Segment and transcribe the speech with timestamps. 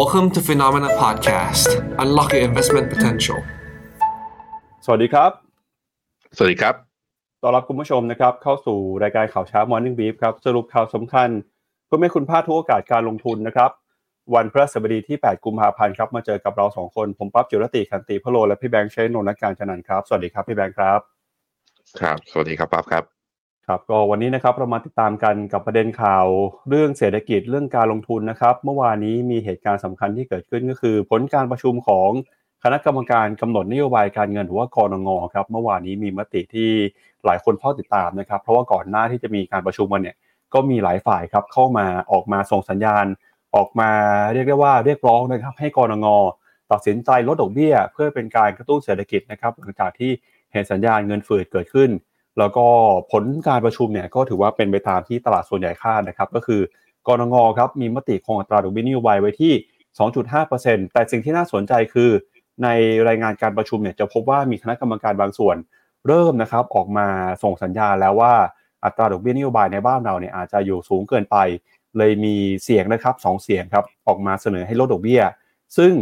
[0.00, 1.68] Welcome to Phenomena Podcast.
[2.02, 3.38] Unlock your investment potential.
[4.84, 5.30] สวัสดีครับ
[6.36, 6.74] สวัสดีครับ
[7.42, 11.28] ต้อนรับคุณผู้ชมนะครับ เข้าสู่รายการข่าวเช้า Morning Brief ครับ สรุปข่าวสำคัญ
[11.86, 13.70] เพื่อไม่ให้คุณพลาดทุกโอกาสการลงทุนนะครับ
[14.34, 21.00] วันพฤหัสบดีที่ 8 กุมภาพันธ์ครับ มาเจอกับเราสองคน ผมปั๊บจิรติขันติพะโลและพี่แบงค์เชนนนท์การจันนันท์ครับ สวัสดีครับพี่แบงค์ครับ
[22.00, 23.13] ครับ สวัสดีครับปั๊บครับ
[23.66, 26.26] ครับก็วันนี้นะครับเรามาติดตามกันกับประเด็นข่าว
[26.68, 32.10] เรื่องเศรษฐกิจเรื่องการลงทุนนะครับ เมื่อวานนี้มีเหตุการณ์สำคัญที่เกิดขึ้นก็คือ ผลการประชุมของ
[32.64, 36.70] คณะกรรมการกำหนดนโยบายการเงินหรือว่ากรงงครับเมื่อวานนี้มีมติที่
[37.26, 40.16] หลายคนเฝ้าติดตามนะครับ เพราะว่าก่อนหน้าที่จะมีการประชุมกันเนี่ย
[40.54, 43.06] ก็มีหลายฝ่ายครับเข้ามาออกมาส่งสัญญาณ
[43.56, 43.90] ออกมา
[44.32, 46.06] เรียกได้ว่าเรียกร้องนะครับให้กรงง
[46.72, 50.10] ตัดสินใจลดดอกเบี้ย เพื่อเป็นการกระตุ้นเศรษฐกิจนะครับหลังจากที่
[50.52, 51.90] เห็นสัญญาณเงินฝืดเกิดขึ้น
[52.38, 52.66] แล้วก็
[53.12, 56.60] ผลการประชุมเนี่ยก็ถือว่าเป็นไปตามที่ตลาดส่วนใหญ่คาดนะครับ ก็คือ
[57.06, 59.52] กรงงครับมีมติคงอัตราดอกเบี้ยนโยบายไว้ที่
[60.24, 62.10] 2.5%แต่สิ่งที่น่าสนใจคือ
[62.62, 62.68] ใน
[63.08, 65.56] รายงานการประชุมเนี่ยจะพบว่ามีคณะกรรมการบางส่วน
[66.06, 67.06] เริ่มนะครับออกมา
[67.42, 68.34] ส่งสัญญาณแล้วว่า
[68.84, 71.36] อัตราดอกเบี้ยนโยบายในบ้านเราเนี่ยอาจจะอยู่สูงเกินไป
[71.98, 75.22] เลยมีเสียงนะครับสองเสียงครับออกมาเสนอให้ลดดอกเบี้ย
[75.76, 75.92] ซึ่ง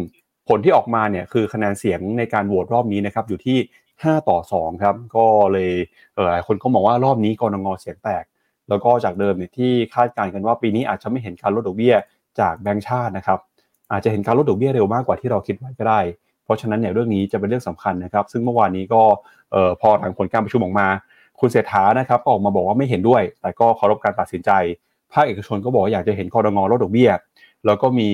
[0.48, 3.58] ผลที่ออกมาเนี่ยคือคะแนนเสียงในการโหวตรอบนี้นะครับอยู่ที่
[4.02, 5.70] 5 ต่อ 2 ครับ ก็เลย
[6.32, 8.24] หลายคนก็มองว่ารอบนี้กรงงเสียงแตก
[8.68, 11.94] แล้วก็จากเดิมเนี่ยที่คาดการณ์กันว่าปีนี้อาจจะไม่เห็นการลดดอกเบี้ย
[12.40, 13.38] จากแบงก์ชาตินะครับ
[13.92, 16.00] อาจจะเห็นการลดดอกเบี้ยเร็วมากกว่าที่เราคิดไว้ก็ได้
[16.44, 19.02] เพราะฉะนั้นเนี่ยเรื่องนี้จะเป็นเรื่องสำคัญนะครับ ซึ่งเมื่อวานนี้ก็
[19.52, 20.86] เอ่อพอหลังผลการประชุมออกมา
[21.40, 24.50] คุณเศรษฐานะครับก็ออกมาบอกว่าไม่เห็นด้วย แต่ก็เคารพการตัดสินใจ
[25.12, 27.10] ภาคเอกชนก็บอกอยากจะเห็นกรงงลดดอกเบี้ย
[27.66, 28.08] แล้วก็มี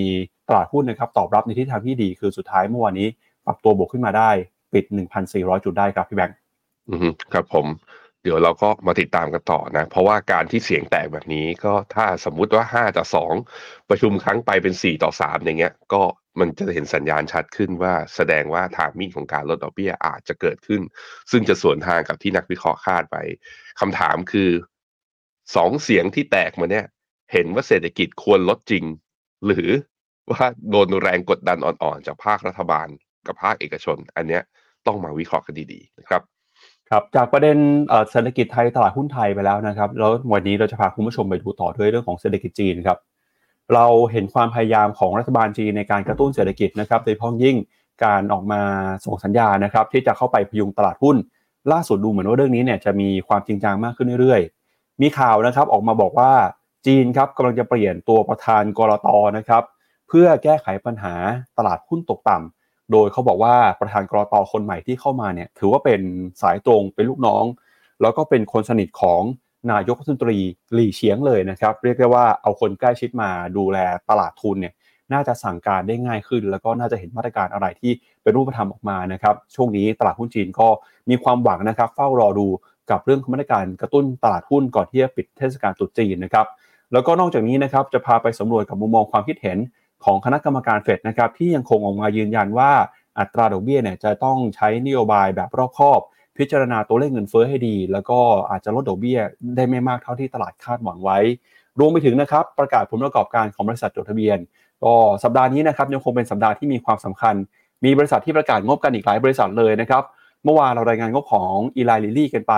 [0.48, 3.08] ตลาดหุ้นนะครับตอบรับในทิศทางที่ดี คือสุดท้ายเมื่อวานนี้
[3.46, 4.30] ปรับตัวบวกขึ้นมาได้
[4.72, 4.84] ปิด
[5.24, 6.36] 1,400 จุดได้ครับพี่แบงค์
[6.88, 7.66] อืมครับผม
[8.22, 13.32] เดี๋ยวเราก็มาติดตามกันต่อนะ เพราะว่าการที่เสียงแตกแบบนี้ก็ถ้าสมมุติว่าห้าต่อสอง
[13.88, 16.02] ประชุมครั้งไปเป็นสี่ต่อสามอย่างเงี้ย ก็
[16.40, 20.80] มันจะเห็นสัญญาณชัดขึ้นว่าแสดงว่าทางมิ่งของการลดดอกเบี้ยอาจจะเกิดขึ้น
[21.30, 23.16] ซึ่งจะสวนทางกับที่นักวิเคราะห์คาดไป
[23.80, 24.50] คำถามคือ
[25.56, 26.86] สองเสียงที่แตกมาเนี่ย
[27.32, 28.84] เห็นว่าเศรษฐกิจควรลดจริง
[29.46, 29.68] หรือ
[30.30, 32.88] ว่าโดนแรงกดดันอ่อนๆ จากภาครัฐบาล
[33.28, 34.42] กับภาคเอกชน อันเนี้ย
[34.86, 36.22] ต้องมาวิเคราะห์กันดีๆนะครับ
[36.90, 37.56] ครับจากประเด็น
[38.10, 42.98] เศรษฐกิจไทยตลาดหุ้นไทยไปแล้วนะครับแล้ววันนี้เราจะพาคุณผู้ชมไปดูต่อด้วยเรื่องของเศรษฐกิจจีนครับ
[43.74, 47.56] เราเห็นความพยายามของรัฐบาลจีนในการกระตุ้นเศรษฐกิจนะครับโดยเฉพาะยิ่ง
[48.04, 48.60] การออกมา
[49.04, 51.16] ส่งสัญญานะครับ ที่จะเข้าไปพยุงตลาดหุ้น
[51.72, 56.32] ล่าสุดดูเหมือนว่าเรื่องนี้เนี่ยจะมีความจริงจังมากขึ้นเรื่อยๆ มีข่าวนะครับออกมาบอกว่า
[56.86, 59.62] จีนครับกำลังจะเปลี่ยนตัวประธานกรตนะครับ
[60.08, 61.14] เพื่อแก้ไขปัญหา
[61.58, 62.57] ตลาดหุ้นตกต่ำ
[62.92, 66.00] โดยเขาบอกว่าประธานกรตคนใหม่ที่เข้ามาเนี่ยถือว่าเป็น
[66.42, 67.44] สายตรงเป็นลูกน้อง
[68.02, 69.22] แล้วก็เป็นคนสนิทของ
[69.72, 70.38] นายกรัฐมนตรี
[70.74, 73.78] หลี่เฉียงเลยนะครับ เรียกได้ว่าเอาคนใกล้ชิดมาดูแล
[74.10, 74.74] ตลาดทุนเนี่ย
[75.12, 80.68] น่าจะสั่งการได้ง่ายขึ้น แล้วก็น่าจะเห็นมาตรการอะไรที่เป็นรูปธรรมออกมานะครับ ช่วงนี้ตลาดหุ้นจีนก็
[81.10, 82.46] มีความหวังนะครับเฝ้ารอดู
[82.90, 86.46] กับเรื่องของมาตรการกระตุ้นตลาดหุ้นก่อนที่จะปิดเทศกาลตรุษจีนนะครับ
[86.92, 89.58] แล้วก็นอกจากนี้นะครับจะพาไปสำรวจกับมุมมองความคิดเห็น
[90.04, 92.70] ของคณะกรรมการเฟดนะครับที่ยังคงออกมายืนยันว่า
[93.18, 96.00] อัตราดอกเบี้ยเนี่ยจะต้องใช้นโยบายแบบรอบคอบ
[96.38, 98.18] พิจารณาตัวเลขเงินเฟ้อให้ดี แล้วก็
[98.50, 99.18] อาจจะลดดอกเบี้ย
[99.56, 101.18] ได้ไม่มากเท่าที่ตลาดคาดหวังไว้
[101.78, 104.38] รวมไปถึงนะครับประกาศผลประกอบการของบริษัทจดทะเบียน
[104.84, 107.34] ก็สัปดาห์นี้นะครับยังคงเป็นสัปดาห์ที่มีความสำคัญ
[107.84, 110.02] มีบริษัทที่ประกาศงบกันอีกหลายบริษัทเลยนะครับ
[110.44, 112.54] เมื่อวานเรารายงานงบของ Eli Lilly กันไป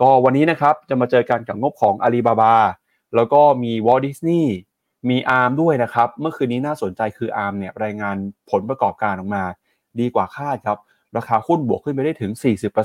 [0.00, 2.54] ก็วันนี้นะครับจะมาเจอกันกับงบของอาลีบาบา
[3.14, 4.54] แล้วก็มี Walt Disney
[5.08, 8.16] มี Arm ด้วยนะครับ เมื่อคืนนี้น่าสนใจคือ Arm เนี่ยรายงาน
[8.50, 9.42] ผลประกอบการออกมา
[10.00, 10.78] ดีกว่าคาดครับ
[11.16, 12.30] ราคาหุ้นบวกขึ้นไปได้ถึง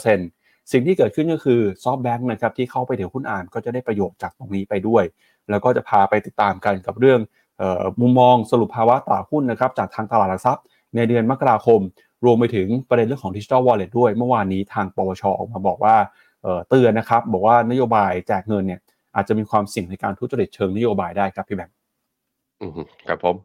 [0.08, 5.04] 40%สิ่งที่เกิดขึ้นก็คือ SoftBank นะครับที่เข้าไปถือหุ้น Arm ก็จะได้ประโยชน์จากตรงนี้ไปด้วย
[5.50, 7.20] แล้วก็จะพาไปติดตามกันกับเรื่อง
[7.62, 10.64] ออมุมมองสรุปภาวะตลาดหุ้นนะครับจากทางตลาดหลักทรัพย์
[10.96, 11.80] ในเดือนมกราคม
[12.26, 15.96] รวมไปถึงประเด็นเรื่องของดิจิทัลวอลเล็ตด้วย เมื่อวานนี้ทางปวชออกมาบอกว่า
[16.70, 18.80] เตือนนะครับบอกว่านโยบายแจกเงินเนี่ย
[19.16, 21.76] อาจจะมีความเสี่ยงในการทุจริตเชิงนโยบายได้ครับพี่แบงค์
[22.62, 23.36] อืมครับผม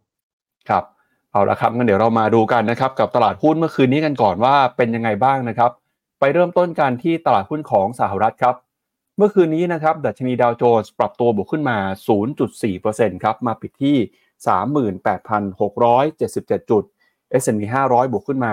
[0.68, 0.84] ครับ
[1.32, 5.70] เอาละครับงั้นเดี๋ยวเรามาดูกันนะครับ กับตลาดหุ้นเมื่อคืนนี้กันก่อนว่าเป็นยังไงบ้างนะครับ
[6.20, 8.54] ไปเริ่มต้นกันที่ตลาดหุ้นของสหรัฐครับ
[9.16, 11.78] เมื่อคืนนี้นะครับดัชนีดาวโจนส์ปรับตัวบวกขึ้นมา
[12.50, 13.96] 0.4%ครับมาปิดที่
[15.04, 16.84] 38,677 จุด
[17.42, 18.52] S&P 500 บวกขึ้นมา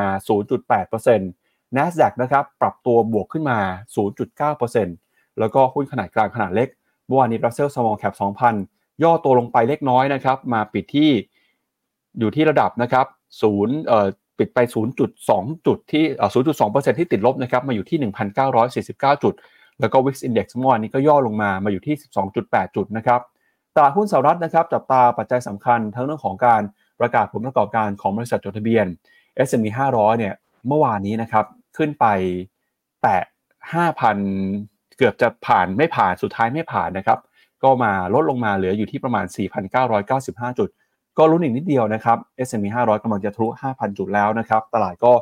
[0.68, 3.60] 0.8% NASDAQ นะครับปรับตัวบวกขึ้นมา
[4.70, 6.70] 0.9%แล้วก็หุ้นขนาดกลางขนาดเล็ก
[7.06, 11.10] เมื่อวานนี้ Russell Small Cap 2,000 ย่อตัวลงไปเล็กน้อยนะครับ มาปิดที่
[12.20, 13.06] อยู่ที่ระดับนะครับ
[13.42, 14.08] ศูนย์เอ่อ
[14.40, 14.60] ปิดไป
[15.14, 16.30] 0.2 จุดที่เอ่อ
[16.94, 18.12] 0.2%ที่ติดลบนะครับ มาอยู่ที่
[18.62, 19.34] 1,949 จุด
[19.80, 21.96] แล้วก็ Wix Index เมื่อวานนี้ก็ย่อลงมา มาอยู่ที่
[22.36, 23.22] 12.8 จุดนะครับ
[23.76, 26.62] ตลาดหุ้นสหรัฐนะครับจับตาปัจจัยสำคัญทั้งเรื่องของการ
[27.00, 28.86] ประกาศผลประกอบการของบริษัทจดทะเบียน
[29.48, 30.34] S&P 500 เนี่ย
[30.68, 31.46] เมื่อวานนี้นะครับ
[31.78, 32.06] ขึ้นไป
[33.02, 33.18] แตะ
[33.90, 37.20] 5,000 เกือบจะผ่านไม่ผ่าน สุดท้ายไม่ผ่านนะครับ
[37.64, 39.26] ก็มาลดลงมาเหลืออยู่ที่ประมาณ
[39.92, 40.70] 4,995 จุด
[41.18, 42.18] ก็ลุ้นอีกนิดเดียวนะครับ
[42.48, 45.14] S&P 500กำลังจะทะลุ 5,000 จุดแล้วนะครับ ตลาดก็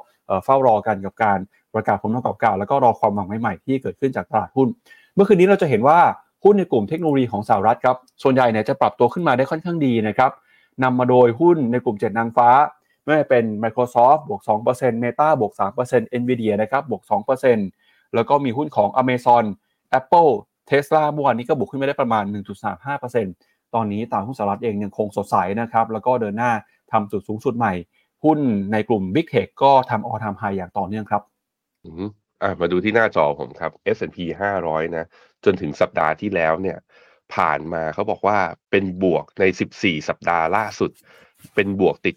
[0.43, 1.39] เฝ้ารอกันกับการ
[1.73, 4.67] ประกาศผลประกอบการ แล้วก็รอความหวังใหม่ๆที่เกิดขึ้นจากตลาดหุ้น
[5.15, 5.99] เมื่อคืนนี้เราจะเห็นว่า
[6.43, 10.31] หุ้นในกลุ่มเทคโนโลยีของสหรัฐครับ ส่วนใหญ่เนี่ยจะปรับตัวขึ้นมาได้ค่อนข้างดีนะครับ
[10.83, 12.49] นำมาโดยหุ้นในกลุ่มเจ็ดนางฟ้า
[13.03, 14.41] ไม่ว่าเป็น Microsoft บวก
[14.71, 15.53] 2% Meta บวก
[15.87, 17.03] 3% Nvidia นะครับ บวก
[17.59, 19.43] 2%แล้วก็มีหุ้นของ Amazon
[19.99, 20.31] Apple
[20.69, 22.23] Tesla เมื่อวานนี้ก็บวกขึ้นมาได้ประมาณ
[22.99, 26.51] 1.35%ตอนนี้ตลาดหุ้นสหรัฐเองยังคงสดใสนะครับ แล้วก็เดินหน้า
[26.91, 27.73] ทำจุดสูงสุดใหม่
[28.23, 28.39] หุ้น
[28.71, 31.21] ในกลุ่ม Big Tech ก็ทำออทามไฮอย่างต่อเนื่องครับ
[31.85, 32.09] อืม
[32.41, 34.17] อะมาดูที่หน้าจอผมครับ S&P
[34.57, 35.05] 500 นะ
[35.45, 36.77] จนถึงสัปดาห์ที่แล้วเนี่ย
[37.33, 38.37] ผ่านมาเขาบอกว่า
[38.71, 39.43] เป็นบวกใน
[39.77, 40.91] 14 สัปดาห์ล่าสุด
[41.55, 42.15] เป็นบวกติด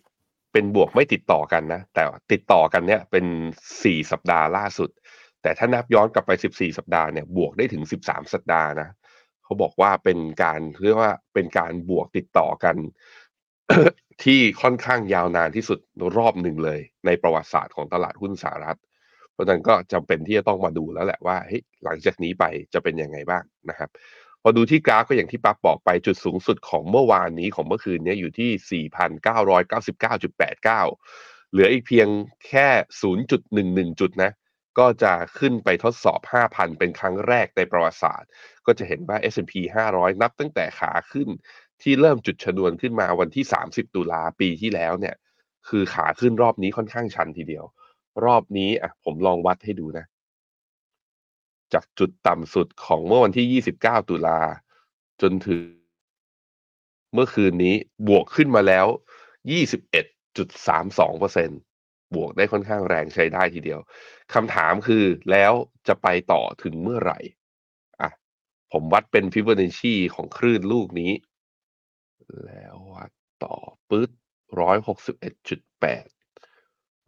[0.53, 2.03] เป็นบวกไม่ติดต่อกันนะ แต่
[2.33, 3.27] ติดต่อกันเนี่ยเป็น
[3.73, 4.91] 4 สัปดาห์ล่าสุด
[5.45, 8.89] แต่ถ้านับย้อนกลับไป 14 สัปดาห์เนี่ยบวกได้ถึง 13 สัปดาห์นะ
[9.45, 12.77] เขาบอกว่าเป็นการเรียกว่าเป็นการบวกติดต่อกัน
[14.25, 15.79] ที่ค่อนข้างยาวนานที่สุด
[16.17, 18.79] รอบหนึ่งเลย ในประวัติศาสตร์ของตลาดหุ้นสหรัฐ
[19.33, 22.45] เพราะฉะนั้นก็จำเป็นที่จะต้องมาดูแล้วแหละว่าเฮ้ยหลังจากนี้ไป
[22.75, 23.91] จะเป็นยังไงบ้างนะครับ
[24.43, 32.09] พอดูที่กราฟก็อย่างที่ปั๊บบอกไปจุดสูงสุดของเมื่อวานนี้ของเมื่อคืนนี้อยู่ที่ 4,999.89 เหลืออีกเพียง
[32.49, 32.69] แค่
[33.35, 34.31] 0.11 จุดนะ
[34.79, 38.31] ก็จะขึ้นไปทดสอบ 5,000 เป็นครั้งแรกในประวัติศาสตร์
[38.67, 39.53] ก็จะเห็นว่า S&P
[39.91, 41.29] 500 นับตั้งแต่ขาขึ้น
[41.83, 45.15] ที่เริ่มจุดชนวนขึ้นมาวันที่ 30 ตุลาปีที่แล้วเนี่ย
[45.69, 47.65] คือขาขึ้นรอบนี้ค่อนข้างชันทีเดียว
[48.25, 50.07] รอบนี้อะผมลองวัดให้ดูนะ
[51.73, 53.47] จากจุดต่ำสุดของเมื่อวันที่
[53.83, 54.39] 29 ตุลา
[55.23, 55.63] จนถึง
[57.15, 57.75] เมื่อคืนนี้
[58.09, 58.87] บวกขึ้นมาแล้ว
[59.53, 61.74] 21.32%
[62.15, 63.81] บวกได้ค่อนข้างแรงใช้ได้ทีเดียว
[64.35, 65.53] คำถามคือแล้ว
[65.89, 67.19] จะไปต่อถึงเมื่อไหร่
[68.01, 68.11] อะ
[68.73, 71.13] ผมวัดเป็นฟิบ o นัชชีของคลื่นลูกนี้
[72.47, 73.11] แล้ววัด
[73.45, 73.57] ต่อ
[73.91, 74.11] ปึ๊ด
[74.61, 76.07] ร้อยหกสิบเอ็ดจุดแปด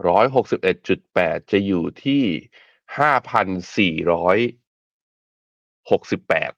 [0.09, 2.23] ร้อยหกสิบเอ็ดจุดแปดจะอยู่ที่
[2.99, 4.39] ห้าพันสี่ร้อย
[5.91, 6.53] หกสิบแปด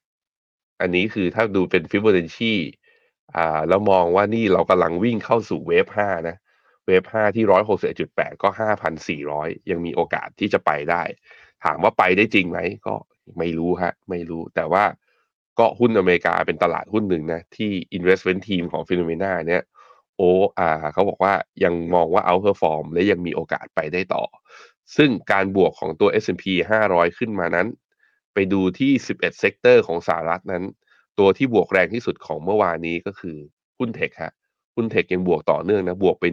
[0.81, 2.55] อันนี้คือถ้าดูเป็นฟิบ o นัชชี
[3.37, 6.37] อ่าแล้วมองว่านี่เรากำลังวิ่งเข้าสู่เวฟห้านะ
[6.89, 11.03] wave ห้าที่ร้อยหกสิบจุดแปดก็ห้าพันสี่ร้อยยังมีโอกาสที่จะไปได้
[11.65, 12.95] ถามว่าไปได้จริงไหมก็
[13.39, 14.85] ไม่รู้ฮะ ไม่รู้แต่ว่า
[15.59, 19.63] ก็หุ้นอเมริกาเป็นตลาดหุ้นหนึ่งนะที่ investment team ของ Finnomena เนี่ย
[20.17, 20.23] โอ
[20.59, 24.25] อาเขาบอกว่ายังมองว่า outperform และยังมีโอกาสไปได้ต่อ
[24.97, 26.45] ซึ่งการบวกของตัว S&P
[26.85, 27.67] 500 ขึ้นมานั้น
[28.35, 30.65] ไปดูที่ 11 sector ของสหรัฐนั้น
[31.19, 33.37] ตัวที่บวกแรงที่สุดของเมื่อวานนี้ก็คือ
[33.79, 34.33] หุ้นเทคฮะ
[34.79, 36.25] หุ้นเทคยังบวกต่อเนื่องนะ บวกไป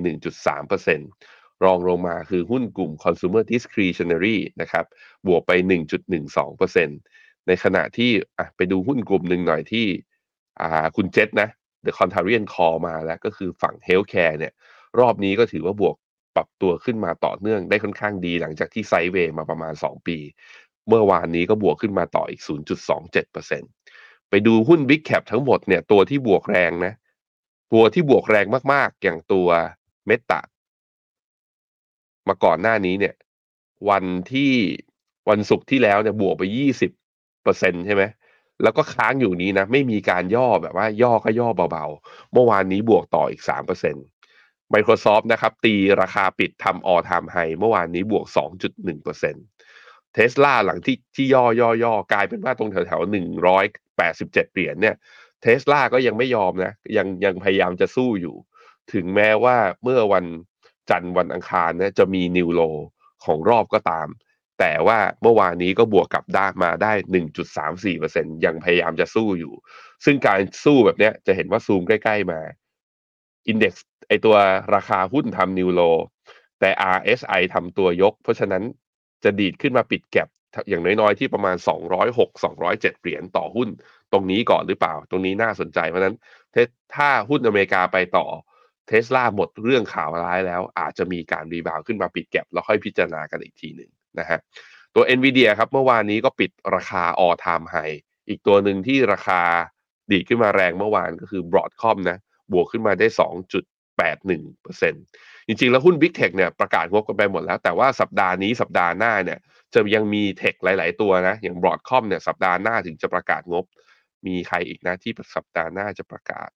[0.57, 4.85] 1.3%รองลงมาคือหุ้นกลุ่ม consumer discretionary นะครับ
[5.27, 5.51] บวกไป
[6.29, 9.85] 1.12%ในขณะที่อะไปดูหุ้นกลุ่มหนึ่งหน่อยที่
[10.61, 11.49] อ่าคุณเจษนะ
[11.85, 14.53] The Contrarian Call มาแล้วก็คือฝั่ง Healthcare เนี่ย
[14.99, 15.95] รอบนี้ก็ถือว่าบวก
[16.35, 20.17] ปรับตัวขึ้นมาต่อเนื่องได้ค่อนข้างดีหลังจากที่ไซเวย์มาประมาณ 2 ปี
[20.87, 22.41] เมื่อวานนี้ก็บวกขึ้นมาต่ออีก
[23.15, 26.93] 0.27%ไปดูหุ้น Big Cap ทั้งหมดเนี่ยตัวที่บวกแรงนะ
[27.71, 29.47] ตัวที่บวกแรงมากๆ อย่างตัว
[30.07, 30.41] เมตตา
[32.27, 33.15] มาก่อนหน้านี้เนี่ย
[33.89, 34.53] วันที่
[35.29, 36.43] วันศุกร์ที่แล้วเนี่ยบวกไป
[37.15, 38.03] 20%ใช่ไหม
[38.63, 48.25] แล้วก็ค้างอยู่นี้นะ ไม่มีการย่อแบบว่าย่อก็ย่อเบาๆ เมื่อวานนี้บวกต่ออีก3% Microsoft นะครับ ตีราคาปิดทำออทามไฮเมื่อวานนี้บวก
[48.99, 53.65] 2.1%เทสลาหลังที่ที่ย่อย่อย่อกลายเป็นว่าตรงแถวแถวหนึ่งร้อย
[53.97, 54.95] แปดสิบเจ็ดเหรียญเนี่ย
[55.45, 58.35] เทสลาก็ยังไม่ยอมนะ ยังยังพยายามจะสู้อยู่
[58.93, 60.25] ถึงแม้ว่าเมื่อวัน
[60.89, 62.61] จันทร์วันอังคารเนี่ยจะมีนิวโล
[63.25, 64.07] ของรอบก็ตาม
[64.59, 66.91] แต่ว่าเมื่อวานนี้ก็บวกกลับได้มาได้
[67.63, 69.53] 1.34%ยังพยายามจะสู้อยู่
[70.05, 72.39] ซึ่งการสู้แบบเนี้ยจะเห็นว่าซูมใกล้ ๆมา
[73.47, 74.35] อินเด็กซ์ไอตัว
[74.75, 75.81] ราคาหุ้นทำ new low
[76.59, 78.63] แต่ RSI ทำตัวยก เพราะฉะนั้น
[79.23, 80.27] จะดีดขึ้นมาปิด gap
[80.69, 81.55] อย่างน้อยๆ ที่ประมาณ
[82.03, 82.29] 206
[82.63, 83.69] 207 เหรียญต่อหุ้น
[84.13, 86.15] ตรงนี้ก่อนหรือเปล่า ตรงนี้น่าสนใจเพราะนั้น
[86.95, 88.25] ถ้าหุ้นอเมริกาไปต่อ
[88.87, 94.39] เทสลาหมดเรื่องข่าวร้ายแล้ว อาจจะมีการ rebound ขึ้นมาปิด gap แล้วค่อยพิจารณากันอีกทีหนึ่งนะฮะ
[94.95, 97.97] ตัว NVIDIA ครับเมื่อวานนี้ก็ปิดราคา all time high
[98.29, 99.41] อีกตัวหนึ่งที่ราคา
[100.11, 102.17] ดีขึ้นมาแรงเมื่อวานก็คือ Broadcom นะ
[102.53, 109.39] บวกขึ้นมาได้ 2.81%จริงๆ แล้วหุ้น Big Tech เนี่ยประกาศงบกันไปหมดแล้ว แต่ว่าสัปดาห์นี้สัปดาห์หน้าเนี่ย
[109.73, 113.65] จะยังมีเทคหลาย ๆ ตัวนะอย่าง Broadcom เนี่ยสัปดาห์หน้าถึงจะประกาศงบ
[114.27, 116.49] มีใครอีกนะที่สัปดาห์หน้าจะประกาศ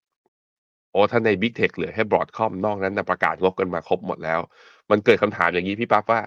[0.91, 4.39] โอ้ถ้าใน Big Tech เหลือแค่บรอดคอมนอกนั้นนะประกาศงบกันมาครบหมดแล้ว
[4.89, 6.21] มันเกิดคำถามอย่างนี้พี่ปั๊บว่า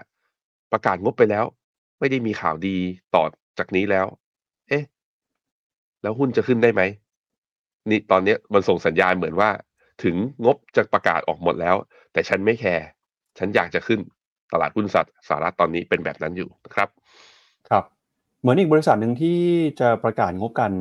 [0.71, 1.45] ประกาศงบไปแล้ว
[1.99, 2.77] ไม่ได้มีข่าวดี
[3.15, 3.23] ต่อ
[3.59, 4.05] จากนี้แล้ว
[4.69, 4.83] เอ๊ะ
[6.01, 6.81] แล้วหุ้นจะขึ้นได้ไหม
[7.89, 9.49] นี่ตอนนี้มันส่งสัญญาณเหมือนว่า
[10.03, 11.75] ถึงงบจะประกาศออกหมดแล้ว
[12.13, 12.85] แต่ฉันไม่แคร์
[13.37, 13.99] ฉันอยากจะขึ้น
[14.53, 16.89] ตลาดหุ้นสัตว์สหรัฐตอนนี้เป็นแบบนั้นอยู่นะครับ
[18.43, 19.39] เหมือนอีกบริษัทหนึ่งที่
[19.79, 20.71] จะประกาศงบกัน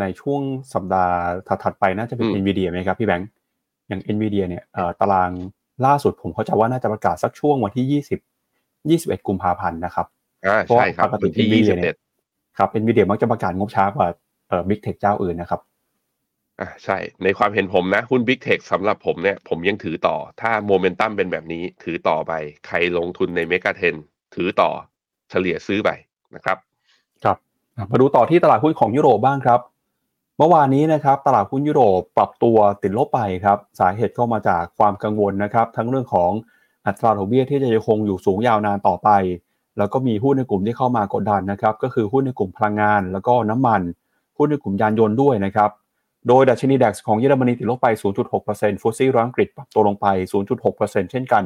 [0.00, 0.40] ในช่วง
[0.74, 1.14] สัปดาห์
[1.62, 3.28] ถัดๆไปน่าจะเป็นอืม NVIDIA ไหมครับพี่แบงค์
[3.88, 5.30] อย่าง NVIDIA เนี่ยเอ่อตาราง
[5.86, 8.02] ล่าสุดผมเข้าใจว่าน่าจะประกาศสักช่วงวันที่
[8.90, 10.06] 20 21กุมภาพันธ์นะครับ
[10.46, 11.96] อ่าเพราะใช่ครับปกติวันที่ Nvidia ยี่สิบเนี่เอ็ยด
[12.58, 14.08] ครับ NVIDIA มักจะประกาศงบช้ากว่า
[14.48, 15.60] เอ่อ Big Tech เจ้าอื่นนะครับ
[16.60, 22.32] อ่าใช่ ในความเห็นผมนะ หุ้น Big Tech สำหรับผมเนี่ย ผมยังถือต่อ ถ้าโมเมนตัมเป็นแบบนี้ถือต่อไป
[22.66, 23.94] ใครลงทุนในเมกะเทน
[24.34, 24.70] ถือต่อ
[25.30, 25.90] เฉลี่ยซื้อไป
[26.36, 26.67] นะครับครับอะ
[27.90, 29.60] มาดูต่อที่ตลาดหุ้นของยุโรปบ้างครับ
[30.38, 36.30] เมื่อวานนี้นะครับตลาดหุ้นยุโรปปรับตัวติดลบไปครับสาเหตุก็มาจากความกังวลนะครับ ทั้งเรื่องของ
[36.86, 39.08] อัตราดอกเบี้ยที่จะยังคงอยู่สูงยาวนานต่อไป
[39.78, 43.80] แล้วก็มีหุ้นในกลุ่มที่เข้ามากดดันนะครับ ก็คือหุ้นในกลุ่มพลังงาน แล้วก็น้ำมัน
[44.36, 45.70] หุ้นในกลุ่มยานยนต์ด้วยนะครับ
[46.28, 47.88] โดยดัชนีดัคของเยอรมนีติดลบไป
[48.36, 50.06] 0.6%ฟุตซี่ร้อยอังกฤษปรับตัวลงไป
[50.60, 51.44] 0.6%เช่นกัน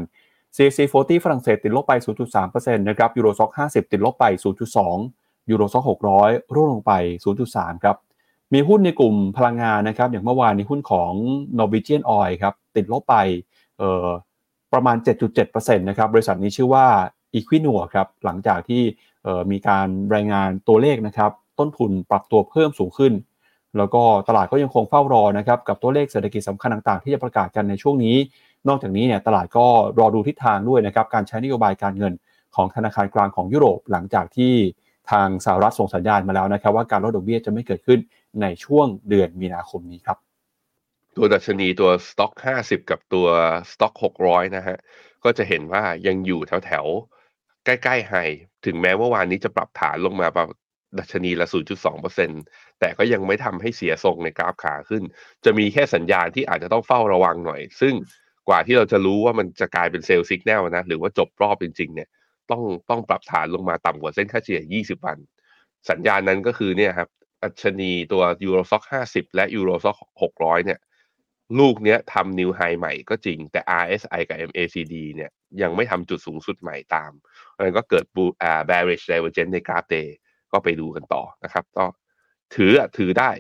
[0.57, 1.93] CAC 40ฝรั่งเศสติดลบไป
[2.37, 5.85] 0.3%นะครับยูโรซ็อก50 ติดลบไป 0.2 ยูโรซ็อก
[6.21, 6.93] 600ร่วงลงไป
[7.39, 7.97] 0.3 ครับ
[8.55, 11.13] มีหุ้นในกลุ่มพลังงานนะครับ อย่างเมื่อวานในหุ้นของ
[11.59, 13.17] Norwegian Oil ครับ ติดลบไป
[13.79, 14.09] เอ่อ
[14.73, 14.97] ประมาณ
[15.43, 16.87] 7.7%นะครับ บริษัทนี้ชื่อว่า
[17.35, 18.83] Equinor ครับ หลังจากที่
[19.25, 23.13] เอ่อมีการรายงานตัวเลขนะครับ ต้นทุนปรับตัวเพิ่มสูงขึ้น
[23.79, 28.17] แล้วก็ตลาดก็ยังคงเฝ้ารอนะครับ กับตัวเลขเศรษฐกิจสำคัญต่างๆ ที่จะประกาศกันในช่วงนี้
[28.69, 29.67] นอกจากนี้เนี่ยตลาดก็
[29.99, 32.13] รอดูทิศทางด้วยนะครับ การใช้นโยบายการเงิน
[32.55, 34.55] ของธนาคารกลางของยุโรป หลังจากที่
[35.11, 38.01] ทางสหรัฐส่งสัญญาณมาแล้วนะครับ ว่าการลดดอกเบี้ยจะไม่เกิดขึ้น
[38.43, 40.19] ในช่วงเดือนมีนาคมนี้ครับ
[41.17, 43.27] ตัวดัชนีตัว Stoxx 50 กับตัว
[43.73, 44.77] Stoxx 600 นะฮะ
[45.25, 48.15] ก็จะเห็นว่ายังอยู่แถวแถวๆใกล้ๆ high
[48.67, 50.59] ถึงแม้ว่าวานนี้จะปรับฐานลงมาประมาณ
[50.99, 51.47] ดัชนีละ
[52.13, 55.03] 0.2%แต่ก็ยังไม่ทำให้เสียทรงในกราฟขาขึ้น
[55.45, 57.95] จะมีแค่สัญญาณที่อาจจะต้องเฝ้าระวังหน่อย ซึ่ง
[58.49, 62.09] กว่าที่เราจะรู้ว่ามันจะกลายเป็น sell signal นะ หรือว่าจบรอบจริงๆเนี่ย
[62.51, 65.19] ต้องต้องปรับฐานลงมาต่ำกว่าเส้นค่าเฉลี่ย 20 วัน
[65.91, 67.09] สัญญาณนั้นก็คือเนี่ยครับ
[67.43, 70.81] ดัชนีตัว Euro Stoxx 50 และ Euro Stoxx 600 เนี่ย
[71.59, 75.31] ลูกเนี้ยทำ new high ใหม่ก็จริง แต่ RSI กับ MACD เนี่ย
[75.63, 77.13] ยังไม่ทำจุดสูงสุดใหม่ตาม
[77.61, 80.17] มันก็เกิด bull อ่า bearish divergence ในกราฟ day
[80.53, 81.85] ก็ไปดูกันต่อนะครับก็
[82.55, 83.31] ถือถือได้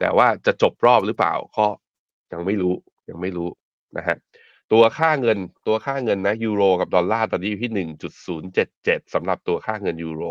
[0.00, 1.66] แต่ว่าจะจบรอบหรือเปล่าก็
[2.32, 2.74] ยังไม่รู้
[3.08, 3.48] ยังไม่รู้
[3.96, 4.16] นะฮะ
[4.72, 7.86] ตัวค่าเงินตัวค่าเงินนะยูโรกับดอลลาร์ตอนนี้อยู่ที่
[8.46, 10.24] 1.077สำหรับตัวค่าเงินยูโร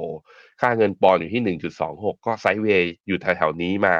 [0.61, 1.57] ค่าเงินปอนด์อยู่ที่
[1.89, 3.95] 1.26 ก็ไซด์เวย์อยู่แถวๆนี้มา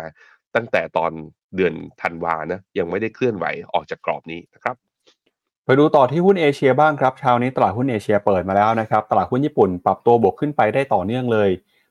[0.56, 1.12] ตั้งแต่ตอน
[1.56, 4.76] เดือนธันวานะยังไม่ได้เคลื่อนไหวออกจากกรอบนี้นะครับ
[5.66, 11.50] ไปดูต่อที่หุ้นเอเชียบ้างครับเช้านี้ตลาดหุ้นเอเชียเปิดมาแล้วนะครับ ตลาดหุ้นญี่ปุ่นปรับตัวบวกขึ้นไปได้ต่อเนื่องเลย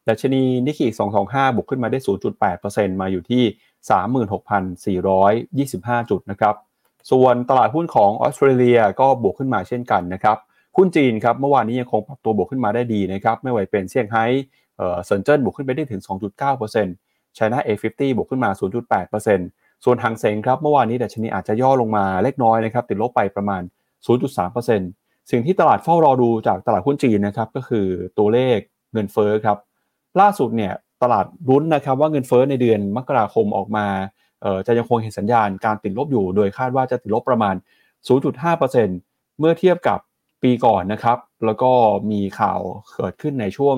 [0.08, 0.86] ดัชนีนิกเกิ
[1.22, 1.98] 225 บวกขึ้นมาได้
[2.48, 3.42] 0.8%มาอยู่ที่
[5.98, 6.54] 36,425 จุดนะครับ
[7.10, 10.36] ส่วนตลาดหุ้นของออสเตรเลียก็บวกขึ้นมาเช่นกันนะครับ
[10.76, 14.24] หุ้นจีนครับเมื่อวานนี้ยังคงปรับตัวบวกขึ้นมาได้ดีนะครับไม่ว่าเป็นเซี่ยงไฮ้
[14.76, 16.02] เอ่อเซินเจิ้นบวกขึ้นไปได้ถึง
[16.68, 18.50] 2.9% China A50 บวกขึ้นมา
[19.16, 23.62] 0.8%ส่วนหางเสงครับเมื่อวานนี้ดัชนีอาจจะย่อลงมาเล็กน้อยนะครับติดลบไปประมาณ
[24.46, 27.86] 0.3%สิ่งที่ตลาดเฝ้ารอดูจากตลาดหุ้นจีนนะครับก็คือ
[28.18, 28.58] ตัวเลข
[28.92, 29.58] เงินเฟ้อครับ
[30.20, 33.86] ล่าสุดเนี่ยตลาดรุ้นนะครับว่าเงินเฟ้อในเดือนมกราคมออกมา
[34.66, 37.54] จะยังคงเห็นสัญญาณการติดลบอยู่ โดยคาดว่าจะติดลบประมาณ
[38.32, 39.98] 0.5%เมื่อเทียบกับ
[40.42, 41.70] ปีก่อนนะครับ แล้วก็
[42.10, 42.60] มีข่าว
[42.96, 43.76] เกิดขึ้นในช่วง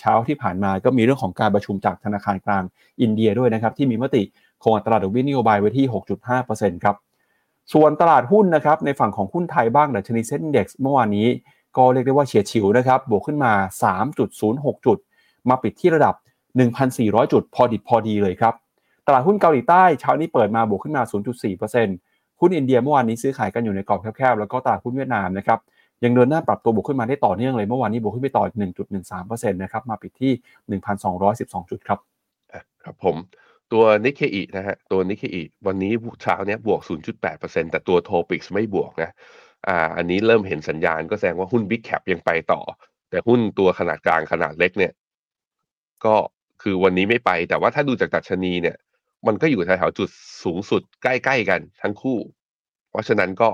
[0.00, 2.62] เช้าที่ผ่านมา ก็มีเรื่องของการประชุมจากธนาคารกลาง
[3.00, 4.22] อินเดียด้วยนะครับ ที่มีมติ
[4.62, 5.86] คงอัตราดอกเบี้ยนโยบายไว้ที่
[6.34, 6.96] 6.5%ครับ
[7.72, 11.28] ส่วนตลาดหุ้นนะครับ ในฝั่งของหุ้นไทยบ้างดัชนีเซ็นดี x เมื่อวานนี้
[11.76, 13.52] ก็เรียกได้ว่าเฉียดฉิวนะครับ บวกขึ้นมา
[14.18, 14.98] 3.06 จุด
[15.48, 16.14] มาปิดที่ระดับ
[16.74, 18.54] 1,400 จุด พอดิบพอดีเลยครับ
[19.06, 21.02] ตลาดหุ้นเกาหลีใต้เช้านี้เปิดมาบวกขึ้นมา
[21.70, 25.58] 0.4%หุ้นอินเดียเมื่อวานนี้ซื้อขายกันอยู่ในกรอบแคบๆ แล้วก็ตลาดหุ้นเวียดนามนะครับ
[26.04, 28.44] ยังเดินหน้าปรับตัวบวกขึ้นมาได้ต่อเนื่องเลยเมื่อวานนี้บวกขึ้นไปต่อ
[28.98, 30.32] 1.13%นะครับมาปิดที่
[31.20, 31.98] 1,212 จุดครับ
[32.82, 33.16] ครับผม
[33.72, 36.80] ตัวนิเคอินะฮะตัวนิเคอิวันนี้เช้าเนี้ยบวก
[37.20, 39.10] 0.8%แต่ตัวโทปิกไม่บวกนะ
[39.68, 42.60] อ่าอันนี้เริ่มเห็นสัญญาณก็แสดงว่าหุ้น Big Cap ยังไปต่อ
[43.10, 44.92] แต่หุ้นตัวขนาดกลางขนาดเล็กเนี่ย
[46.04, 46.14] ก็
[46.62, 48.76] คือวันนี้ไม่ไปแต่ว่าถ้าดูจากดัชนีเนี่ย
[49.26, 50.10] มันก็อยู่แถวๆจุด
[50.44, 52.18] สูงสุดใกล้ๆกันทั้งคู่
[52.90, 53.48] เพราะฉะนั้นก็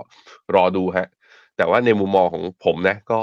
[0.54, 1.08] รอดูฮะ
[1.56, 3.20] แต่ว่าในมุมมองของผมนะก็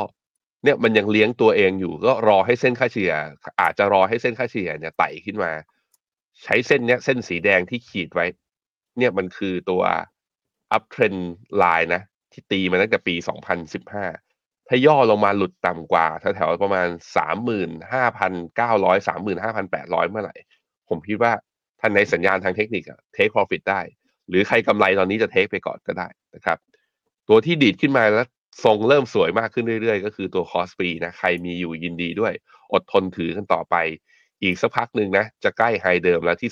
[0.63, 3.13] เนี่ยมันยังเลี้ยงตัวเองอยู่ก็รอให้เส้นค่าเฉลี่ย
[3.61, 5.51] อาจจะรอให้เส้นค่าเฉลี่ยเนี่ยไต่ขึ้นมา
[6.43, 8.25] ใช้เส้นเนี้ยเส้นสีแดงที่ขีดไว้
[8.97, 9.81] เนี่ยมันคือตัว
[10.71, 11.13] อัพเทรน
[11.57, 13.15] ไลน์นะ ที่ตีมาตั้งแต่ปี
[13.91, 16.87] 2015 ถ้าย่อลงมาหลุดต่ำกว่าแถวๆประมาณ
[17.77, 20.35] 35,900 35,800 เมื่อไหร่
[20.89, 21.31] ผมคิดว่า
[21.79, 23.81] ท่านในสัญญาณทางเทคนิคอะ take profit ได้
[24.29, 26.57] หรือใครกำไรตอนนี้จะ take ไปก่อนก็ได้นะครับ
[27.27, 28.27] ตัวที่ดีดขึ้นมาแล้ว
[28.63, 32.33] ทรงเริ่มสวยมากขึ้นเรื่อยๆ ก็คือตัว KOSPI นะใครมีอยู่ยินดีด้วย
[32.73, 33.75] อดทนถือกันต่อไป
[34.43, 36.51] อีกสักพักหนึ่งนะ จะใกล้ high เดิมแล้วที่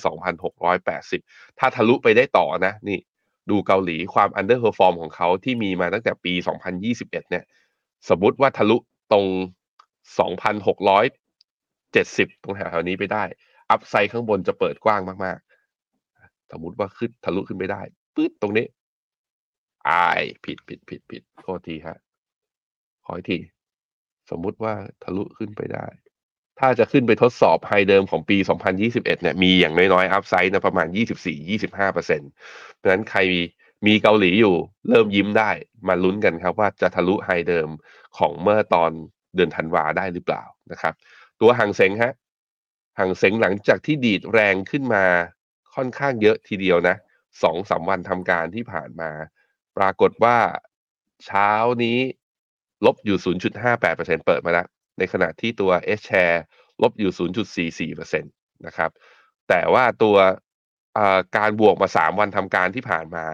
[0.78, 2.98] 2,680 ถ้าทะลุไปได้ต่อนะ นี่
[3.50, 6.32] ดูเกาหลีความ underperform ของเขาที่มีมาตั้งแต่ปี
[6.76, 7.44] 2021 เนี่ย
[8.08, 8.76] สมมติว่าทะลุ
[9.12, 9.24] ตรง
[10.18, 13.24] 2,670 ตรงแถวๆนี้ไปได้
[13.70, 17.82] อัพไซด์ข้างบนจะเปิดกว้างมากๆ สมมติว่าขึ้นทะลุขึ้นไปได้
[18.14, 18.66] ปื๊ดตรงนี้
[19.90, 21.98] อายผิดผิดผิดผิดโทษทีฮะ
[23.04, 23.38] ขออีกที
[24.30, 25.86] สมมุติว่าทะลุขึ้นไปได้
[26.58, 28.36] ถ้าจะขึ้นไปทดสอบไฮเดิมของปี
[28.74, 30.86] 2021 เนี่ย มีอย่างน้อยๆ อัพไซด์นะประมาณ
[31.56, 33.42] 24-25%เพราะฉะนั้นใครมี
[33.86, 34.56] มีเกาหลีอยู่
[34.88, 35.50] เริ่มยิ้มได้
[35.88, 37.68] มาลุ้นกันครับว่าจะทะลุไฮเดิม
[38.18, 38.90] ของเมื่อตอน
[39.34, 40.94] เดือนธันวาได้หรือเปล่านะครับ
[41.40, 42.12] ตัวหางเซงฮะ
[42.98, 45.04] ห่างเซ็งหลังจากที่ดีดแรงขึ้นมา
[45.74, 46.96] ค่อนข้างเยอะทีเดียวนะ
[47.42, 49.10] สองสามวันทำการที่ผ่านมา
[49.76, 50.36] ปรากฏว่า
[51.26, 51.50] เช้า
[51.84, 51.98] นี้
[52.86, 53.18] ลบอยู่
[53.66, 54.66] 0.58%เปิดมาแล้ว
[54.98, 56.38] ในขณะที่ตัว S share
[56.82, 58.22] ลบอยู่ 0.44%
[58.66, 58.90] นะครับ
[59.48, 60.16] แต่ว่าตัว
[61.36, 63.24] การบวกมา 3 วันทำการที่ผ่านมา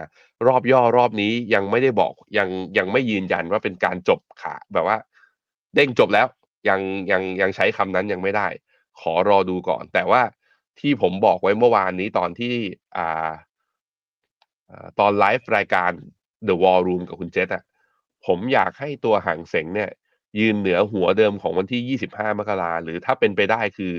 [0.47, 4.97] รอบย่อรอบนี้ยังไม่ได้บอกยังยังไม่ยืนยันว่าเป็นการจบขาแบบว่า
[5.75, 6.27] เด้งจบแล้ว
[6.69, 6.79] ยัง
[7.11, 8.47] ยังยังใช้คำนั้นยังไม่ได้
[9.01, 10.21] ขอรอดูก่อน แต่ว่า
[10.79, 12.53] ที่ผมบอกไว้เมื่อวานนี้ตอนที่
[12.97, 13.31] อ่า
[14.99, 15.91] ตอนไลฟ์รายการ
[16.47, 17.63] The War Room กับคุณเจษอะ
[18.25, 19.91] ผมอยากให้ตัวหางเสงเนี่ย
[20.39, 23.93] ยืนเหนือหัวเดิมของวันที่ 25 มกราหรือถ้าเป็นไปได้คือ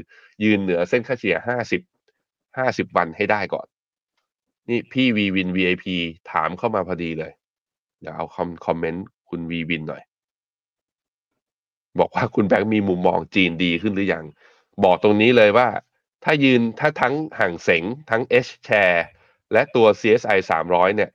[0.44, 1.80] ยืนเหนือเส้นค่าเฉลี่ย 50
[2.58, 3.66] 50 วันให้ได้ก่อน
[4.68, 5.84] นี่พี่วีวิน VIP
[6.30, 7.32] ถามเข้ามาพอดีเลย
[8.00, 10.02] เดี๋ยวเอาคอมคอมเมนต์คุณวีวินหน่อย
[11.98, 14.24] บอกว่าคุณแบงค์มีมุมมองจีนดีขึ้นหรือยัง
[14.84, 15.68] บอกตรงนี้เลยว่า
[16.24, 19.00] ถ้ายืนถ้าทั้งห่างเสงทั้ง H share
[19.52, 21.10] และตัว CSI 300 เนี่ย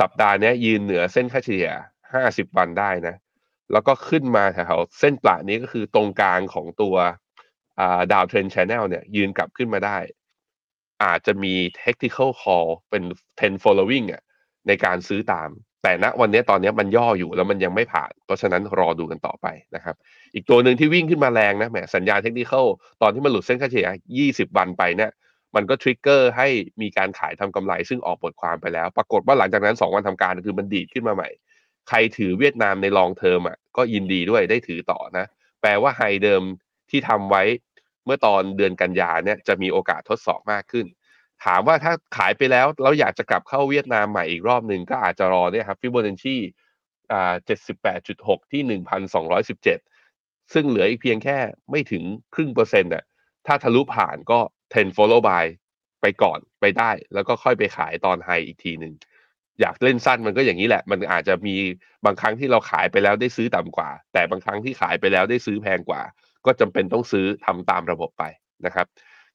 [0.00, 1.70] สัปดาห์นี้ยืนเหนือเส้นค่าเฉลี่ย
[2.12, 3.16] 50 วันได้นะ
[3.72, 6.96] แล้วก็ขึ้นมาแถวเส้นประนี้ก็คือตรงกลางของตัว
[8.12, 9.98] downtrend channel เนี่ยยืนกลับขึ้นมาได้
[11.04, 13.02] อาจจะมี technical call เป็น
[13.38, 14.22] 10 following อะ
[14.66, 15.50] ในการซื้อตาม
[15.82, 19.96] แต่ณวันนี้ตอนนี้มันย่ออยู่แล้วมันยังไม่ผ่าน เพราะฉะนั้นรอดูกันต่อไปนะครับ
[20.34, 22.52] อีกตัวหนึ่งที่วิ่งขึ้นมาแรงนะแหมสัญญาณเทคนิค
[23.02, 25.10] ตอนที่มันหลุดเส้นค่าเฉลี่ย 20 วันไปเนี่ย
[25.54, 26.48] มันก็ trigger ให้
[26.82, 31.28] มีการขายทำกำไรซึ่งออกบทความไปแล้ว ปรากฏว่าหลังจากนั้น 2 วันทำการคือมันดีดขึ้นมาใหม่
[31.88, 35.26] ใครถือเวียดนามใน long term อะก็ยินดีด้วยได้ถือต่อนะ
[35.60, 36.42] แปลว่า high เดิม
[36.90, 37.42] ที่ทำไว้
[38.04, 40.86] เมื่อตอนเดือนกันยาเนี่ยจะมีโอกาสทดสอบมากขึ้น
[41.44, 46.36] ถามว่าถ้าขายไปแล้วเราอยากจะกลับเข้าเวียดนามใหม่อีกรอบหนึ่งก็อาจจะรอเนี่ยครับฟิโบนัชชี
[47.12, 49.78] อ่าเจ็ดสิบแปดจุดหกที่หนึ่งพันสองร้อยสิบเจ็ด
[50.52, 51.38] ซึ่งเหลืออีกเพียงแค่
[51.70, 52.02] ไม่ถึง
[52.34, 53.04] ครึ่งเปอร์เซ็นต์อะ
[53.46, 54.38] ถ้าทะลุผ่านก็
[54.72, 55.44] trend follow buy
[56.02, 58.94] ไปก่อนไปได้ แล้วก็ค่อยไปขายตอน high อีกทีหนึ่ง
[59.60, 61.54] อยากเล่นสั้นมันก็อย่างนี้แหละ มันอาจจะมี
[62.04, 66.02] บางครั้งที่เราขายไปแล้วได้ซื้อต่ำกว่า แต่บางครั้งที่ขายไปแล้วได้ซื้อแพงกว่า
[66.46, 68.24] ก็จำเป็นต้องซื้อทำตามระบบไป
[68.66, 68.86] นะครับ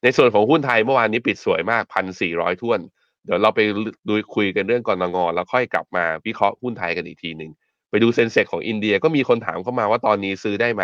[0.03, 2.79] ในส่วนของหุ้นไทยเมื่อวานนี้ปิดสวยมากพันสี่ร้อยท่วน
[3.25, 3.59] เดี๋ยวเราไป
[4.07, 7.51] ดูคุยกันเรื่องกรงงแล้วค่อยกลับมาวิเคราะห์หุ้นไทยกันอีกทีหนึ่ง
[7.89, 10.83] ไปดูเซ็นเซกของอินเดียก็มีคนถามเข้ามาว่าตอนนี้ซื้อได้ไหม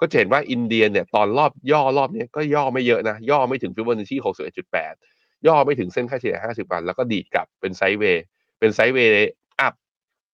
[0.00, 4.94] ก็เห็นว่าอินเดียเนี่ยตอนรอบย่อรอบนี้ก็ย่อไม่เยอะนะ ย่อไม่ถึงฟิบอนัชชีหกสิบเอ็ดจุดแปด
[5.46, 8.24] ย่อไม่ถึงเส้นค่าเฉลี่ย50วันแล้วก็ดีดกลับเป็น sideway
[8.58, 9.74] เป็น sideway up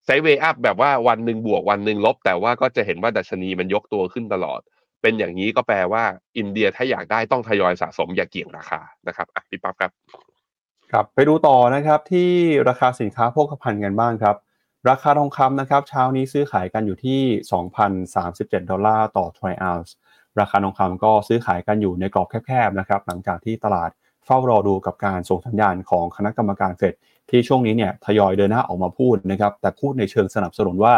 [0.05, 4.61] sideway up แบบว่าวันหนึ่งบวกวันหนึ่งลบ แต่ว่าก็จะเห็นว่าดัชนีมันยกตัวขึ้นตลอด
[5.07, 6.05] เป็นอย่างนี้ก็แปลว่า
[6.39, 9.91] อินเดียถ้าอยากได้ต้องทยอยสะสมอย่าเกี่ยงราคานะครับอะพี่ปั๊บครับ
[10.93, 12.31] ครับไปดูต่อนะครับที่
[12.69, 14.37] ราคาสินค้าโภคภัณฑ์กันบ้างครับ
[14.89, 17.21] ราคาทองคำนะครับ เช้านี้ซื้อขายกันอยู่ที่
[17.95, 19.95] 2,037 ดอลลาร์ต่อทรอยออนซ์
[20.41, 23.91] ราคาทองคำก็ซื้อขายกันอยู่ในกรอบแคบๆนะครับหลังจากที่ตลาด
[24.25, 26.95] เฝ้ารอดูกับการส่งสัญญาณของคณะกรรมการเฟด
[27.31, 30.95] ที่ช่วงนี้เนี่ยทยอยเดินหน้าออกมาพูดนะครับแต่พูดในเชิงสนับสนุนว่า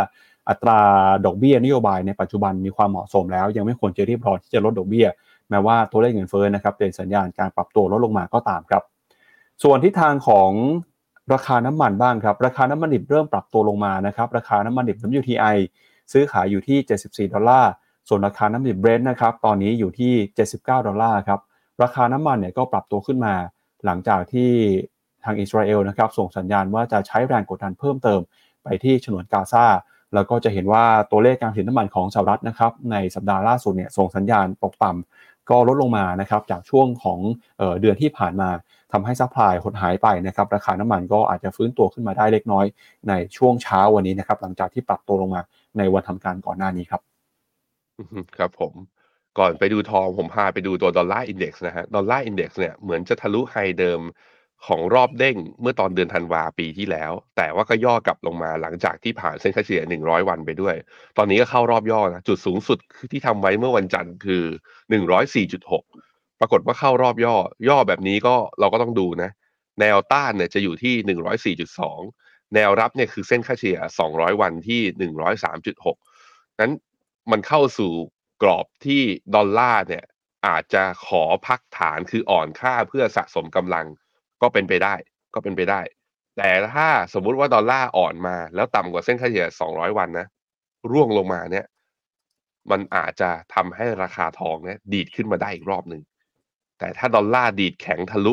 [0.48, 0.80] อัตรา
[1.24, 5.06] ดอกเบี้ยนโยบายในปัจจุบันมีความเหมาะสมแล้ว ยังไม่ควรจะรีบร้อนที่จะลดดอกเบี้ย
[5.50, 8.82] แม้ว่าตัวเลขเงินเฟ้อนะครับเป็นสัญญาณการปรับตัวลดลงมาก็ตามครับ
[9.62, 10.50] ส่วนทิศทางของ
[11.32, 15.56] ราคาน้ำมันบ้างครับ ราคาน้ำมันดิบเริ่มปรับตัวลงมานะครับราคาน้ำมันดิบ WTI
[16.12, 16.78] ซื้อขายอยู่ที่
[17.28, 17.70] 74 ดอลลาร์
[18.08, 20.12] ส่วนราคาน้ำมันดิบเบรนท์นะครับตอนนี้อยู่ที่
[20.50, 21.40] 79 ดอลลาร์ครับ
[21.82, 23.34] ราคาน้ำมันเนี่ยก็ปรับตัวขึ้นมา
[23.84, 24.50] หลังจากที่
[25.24, 28.20] ทางอิสราเอลนะครับส่งสัญญาณว่าจะใช้แรงกดดันเพิ่มเติม
[28.64, 29.64] ไปที่ฉนวนกาซา
[30.14, 37.18] แล้วก็จะเห็นว่าตัวเลขการผลิตน้ำมันของสหรัฐนะครับในสัปดาห์ล่าสุดเนี่ยส่งสัญญาณตกต่ำก็ลดลงมานะครับจากช่วงของ
[37.58, 38.48] เออเดือนที่ผ่านมา
[38.92, 42.66] ทำให้ supply หดหายไปนะครับราคาน้ำมันก็อาจจะฟื้นตัวขึ้นมาได้เล็กน้อย
[43.08, 45.42] ในช่วงเช้าวันนี้นะครับหลังจากที่ปรับตัวลงมา
[45.78, 47.02] ในวันทำการก่อนหน้านี้ครับ
[48.36, 48.72] ครับผม
[49.38, 54.00] ก่อนไปดูทองผมพาไปดูตัว dollar index นะฮะ dollar index เนี่ยเหมือนจะทะลุ high เดิม
[54.66, 60.74] ของรอบเด้งเมื่อตอนเดือนธันวาปีที่แล้ว แต่ว่าก็ย่อกลับลงมาหลังจากที่ผ่านเส้นค่าเฉลี่ย 100 วันไปด้วย
[61.18, 62.78] ตอนนี้ก็เข้ารอบย่อนะจุดสูงสุด
[63.12, 64.44] ที่ทำไว้เมื่อวันจันทร์คือ
[65.22, 67.36] 104.6 ปรากฏว่าเข้ารอบย่อ
[67.68, 69.30] ย่อแบบนี้ก็เราก็ต้องดูนะ
[69.80, 73.78] แนวต้านเนี่ยจะอยู่ที่ 104.2 แนวรับเนี่ยคือเส้นค่าเฉลี่ย
[74.10, 75.12] 200 วันที่
[75.46, 76.72] 103.6 นั้น
[77.30, 77.92] มันเข้าสู่
[78.42, 79.02] กรอบที่
[79.34, 80.04] ดอลลาร์เนี่ย
[80.46, 83.86] อาจจะขอพักฐานคืออ่อนค่าเพื่อสะสมกำลัง
[84.42, 84.94] ก็เป็นไปได้
[85.34, 85.80] ก็เป็นไปได้
[86.36, 90.26] แต่ถ้าสมมุติว่าดอลลาร์อ่อนมา แล้วต่ำกว่าเส้นค่าเฉลี่ย 200 วันนะ
[90.90, 91.66] ร่วงลงมาเนี่ย
[92.70, 96.02] มันอาจจะทำให้ราคาทองเนี่ยดีดขึ้นมาได้อีกรอบหนึ่ง
[96.78, 98.32] แต่ถ้าดอลลาร์ดีดแข็งทะลุ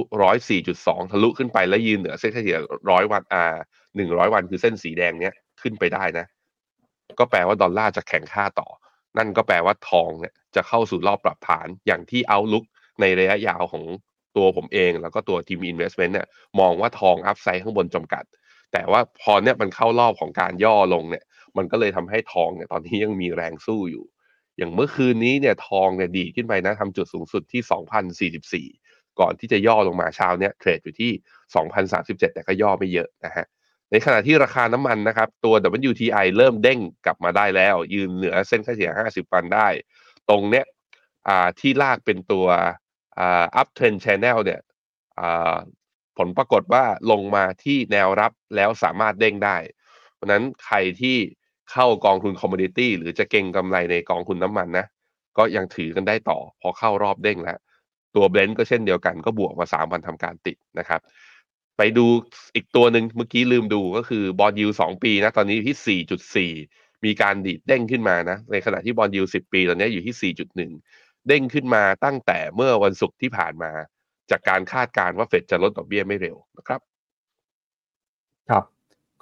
[0.56, 2.60] 104.2 ทะลุขึ้นไปแล้วยืนเหนือเส้นค่าเฉลี่ย
[2.92, 3.56] ร้อยวันอ่า
[3.96, 6.26] 100 วันคือเส้นสีแดงเนี้ยขึ้นไปได้นะ
[7.20, 8.68] ก็แปลว่าดอลลาร์จะแข็งค่าต่อ
[9.18, 12.64] นั่นก็แปลว่าทองเนี่ยจะเข้าสู่รอบปรับฐานอย่างที่ outlook
[13.02, 13.84] ในระยะยาวของ
[14.38, 16.28] ตัวผมเอง แล้วก็ตัวทีม Investment เนี่ย
[16.60, 18.24] มองว่าทอง upside ข้างบนจำกัด
[18.74, 21.24] แต่ว่าพอเนี่ยมันเข้ารอบของการย่อลงเนี่ย
[21.58, 24.06] มันก็เลยทำให้ทองเนี่ยตอนนี้ยังมีแรงสู้อยู่
[24.58, 27.62] อย่างเมื่อคืนนี้เนี่ยทองเนี่ยดีดขึ้นไปนะทำจุดสูงสุดที่
[28.72, 31.12] 2,044ก่อนที่จะย่อลงมาเช้าเนี่ย trade อยู่ที่
[31.74, 33.46] 2,037 แต่ก็ย่อไม่เยอะนะฮะ
[33.92, 35.54] ในขณะที่ราคาน้ำมันนะครับ ตัว
[35.90, 39.68] WTI เริ่มเด้งกลับมาได้แล้ว ยืนเหนือเส้นค่าเฉลี่ย 50 วันได้
[40.30, 40.66] ตรงเนี้ย
[41.60, 42.46] ที่ลากเป็นตัว
[43.20, 44.62] uptrend channel เนี่ย
[46.18, 49.58] ผลปรากฏว่าลงมาที่แนวรับแล้วสามารถเด้งได้
[50.14, 51.18] เพราะนั้นใครที่
[51.72, 54.86] เข้ากองทุน commodity หรือจะเก่งกำไรในกองทุนน้ำมันนะ
[55.38, 57.58] ก็ยังถือกันได้ต่อ พอเข้ารอบเด้งแล้ว
[58.16, 61.02] ตัวเบรนท์ก็เช่นเดียวกันก็บวกมา 3 วันทำการติดนะครับ
[61.78, 62.06] ไปดู
[62.56, 66.04] อีกตัวหนึ่งเมื่อกี้ลืมดูก็คือ bond yield สองปีนะ ตอนนี้ที่
[66.54, 70.34] 4.4 มีการดีดเด้งขึ้นมานะ ในขณะที่ bond yield 10 ปี ตอนนี้อยู่ที่
[70.70, 73.72] 4.1 เด้งขึ้นมาตั้งแต่เมื่อวันศุกร์ที่ผ่านมา
[74.32, 76.82] จากการคาดการณ์ว่าเฟดจะลดดอกเบี้ยไม่เร็วนะครับ
[78.50, 78.64] ครับ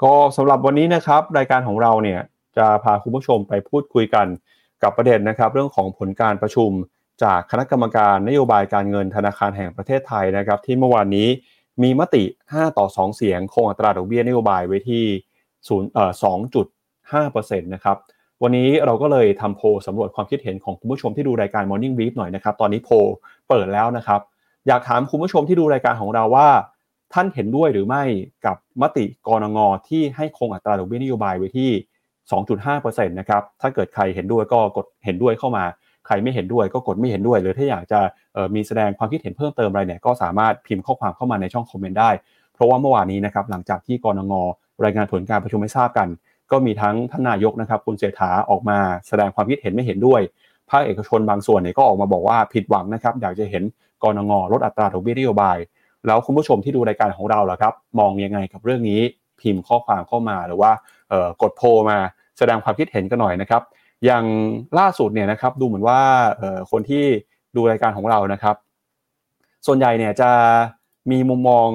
[0.03, 2.21] ก็สำหรับวันนี้นะครับ รายการของเราเนี่ย
[2.57, 4.27] จะพาคุณผู้ชมไปพูดคุยกัน
[4.83, 6.71] กับประเด็นนะครับ เรื่องของผลการประชุม
[7.23, 11.27] จากคณะกรรมการนโยบายการเงินธนาคารแห่งประเทศไทยนะครับ ที่เมื่อวานนี้
[11.83, 15.03] มีมติ 5 ต่อ 2 เสียงคงอัตราดอกเบี้ยนโยบายไว้ที่
[15.51, 16.11] 0เอ่อ
[17.31, 17.97] 2.5%นะครับ
[18.41, 23.07] วันนี้เราก็เลยทำโพลสำรวจความคิดเห็นของคุณผู้ชมที่ดูรายการ Morning Brief หน่อยนะครับ ตอนนี้โพล
[23.49, 24.21] เปิดแล้วนะครับ
[24.67, 26.49] อยากถามคุณผู้ชมที่ดูรายการของเราว่า
[27.13, 28.03] ท่านเห็นด้วยหรือไม่
[28.45, 31.69] กับมติกรงงที่ให้คงอัตราดอกเบี้ยนโยบายไว้ที่
[32.41, 35.63] 2.5%นะครับ ถ้าเกิดใครเห็นด้วยก็กดเห็นด้วยเข้ามา
[36.05, 37.99] ใครไม่เห็นด้วยก็กดไม่เห็นด้วย หรือถ้าอยากจะ
[38.55, 42.11] มีแสดงความคิดเห็นเพิ่มเติมอะไรเนี่ย ก็สามารถพิมพ์ข้อความเข้ามาในช่องคอมเมนต์ได้
[42.53, 44.33] เพราะว่าเมื่อวานนี้นะครับ หลังจากที่กรงง
[44.83, 46.07] รายงานผลการประชุมให้ทราบกัน
[46.51, 48.77] ก็มีทั้งท่านนายกนะครับคุณเศรษฐาออกมา
[49.07, 50.21] แสดงความคิดเห็นไม่เห็นด้วย
[50.69, 53.63] ภาคเอกชนบางส่วนเนี่ยก็ออกมาบอกว่าผิดหวังนะครับอยากจะเห็น
[54.03, 55.57] กรงงลดอัตราดอกเบี้ยนโยบาย
[56.05, 59.01] แล้วคุณผู้ชมที่ดูรายการของเราล่ะครับ มองยังไงกับเรื่องนี้
[59.41, 60.71] พิมพ์ข้อความเข้ามาหรือว่า
[61.41, 61.97] กดโพมา
[62.37, 63.61] แสดงความคิดเห็นกันหน่อยนะครับ
[64.05, 64.25] อย่าง
[64.79, 65.99] ล่าสุดเนี่ยนะครับดูเหมือนว่า
[66.71, 67.03] คนที่
[67.55, 68.55] ดูรายการของเรานะครับ
[69.67, 70.31] ส่วนใหญ่เนี่ยจะ
[71.11, 71.67] มีมุมมอง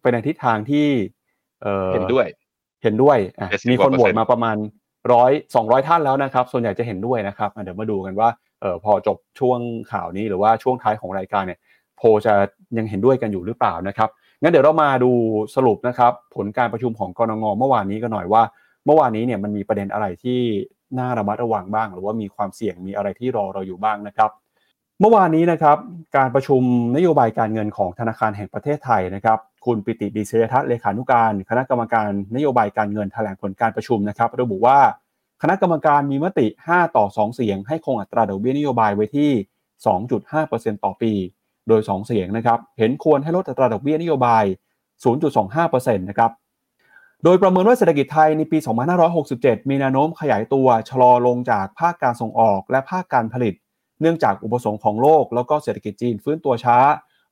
[0.00, 0.86] ไปในทิศทางที่
[1.92, 2.26] เห็นด้วย
[2.84, 3.18] เห็นด้วย
[3.70, 4.56] มีคนโหวตมาประมาณ
[5.12, 8.28] ร้อยสองร้อยท่านแล้วนะครับ ส่วนใหญ่จะเห็นด้วยนะครับเดี๋ยวมาดูกันว่า
[8.60, 9.58] เออพอจบช่วง
[9.92, 11.58] ข่าวนี้หรือว่าช่วงท้ายของรายการเนี่ย
[11.96, 12.34] โพจะ
[12.78, 14.08] ยังเห็นด้วยกันอยู่หรือเปล่านะครับ
[14.42, 15.10] งั้นเดี๋ยวเรามาดู
[15.54, 18.42] สรุปนะครับ ผลการประชุมของกรงงเมื่อวานนี้กันหน่อยว่า
[18.86, 20.40] เมื่อวานนี้เนี่ยมันมีประเด็นอะไรที่
[20.98, 24.30] น่าระมัดระวังบ้าง หรือว่ามีความเสี่ยงมีอะไรที่รอเราอยู่บ้างนะครับ
[25.00, 25.78] เมื่อวานนี้นะครับ
[26.16, 26.62] การประชุม
[26.96, 34.78] นโยบายการเงินของธนาคารแห่งประเทศไทยนะครับ คุณปิติดีเสยทัศน์เลขานุการ คณะกรรมการนโยบายการเงินแถลงผลการประชุมนะครับ ระบุว่า
[35.42, 39.30] คณะกรรมการมีมติ 5 ต่อ 2 เสียง ให้คงอัตราดอกเบี้ยนโยบายไว้ที่
[40.06, 41.12] 2.5%ต่อปี
[41.68, 44.44] โดย 2 เสียงนะครับเห็นควรให้ลดอัตราดอกเบี้ยนโยบาย
[45.24, 46.30] 0.25%นะครับ
[47.24, 48.58] โดยประเมินว่าเศรษฐกิจไทยในปี
[49.14, 53.54] 2567 มีแนวโน้มขยายตัวชะลอลงจากภาคการส่งออกและภาคการผลิต
[54.00, 56.78] เนื่องจากอุปสงค์ของโลก แล้วก็เศรษฐกิจจีนฟื้นตัวช้า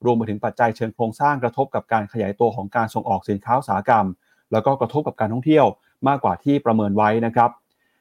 [0.04, 4.06] รวมไปถึงปัจจัยเชิงโครงสร้างกระทบกับการขยายตัวของการส่งออกสินค้าอุตสาหกรรม
[4.52, 5.66] แล้วก็กระทบกับการท่องเที่ยว
[6.08, 7.50] มากกว่าที่ประเมินไว้นะครับ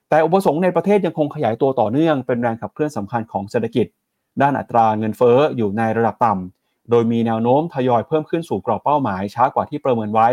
[0.10, 3.88] แต่อุปสงค์ในประเทศยังคงขยายตัวต่อเนื่องเป็นแรงขับเคลื่อนสำคัญของเศรษฐกิจ
[4.41, 10.30] ด้านอัตราเงินเฟ้ออยู่ในระดับต่ำโดยมีแนวโน้มทยอยเพิ่มขึ้นสู่กรอบเป้าหมายช้ากว่าที่ประเมินไว้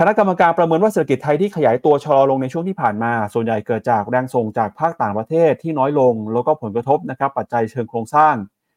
[0.00, 8.34] คณะกรรมการประเมินว่าเศรษฐกิจไทยที่ขยายตัวชะลอลงในช่วงที่ผ่านมา ส่วนใหญ่เกิดจากแรงส่งจากภาคต่างประเทศที่น้อยลง แล้วก็ผลกระทบนะครับปัจจัยเชิงโครงสร้าง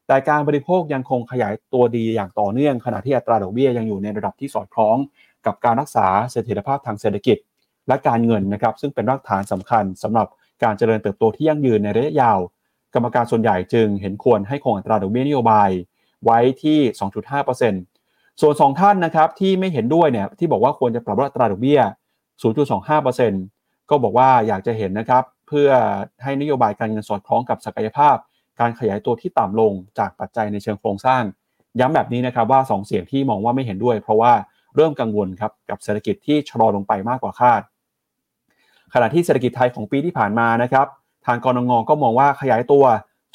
[0.08, 4.98] แต่การบริโภคยังคงขยายตัวดีอย่างต่อเนื่อง ขณะที่อัตราดอกเบี้ยยังอยู่ในระดับที่สอดคล้อง
[5.46, 7.38] กับการรักษาเสถียรภาพทางเศรษฐกิจ
[7.88, 10.28] และการเงินนะครับซึ่งเป็นรากฐานสำคัญสำหรับ
[10.64, 12.40] การเจริญเติบโตที่ยั่งยืนในระยะยาว
[12.94, 15.70] กรรมการส่วนใหญ่จึงเห็นควรให้คงอัตราดอกเบี้ยนโยบาย
[16.26, 16.80] ไว้ที่
[17.80, 17.99] 2.5%
[18.42, 21.82] ส่วน 2 ท่านนะครับที่ไม่เห็นด้วยเนี่ยที่บอกว่าควรจะปรับลดอัตราดอกเบี้ย
[23.06, 25.70] 0.25%ก็บอกว่าอยากจะเห็นนะครับ เพื่อ
[26.24, 28.16] ให้นโยบายการเงินสอดคล้องกับศักยภาพ
[28.60, 31.24] การขยายตัวที่ต่ำลงจากปัจจัยในเชิงโครงสร้าง
[31.80, 34.34] ย้ำแบบนี้นะครับว่า 2 เสียงที่มองว่าไม่เห็นด้วย เพราะว่า
[34.76, 37.62] เริ่มกังวลครับกับเศรษฐกิจที่ชะลอลงไปมากกว่าคาด
[38.94, 40.88] ขณะที่เศรษฐกิจไทยของปีที่ผ่านมานะครับ
[41.26, 42.84] ทางกรงงก็มองว่าขยายตัว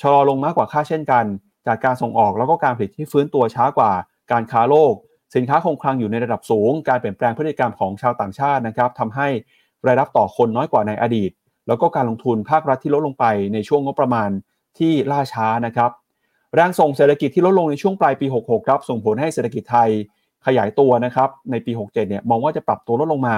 [0.01, 1.25] ชะลอลงมากกว่าคาดเช่นกัน
[1.67, 3.93] จากการส่งออกแล้วก็การผลิตที่ฟื้นตัวช้ากว่า
[4.33, 4.95] การค้าโลก
[5.37, 9.29] สินค้าคงคลังอยู่ในระดับสูง การเปลี่ยนแปลงพฤติกรรมของชาวต่างชาตินะครับทำให้
[9.87, 11.31] รายรับต่อคนน้อยกว่าในอดีต
[11.67, 14.31] แล้วก็การลงทุนภาครัฐที่ลดลงไปในช่วงงบประมาณ
[14.79, 15.91] ที่ล่าช้านะครับ
[16.55, 19.91] แรงส่งเศรษฐกิจที่ลดลงในช่วงปลายปี 66 ครับ ส่งผลให้เศรษฐกิจไทย
[20.47, 23.37] ขยายตัวนะครับ ในปี 67 เนี่ย มองว่าจะปรับตัวลดลงมา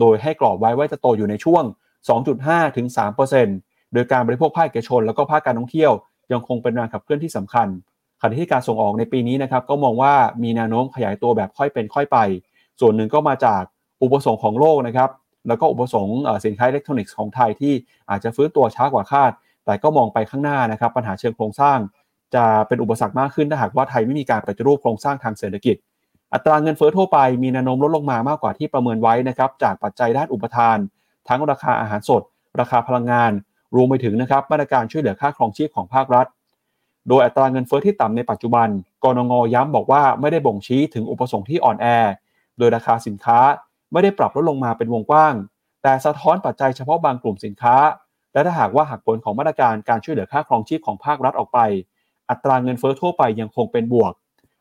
[0.00, 1.64] โดยให้กรอบไว้ว่าจะโตอยู่ในช่วง
[2.20, 2.86] 2.5 ถึง
[3.40, 5.92] 3%โดยการบริโภคภาคเอกชน แล้วก็ภาคการท่องเที่ยว
[6.32, 7.68] ยังคงเป็นแรงขับเคลื่อนที่สำคัญ
[8.20, 12.18] ขณะที่การส่งออกในปีนี้นะครับก็มองว่ามีแนวโน้มขยายตัวแบบค่อยเป็นค่อยไป
[12.80, 13.62] ส่วนหนึ่งก็มาจาก
[14.02, 15.10] อุปสงค์ของโลกนะครับ
[15.48, 17.72] แล้วก็อุปสงค์สินค้าอิเล็กทรอนิกส์ของไทยที่
[18.10, 19.32] อาจจะฟื้นตัวช้ากว่าคาด
[19.66, 21.78] แต่ก็มองไปข้างหน้านะครับปัญหาเชิงโครงสร้าง
[22.34, 25.76] จะเป็นอุปสรรคมากขึ้นถ้าหากว่าไทยไม่มีการปฏิรูปโครงสร้างทางเศรษฐกิจ
[26.34, 30.78] อัตราเงินเฟ้อทั่วไปมีแนวโน้มลดลงมามากกว่าที่ประเมินไว้นะครับจากปัจจัยด้านอุปทาน
[31.28, 32.22] ทั้งราคาอาหารสด
[32.60, 33.32] ราคาพลังงาน
[33.76, 36.26] รวมไปถึงนะครับมาตรการช่วยเหลือค่าครองชีพของภาครัฐ
[37.08, 38.68] โดยอัตราเงินเฟ้อที่ต่ำในปัจจุบัน
[39.04, 41.86] กรงงย้ำบอกว่าไม่ได้บ่งชี้ถึงอุปสงค์ที่อ่อนแอ
[42.58, 43.38] โดยราคาสินค้า
[43.92, 45.34] ไม่ได้ปรับลดลงมาเป็นวงกว้าง
[45.82, 47.76] แต่สะท้อนปัจจัยเฉพาะบางกลุ่มสินค้า
[48.32, 51.58] และถ้าหากว่าหักผลของมาตรการการช่วยเหลือค่าครองชีพของภาครัฐออกไป
[52.30, 54.12] อัตราเงินเฟ้อทั่วไปยังคงเป็นบวก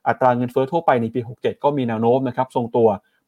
[0.08, 2.88] อัตราเงินเฟ้อทั่วไปในปี 67 ก็มีแนวโน้มนะครับทรงตัว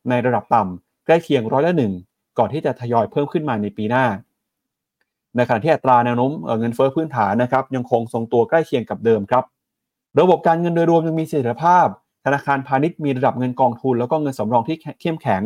[0.09, 1.93] ในระดับต่ำใกล้เคียงร้อยละหนึ่ง
[2.37, 4.05] ก่อนที่จะทยอยเพิ่มขึ้นมาในปีหน้า
[5.35, 9.43] ในขณะที่อัตราแนวโน้มเงินเฟ้อพื้นฐานนะครับยังคงทรงตัวใกล้เคียงกับเดิมครับ
[10.19, 11.87] ระบบการเงินโดยรวมยังมีเสถียรภาพ
[12.25, 15.43] ธนาคารพาณิชย์มีระดับเงินกองทุน แล้วก็เงินสำรองที่เข้มแข็ง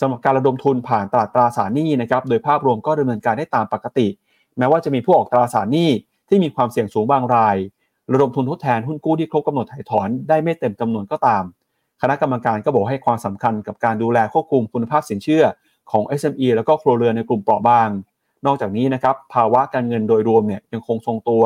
[0.00, 4.06] สำหรับการระดมทุนผ่านตลาดตราสารหนี้นะครับโดยภาพรวมก็ดำเนินการได้ตามปกติ
[4.58, 5.90] แม้ว่าจะมีผู้ออกตราสารหนี้
[6.28, 7.56] ที่มีความเสี่ยงสูงบางราย
[8.12, 11.44] ระดมทุนทดแทนหุ้นกู้ที่ครบกำหนดถ่ายถอนได้ไม่เต็มจำนวนก็ตาม
[12.02, 15.44] คณะกรรมการก็บอกให้ความสำคัญกับการดูแลควบคุมคุณภาพสินเชื่อ
[15.90, 17.88] ของ SME แล้วก็ครัวเรือนในกลุ่มเปราะบาง
[18.46, 21.44] นอกจากนี้นะครับภาวะการเงินโดยรวมเนี่ยยังคงทรงตัว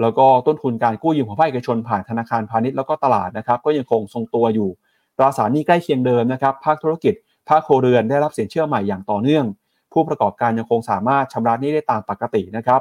[0.00, 4.68] แล้วก็ต้นทุนการกู้ยืมของภาคเอกชนผ่านธนาคารพาณิชย์แล้วก็ตลาดนะครับก็ยังคงทรงตัวอยู่
[5.16, 7.14] ตราสารหนี้ใกล้เคียงเดิมนะครับภาคธุรกิจ
[7.48, 9.44] ภาคโครเรือนได้รับสินเชื่อใหม่อย่างต่อเนื่อง
[9.92, 12.80] ผู้ประกอบการยังคงสามารถชำระหนี้ได้ตามปกตินะครับ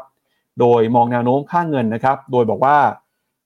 [0.59, 2.77] โดยมองแนวโน้มค่าเงินนะครับโดยบอกว่า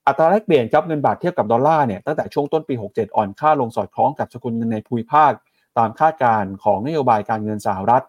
[0.07, 5.31] อัตราแลกเปลี่ยนครับเงินบาทเทียบกับดอลลาร์เนี่ยตั้งแต่ช่วงต้นปี 67 อ่อนค่าลงสอดคล้องกับสกุลเงินในภูมิภาค
[5.77, 8.03] ตามคาดการณ์ของนโยบายการเงินสหรัฐ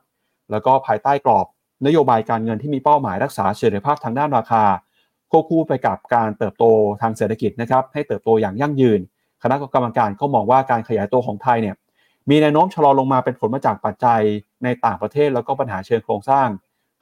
[0.50, 1.46] แล้วก็ภายใต้กรอบ
[1.86, 4.64] นโยบายการเงินที่มีเป้าหมายรักษาเสถียรภาพทางด้านราคา
[5.30, 6.64] ควบคู่ไปกับการเติบโต
[7.02, 9.00] ทางเศรษฐกิจนะครับให้เติบโตอย่างยั่งยืน
[9.42, 11.74] คณะกรรมการก็มองว่าการขยายตัวของไทยเนี่ย
[12.30, 14.20] มีแนวโน้มชะลอลงมาเป็นผลมาจากปัจจัย
[14.64, 16.48] ในต่างประเทศแล้วก็ปัญหาเชิงโครงสร้าง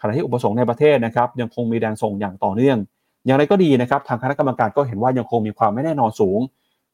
[0.01, 2.79] ขณะที่อุปสงค์ในประเทศนะครับยังคงมีแรงส่งอย่างต่อเนื่อง
[3.27, 6.41] อย่างไรก็ดีนะครับทางคณะกรรมการก็เห็นว่ายังคงมีความไม่แน่นอนสูง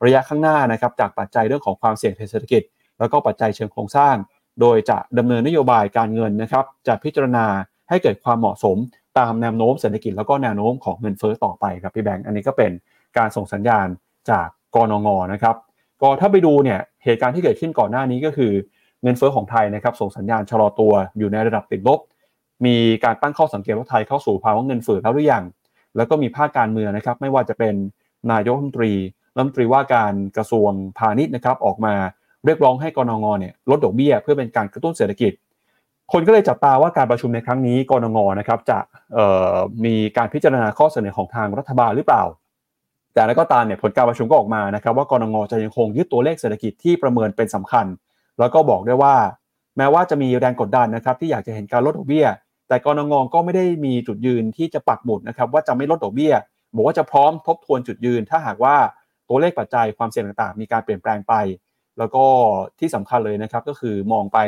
[0.05, 2.63] ระยะข้างหน้านะครับจากปัจจัยเรื่องของความเสี่ยงทางเศรษฐกิจ
[2.99, 4.15] แล้วก็ปัจจัยเชิงโครงสร้าง
[4.61, 7.47] โดยจะดำเนินนโยบายการเงินนะครับจะพิจารณา
[7.93, 8.77] ให้เกิดความเหมาะสม
[9.19, 12.71] ตามแนวโน้มเศรษฐกิจแล้วก็แนวโน้มของเงินเฟ้อต่อไปครับพี่แบงค์อันนี้ก็เป็น
[13.19, 13.87] การส่งสัญญาณ
[14.31, 15.57] จากกรงงนะครับ
[16.03, 18.53] ก็ถ้าไปดูเนี่ยเหตุการณ์ที่เกิดขึ้นก่อนหน้านี้ก็คือ
[19.03, 22.01] เงินเฟ้อของไทยนะครับส่งสัญญาณชะลอตัวอยู่ในระดับติดลบ
[22.67, 25.45] มีการตั้งข้อสังเกตว่าไทยเข้าสู่ภาวะเงินฝืดแล้วหรือยัง
[25.97, 27.75] แล้วก็มีภาคการเมืองนะครับไม่ว่าจะเป็น
[28.33, 28.93] นายกรัฐมนตรี
[29.37, 31.95] รัฐมนตรีว่าการกระทรวงพาณิชย์นะครับออกมา
[32.45, 35.33] เรียกร้องให้กรงงเนี่ยลดดอกเบี้ยเพื่อเป็นการกระตุ้นเศรษฐกิจ
[36.13, 38.79] คนก็เลยจับตาว่าการประชุมในครั้งนี้กรงงนะครับจะ
[39.85, 42.23] มีการพิจารณาข้อเสนอของทางรัฐบาลหรือเปล่า
[43.15, 47.87] แต่แล้วก็ตามเนี่ยผลการประชุมก็ออกมานะครับว่ากรงงจะยังคงยึดตัวเลขเศรษฐกิจที่ประเมินเป็นสำคัญ
[48.39, 49.15] แล้วก็บอกด้วยว่า
[49.77, 52.27] แม้ว่าจะมีแรงกดดันนะครับที่อยากจะเห็นการลดดอกเบี้ย
[52.69, 56.35] แต่กรงงก็ไม่ได้มีจุดยืนที่จะปักหมุดนะครับว่าจะไม่ลดดอกเบี้ย
[56.75, 58.77] บอกว่าจะพร้อมทบทวนจุดยืน ถ้าหากว่า
[59.29, 61.35] ตัวเลขปัจจัยความเสี่ยงต่างๆ มีการเปลี่ยนแปลงไป
[61.99, 62.25] แล้วก็
[62.81, 64.39] ที่สำคัญเลยนะครับก็คือมองไป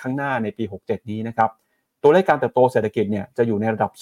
[0.00, 1.50] ข้างหน้าในปี 67 นี้นะครับ
[2.02, 3.92] ตัวเลขการเติบโตเศรษฐกิจเนี่ยจะอยู่ในระดับ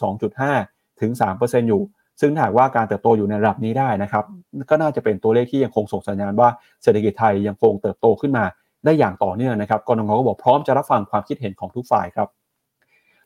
[0.45, 1.11] 2.5 ถึง
[1.41, 1.83] 3%อยู่
[2.21, 4.25] ซึ่งหากว่าการเติบโตอยู่ในระดับนี้ได้นะครับ
[4.71, 6.49] ก็น่าจะเป็นตัวเลขที่ยังคงส่งสัญญาณว่า
[6.83, 8.45] เศรษฐกิจไทยยังคงเติบโตขึ้นมา
[8.85, 12.29] ได้อย่างต่อเนื่องนะครับกรงงก็บอกพร้อมจะรับฟังความคิดเห็นของทุกฝ่ายครับ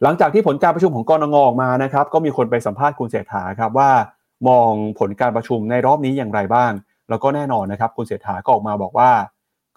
[0.03, 3.91] หลังจากที่ผลการประชุมของกรงงออกมานะครับก็มีคนไปสัมภาษณ์คุณเศรษฐาครับว่า
[4.49, 6.73] มองผลการประชุมในรอบนี้อย่างไรบ้าง
[7.11, 9.11] แล้วก็แน่นอนนะครับคุณเศรษฐาก็ออกมาบอกว่า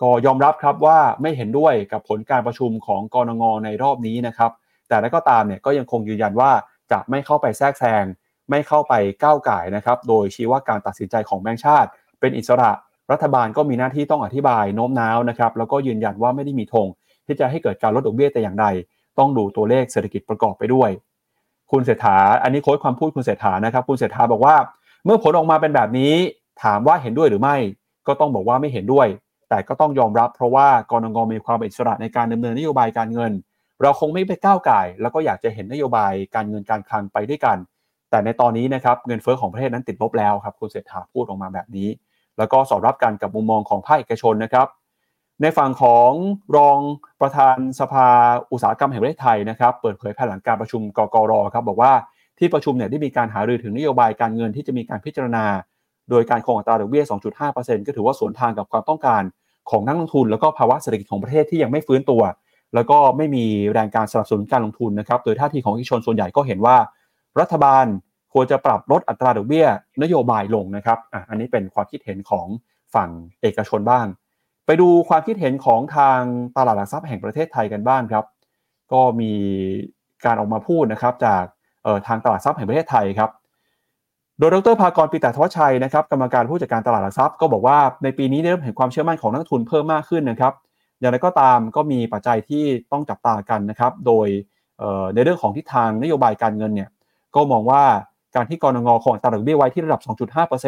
[0.02, 4.52] ก็ยอมรับครับว่าไม่เห็นด้วยกับผลการประชุมของกรงงในรอบนี้นะครับ
[4.90, 6.52] แต่แล้วก็ตามเนี่ยก็ยังคงยืนยันว่า
[6.92, 8.04] จะไม่เข้าไปแทรกแซง
[8.50, 12.72] ไม่เข้าไปก้าวไก่นะครับ โดยชี้ว่าการตัดสินใจของแบงค์ชาติ เป็นอิสระ
[13.12, 16.88] รัฐบาลก็มีหน้าที่ต้องอธิบายโน้มน้าวนะครับ แล้วก็ยืนยันว่าไม่ได้มีธง
[17.26, 18.66] ที่จะให้เกิดการลดดอกเบี้ยแต่อย่างใด
[19.20, 20.90] ต้องดูตัวเลขเศรษฐกิจประกอบไปด้วย
[21.72, 24.56] คุณเศรษฐา อันนี้โค้ดความพูดคุณเศรษฐานะครับ คุณเศรษฐาบอกว่า
[25.06, 26.14] เมื่อผลออกมาเป็นแบบนี้
[26.64, 27.58] ถามว่าเห็นด้วยหรือไม่
[28.08, 29.08] ก็ต้องบอกว่าไม่เห็นด้วย
[29.50, 33.32] แต่ก็ต้องยอมรับเพราะว่ากรงงมีความอิสระในการดำเนินนโยบายการเงิน
[33.82, 37.58] เราคงไม่ไปก้าวไก่แล้วก็อยากจะเห็นนโยบายการเงินการคลังไปด้วยกัน
[38.10, 41.90] แต่ในตอนนี้นะครับเงินเฟ้อของประเทศนั้นติดลบแล้วครับคุณเศรษฐาพูดออกมาแบบนี้
[42.38, 44.68] แล้วก็สอดรับกันกับมุมมองของภาคเอกชนนะครับ
[45.42, 46.12] ในฝั่งของ
[46.58, 46.80] รอง
[47.22, 48.08] ประธานสภา
[48.52, 51.94] อุตสาหกรรมแห่งประเทศไทยนะครับ เปิดเผยภายหลังการประชุมกกรครับบอกว่า
[52.40, 55.46] ที่ประชุมเนี่ยได้มีการหารือถึงนโยบายการเงินที่จะมีการพิจารณา
[56.10, 57.04] โดยการคงอัตราดอกเบี้ย
[57.46, 59.22] 2.5%ก็ถือว่าสวนทางกับความต้องการ
[59.72, 62.22] ของนักลงทุน แล้วก็ภาวะเศรษฐกิจของประเทศที่ยังไม่ฟื้นตัว
[62.76, 66.78] แล้วก็ไม่มีแรงการสนับสนุนการลงทุนนะครับโดยท่าทีของเอกชนส่วนใหญ่ก็เห็นว่า
[67.40, 67.86] รัฐบาล
[68.34, 69.68] ควรจะปรับลดอัตราดอกเบี้ย
[70.04, 72.48] นโยบายลงนะครับอะอันนี้เป็นความคิดเห็นของ
[72.96, 73.10] ฝั่ง
[73.42, 74.06] เอกชนบ้าง
[74.66, 76.20] ไปดูความคิดเห็นของทาง
[76.58, 78.26] ตลาดหลักทรัพย์แห่งประเทศไทยกันบ้างครับ
[78.94, 79.34] ก็มี
[80.26, 81.44] การออกมาพูดนะครับจาก
[82.08, 83.30] ทางตลาดทรัพย์แห่งประเทศไทยครับ
[84.39, 90.54] โดยดรภากรปิตาทวชัยนะครับกรรมการผู้จัดการตลาดหลักทรัพย์ก็บอกว่าในปีนี้เริ่มเห็นความเชื่อมั่นของนักทุนเพิ่มมากขึ้นนะครับ
[90.99, 94.28] อย่างไรก็ตามก็มีปัจจัยที่ต้องจับตากันนะครับ โดย
[95.13, 96.89] ในเรื่องของทิศทางนโยบายการเงินเนี่ย
[97.36, 97.84] ก็มองว่า
[98.36, 100.02] การที่กรงงคงอัตราดอกเบี้ยไว้ที่ระดับ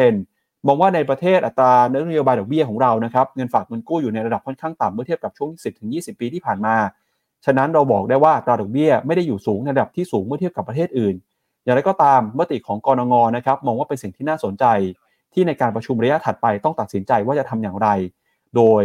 [0.00, 5.50] 2.5%มองว่าในประเทศอัตรานโยบายดอกเบี้ยของเรานะครับเงินฝากเงินกู้อยู่ในระดับค่อนข้างต่ำเมื่อเทียบกับช่วง
[5.86, 6.76] 10-20 ปีที่ผ่านมา
[7.44, 11.14] ฉะนั้นเราบอกได้ว่าอัตราดอกเบี้ยไม่ได้อยู่สูงในระดับที่สูงเมื่อเทียบกับประเทศอื่น
[11.64, 14.64] อย่างไรก็ตามมติของกรงงนะครับมองว่าเป็นสิ่งที่น่าสนใจ
[15.32, 17.88] ที่ในการประชุมระยะถัดไปต้องตัดสินใจว่าจะทำอย่างไร
[18.56, 18.84] โดย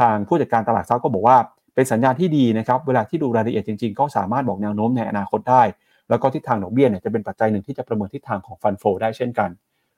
[0.00, 1.36] ทางผู้จัดการตลาดทรัพย์ก็บอกว่า
[1.74, 5.62] เป็นสัญญาณที่ดีนะครับเวลาที่ดูรายละเอียดจริงๆ ก็สามารถบอกแนวโน้มในอนาคตได้
[6.08, 9.50] แล้วก็ทิศทางดอกเบี้ยเนี่ยจะเป็นปัจจัยหนึ่งที่จะประเมินทิศทางของฟันโฟได้เช่นกัน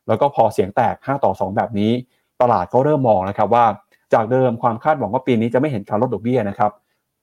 [0.09, 1.93] แล้วก็พอเสียงแตก 5 ต่อ 2 แบบนี้
[2.43, 3.66] ตลาดก็เริ่มมองนะครับว่า
[4.14, 6.71] จากเดิมความคาดหวังว่าปีนี้จะไม่เห็นการลดดอกเบี้ยนะครับ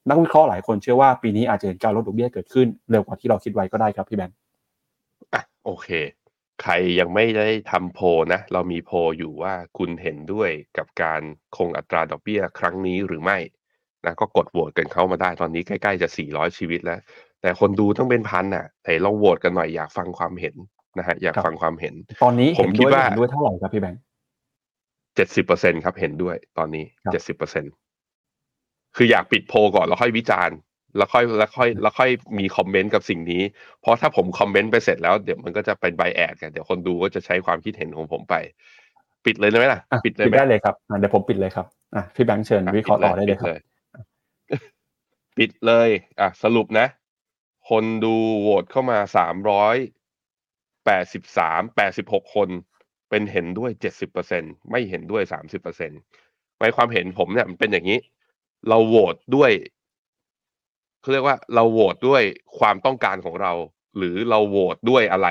[0.10, 4.36] นักวิเคราะห์หลายคนเชื่อว่าปีนี้อาจจะเห็นการลดดอกเบี้ยเกิดขึ้นเร็วกว่าที่เราคิดไว้ก็ได้ครับพี่แบงค์
[5.68, 5.90] โอเค
[6.64, 8.00] ใครยังไม่ได้ทำโพ
[8.34, 11.22] นะ เรามีโพอยู่ว่าคุณเห็นด้วยกับการ
[11.58, 13.38] คงอัตราดอกเบี้ยครั้งนี้หรือไม่
[14.06, 17.00] นะก็กดโหวตกันเข้ามาได้ตอนนี้ใกล้ๆจะ 400 ชีวิตแล้ว
[17.42, 20.56] แต่คนดูต้องเป็นพันน่ะแต่ลองโหวตกันหน่อยอยากฟังความเห็น
[20.98, 24.02] นะฮะอยากฟังความเห็น ตอนนี้ผมคิดว่า เห็นด้วยเท่าไหร่ครับพี่แบงค์
[25.16, 27.66] เจ็ดสิบเปอร์เซ็นครับเห็นด้วยตอนนี้เจ็ดสิบเปอร์เซ็น
[28.96, 30.58] คืออยากปิดโพก่อนแล้วค่อยวิจารณ์
[30.98, 33.42] แล้วค่อยแล้วค่อยแล้วค่อยมีคอมเมนต์กับสิ่งนี้
[33.82, 38.36] เพราะถ้าผมคอมเมนต์ไปเสร็จแล้วเดี๋ยวมันก็จะเป็นใบแอดกันเดี๋ยวคนดูก็จะใช้ความคิดเห็นของผมไป
[39.26, 43.50] ปิดเลยได้ไหมล่ะปิดเลยได้เลยครับเดี๋ยวผมปิดเลยครับอะพี่แบงค์เชิญวิเคราะห์ต่อได้เลยครับ
[45.38, 46.88] ปิดเลยอะสรุปนะ
[47.70, 49.76] คนดูโหวตเข้ามาสามร้อย
[50.86, 52.50] แปดสิบสามแปดสิบหกคน
[53.10, 55.92] เป็นเห็นด้วยเจ็ดสิบเปอร์เซ็นไม่เห็นด้วยสามสิบเปอร์เซ็น
[56.60, 58.00] ในความเห็นผมเนี่ยมันเป็นอย่างนี้
[58.70, 59.52] เราโหวตด้วย
[61.02, 62.24] เขาเรียกว่าเราโหวตด้วย
[62.60, 63.54] ความต้องการของเรา
[63.98, 65.30] หรือเราโหวตด้วยอะไร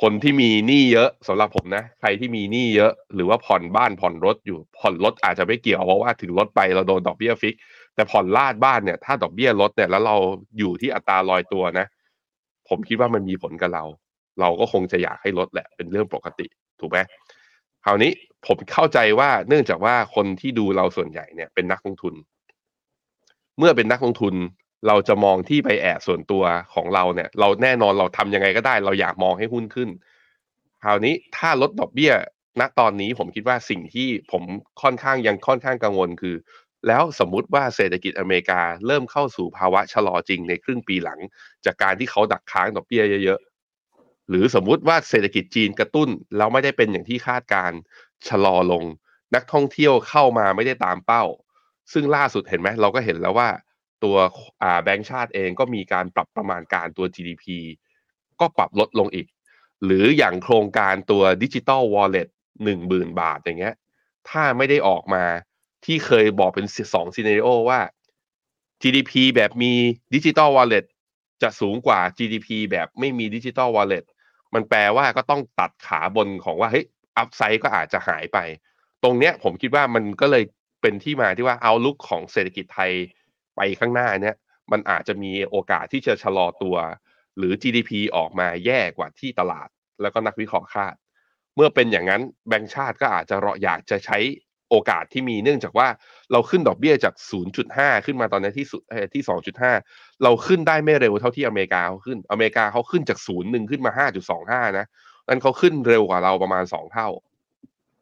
[0.00, 7.54] คนที่มีหนี้เยอะสำหรับผมนะ ใครที่มีหนี้เยอะ หรือว่าผ่อนบ้านผ่อนรถอยู่ ผ่อนรถอาจจะไม่เกี่ยวเพราะว่าถึงรถไปเราโดนดอกเบี้ยฟิก
[7.94, 10.16] แต่ผ่อนลาดบ้านเนี่ย ถ้าดอกเบี้ยลดเนี่ยแล้วเรา
[10.58, 11.86] อยู่ที่อัตราลอยตัวนะ
[12.68, 13.84] ผมคิดว่ามันมีผลกับเรา
[14.40, 16.46] เราก็คงจะอยากให้ลดแหละเป็นเรื่องปกติ
[16.80, 16.98] ถูกไหม
[17.84, 18.12] คราวนี้
[18.46, 22.14] ผมเข้าใจว่าเนื่องจากว่าคนที่ดูเราส่วนใหญ่เนี่ยเป็นนักลงทุน
[23.58, 24.34] เมื่อเป็นนักลงทุน
[24.86, 26.44] เราจะมองที่ไปแอบส่วนตัว
[26.74, 29.88] ของเราเนี่ย เราแน่นอนเราทำยังไงก็ได้ เราอยากมองให้หุ้นขึ้น
[30.82, 32.12] คราวนี้ถ้าลดดอกเบี้ย
[32.60, 34.42] ณตอนนี้ผมคิดว่าสิ่งที่ผม
[34.82, 36.36] ค่อนข้างยังค่อนข้างกังวลคือ
[36.86, 41.18] แล้วสมมุติว่าเศรษฐกิจอเมริกาเริ่มเข้าสู่ภาวะชะลอจริงในครึ่งปีหลัง
[41.64, 47.72] จากการที่เขาดักค้างดอกเบี้ยเยอะๆหรือสมมุติว่าเศรษฐกิจจีนกระตุ้นแล้วไม่ได้เป็นอย่างที่คาดการ
[48.28, 48.84] ชะลอลง
[49.34, 51.24] นักท่องเที่ยวเข้ามาไม่ได้ตามเป้า
[51.92, 53.48] ซึ่งล่าสุดเห็นไหมเราก็เห็นแล้วว่า
[54.04, 54.16] ตัว
[54.84, 57.44] แบงก์ชาติเองก็มีการปรับประมาณการตัว GDP
[58.40, 59.26] ก็ปรับลดลงอีก
[59.84, 62.28] หรืออย่างโครงการตัวดิจิตอลวอลเล็ต
[62.64, 63.74] หนึ่งหมื่นบาทอย่างเงี้ย
[64.28, 65.24] ถ้าไม่ได้ออกมา
[65.84, 67.80] ที่เคยบอกเป็นสองซีเนริโอว่า
[68.82, 69.72] GDP แบบมี
[70.14, 70.84] digital wallet
[71.42, 74.04] จะสูงกว่า GDP แบบไม่มี digital wallet
[74.54, 76.86] มันแปลว่าก็ต้องตัดขาบนของว่าเฮ้ย
[77.16, 78.38] upside ก็อาจจะหายไป
[79.02, 80.44] ตรงเนี้ยผมคิดว่ามันก็เลย
[80.80, 82.92] เป็นที่มาที่ว่า outlook ของเศรษฐกิจไทย
[83.56, 84.36] ไปข้างหน้าเนี่ย
[84.72, 86.76] มันอาจจะมีโอกาสที่จะชะลอตัว
[87.38, 89.68] หรือ GDP ออกมาแย่กว่าที่ตลาด
[90.02, 90.94] แล้วก็นักวิเคราะห์คาด
[91.56, 94.18] เมื่อเป็นอย่างนั้นแบงก์ชาติก็อาจจะรออยากจะใช้
[94.70, 95.88] โอกาสที่มีเนื่องจากว่า
[96.32, 97.14] เราขึ้นดอกเบี้ยจาก
[97.60, 98.82] 0.5 ขึ้นมาตอนนี้ที่สุด
[99.14, 99.22] ที่
[99.72, 103.92] 2.5 เราขึ้นได้ไม่เร็วเท่าที่อเมริกาเขาขึ้น อเมริกาเขาขึ้นจากศูนย์หนึ่งขึ้นมา
[104.36, 104.86] 5.25 นะ
[105.28, 107.08] นั้นเขาขึ้นเร็วกว่าเราประมาณ 2 เท่า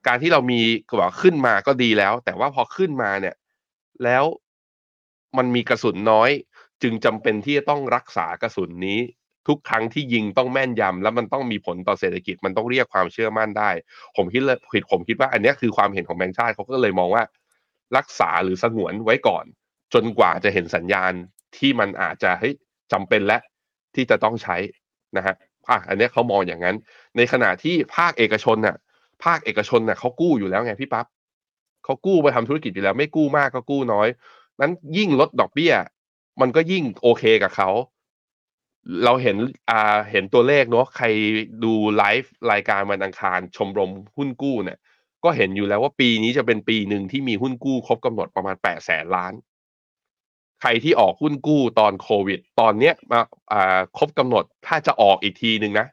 [0.07, 0.61] การที่เรามี
[0.99, 3.35] บอกขึ้นมาก็ดีแล้ว แต่ว่าพอขึ้นมาเนี่ย
[4.05, 4.25] แล้ว
[5.39, 6.31] มันมีกระสุนน้อย
[6.83, 8.99] จึงจำเป็นที่จะต้องรักษากระสุนนี้
[9.49, 13.71] ทุกครั้งที่ยิงต้องแม่นยำแล้วมันต้องมีผลต่อเศรษฐกิจมันต้องเรียกความเชื่อมั่นได้
[14.17, 17.25] ผมคิดเลยผิดผมคิดว่า อันนี้คือความเห็นของแบงค์ชาติเขาก็เลยมองว่า
[17.97, 19.45] รักษาหรือสงวนไว้ก่อน
[19.95, 21.13] จนกว่าจะเห็นสัญญาณ
[21.57, 22.55] ที่มันอาจจะเฮ้ย
[22.93, 23.39] จำเป็นและ
[23.95, 24.57] ที่จะต้องใช้
[25.17, 25.35] นะฮะ
[25.69, 26.77] อะอันนี้เขามองอย่างนั้น
[27.17, 28.77] ในขณะที่ภาคเอกชนน่ะ
[29.25, 31.07] ภาคเอกชนเน่ะเขากู้อยู่แล้วไงพี่ปั๊บ
[31.85, 34.09] เขากู้ไปทำธุรกิจอยู่แล้ว ไม่กู้มากก็กู้น้อย
[34.61, 35.73] นั้นยิ่งลดดอกเบี้ย
[36.41, 37.71] มันก็ยิ่งโอเคกับเขา
[39.05, 39.37] เราเห็น
[39.71, 41.07] อ่าเห็นตัวเลขเนาะใคร
[41.65, 44.79] ดูไลฟ์รายการวันอังคารชมรมหุ้นกู้เนี่ย
[45.25, 49.33] ก็เห็นอยู่แล้วว่าปีนี้จะเป็นปีหนึ่งที่มีหุ้นกู้ครบกำหนดประมาณแปดแสนล้าน
[50.61, 53.21] ใครที่ออกหุ้นกู้ตอนโควิด ตอนเนี้ยมา
[53.53, 55.87] อ่าครบกำหนดถ้าจะออกอีกทีหนึ่งนะ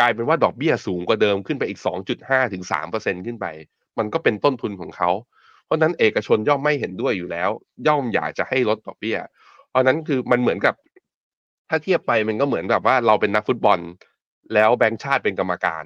[0.00, 1.80] กลายเป็นว่าดอกเบี้ยสูงกว่าเดิมขึ้นไปอีก
[2.16, 3.46] 2.5ถึง3%ขึ้นไป
[3.98, 5.10] มันก็เป็นต้นทุนของเขา
[5.64, 7.50] เพราะนั้นเอกชนย่อมไม่เห็นด้วยอยู่แล้ว
[7.86, 9.18] ย่อมอยากจะให้ลดดอกเบี้ย
[9.68, 10.74] เพราะนั้นคือมันเหมือนกับ
[11.68, 13.78] ถ้าเทียบไปมันก็เหมือนแบบว่าเราเป็นนักฟุตบอล
[14.54, 15.84] แล้วแบงค์ชาติเป็นกรรมการ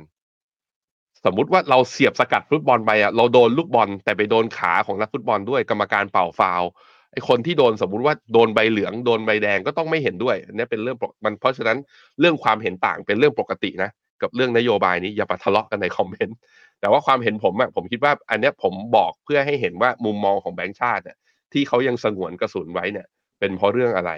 [1.24, 6.62] สมมุติว่าเราเสียบสกัดฟุตบอลไปอะเราโดนลูกบอล แต่ไปโดนขาของนักฟุตบอลด้วยกรรมการเป่าฟาวล์
[7.12, 11.78] ไอ้คนที่โดนสมมุติว่าโดนใบเหลืองโดนใบแดงก็ต้องไม่เห็นด้วยอันนี้เป็นเรื่องมันเพราะฉะนั้น
[12.20, 13.90] เรื่องความเห็นต่างเป็นเรื่องปกตินะ
[14.22, 16.36] กับเรื่องนโยบายนี้อย่าไปทะเลาะกันใน comment
[16.80, 21.16] แต่ว่าความเห็นผมอะผมคิดว่าอันนี้ผมบอกเพื่อให้เห็นว่ามุมมองของแบงค์ชาติเนี่ย
[21.52, 23.06] ที่เขายังสงวนกระสุนไว้เนี่ย
[23.38, 24.12] เป็นเพราะเรื่องอะไร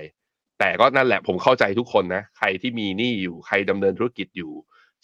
[0.59, 4.53] แต่ก็นั่นแหละผมเข้าใจทุกคนนะใครที่มีหนี้อยู่ใครดำเนินธุรกิจอยู่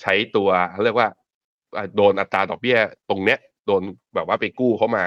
[0.01, 1.09] ใช้ตัวเขาเรียกว่า
[1.97, 2.79] โดนอัตราดอกเบี้ย
[3.11, 3.83] ตรงเนี้ยโดน
[4.15, 5.05] แบบว่าไปกู้เข้ามา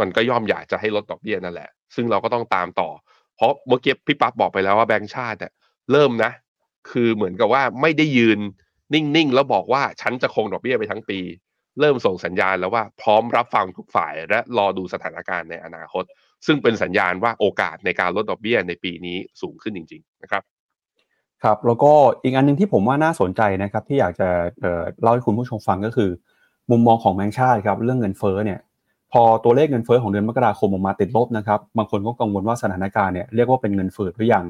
[0.00, 2.88] มันก็ย่อมอยากจะให้ลดดอกเบี้ยนั่นแหละ ซึ่งเราก็ต้องตามต่อ
[3.36, 5.52] เพราะเมื่อกี้พี่ปั๊บบอกไปแล้วว่าแบงค์ชาติเนี่ย
[5.92, 6.32] เริ่มนะ
[6.90, 8.40] คือเหมือนกับว่าไม่ได้ยืน
[8.94, 11.18] นิ่งๆ แล้วบอกว่าฉันจะคงดอกเบี้ยไปทั้งปี
[11.80, 16.04] เริ่มส่งสัญญาณแล้วว่าพร้อมรับฟังทุกฝ่าย และรอดูสถานการณ์ในอนาคต
[16.46, 20.42] ซึ่งเป็นสัญญาณว่าโอกาสในการลดดอกเบี้ยในปีนี้สูงขึ้นจริง ๆ นะครับ
[21.42, 24.28] ครับแล้วก็อีกอันนึงที่ผมว่าน่าสนใจนะครับ ที่อยากจะ
[25.02, 26.10] เล่าให้คุณผู้ชมฟังก็คือ
[26.70, 28.60] มุมมองของแบงค์ชาติครับเรื่องเงินเฟ้อเนี่ย
[29.12, 34.44] พอตัวเลขเงินเฟ้อของเดือนมกราคมออกมาติดลบนะครับบางคนก็กังวลว่าสถานการณ์เนี่ยเรียกว่าเป็นเงินเฟ้อหรือยัง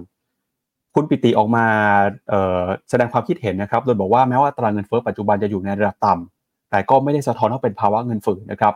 [0.99, 1.67] คุณปิติออกมา
[2.91, 8.75] แสดงความคิดเห็นนะครับ โดยบอกว่าแม้ว่าตารางเงินเฟ้อปัจจุบันจะอยู่ในระดับต่ำแต่ก็ไม่ได้สะท้อนว่าเป็นภาวะเงินฝืดนะครับ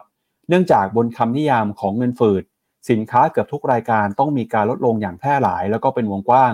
[0.48, 2.42] เนื่องจากบนคำนิยามของเงินฝืด
[2.90, 6.52] สินค้าเกือบทุกรายการต้องมีการลดลงอย่างแพร่หลาย แล้วก็เป็นวงกว้าง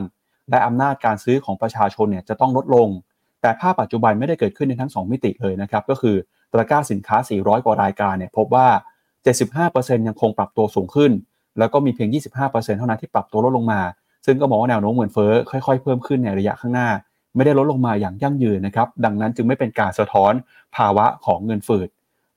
[0.51, 2.89] และอำนาจการซื้อของประชาชนเนี่ยจะต้องลดลง
[3.41, 6.17] แต่ภาพปัจจุบันไม่ได้เกิดขึ้นในทั้ง 2 มิติเลยนะครับ ก็คือ
[6.51, 8.67] ตะกร้าสินค้า 400 กว่ารายการเนี่ยพบว่า
[9.39, 11.13] 75%ยังคงปรับตัวสูงขึ้น
[11.59, 12.09] แล้วก็มีเพียง
[12.43, 13.81] 25%เท่านั้นที่ปรับตัวลดลงมา
[14.27, 16.89] ซึ่งก็มองว่าแนวโน้มเงินเฟ้อค่อยๆ เพิ่มขึ้นในระยะข้างหน้า
[17.37, 20.33] ไม่ได้ลดลงมาอย่างยั่งยืนนะครับดังนั้นจึงไม่เป็นการสะท้อน
[20.77, 21.89] ภาวะของเงินฝืด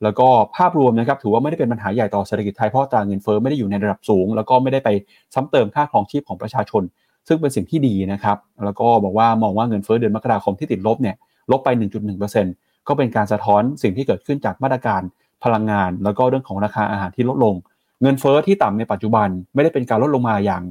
[0.02, 4.88] แล้วก็ภาพรวมนะครับถือว่าไม่ได้เป็นปัญหาใหญ่ต่อเศรษฐกิจไทยเพราะตราเงินเฟ้อไม่ได้อยู่ในระดับสูง แล้วก็ไม่ได้ไป
[5.34, 6.82] ซ้ำเติมค่าครองชีพของประชาชน
[7.28, 11.16] ซึ่งเป็นสิ่งที่ดีนะครับแล้วก็บอกว่ามองว่าเงินเฟ้อเดือนมกราคมที่ติดลบเนี่ย
[11.50, 11.68] ลบไป
[12.28, 15.02] 1.1%ก็เป็นการสะท้อนสิ่งที่เกิดขึ้นจากมาตรการ
[15.44, 17.54] พลังงาน แล้วก็เรื่องของราคาอาหารที่ลดลง
[18.02, 20.62] เงินเฟ้อที่ต่ำในปัจจุบันไม่ได้เป็นการลดลงมาอย่าง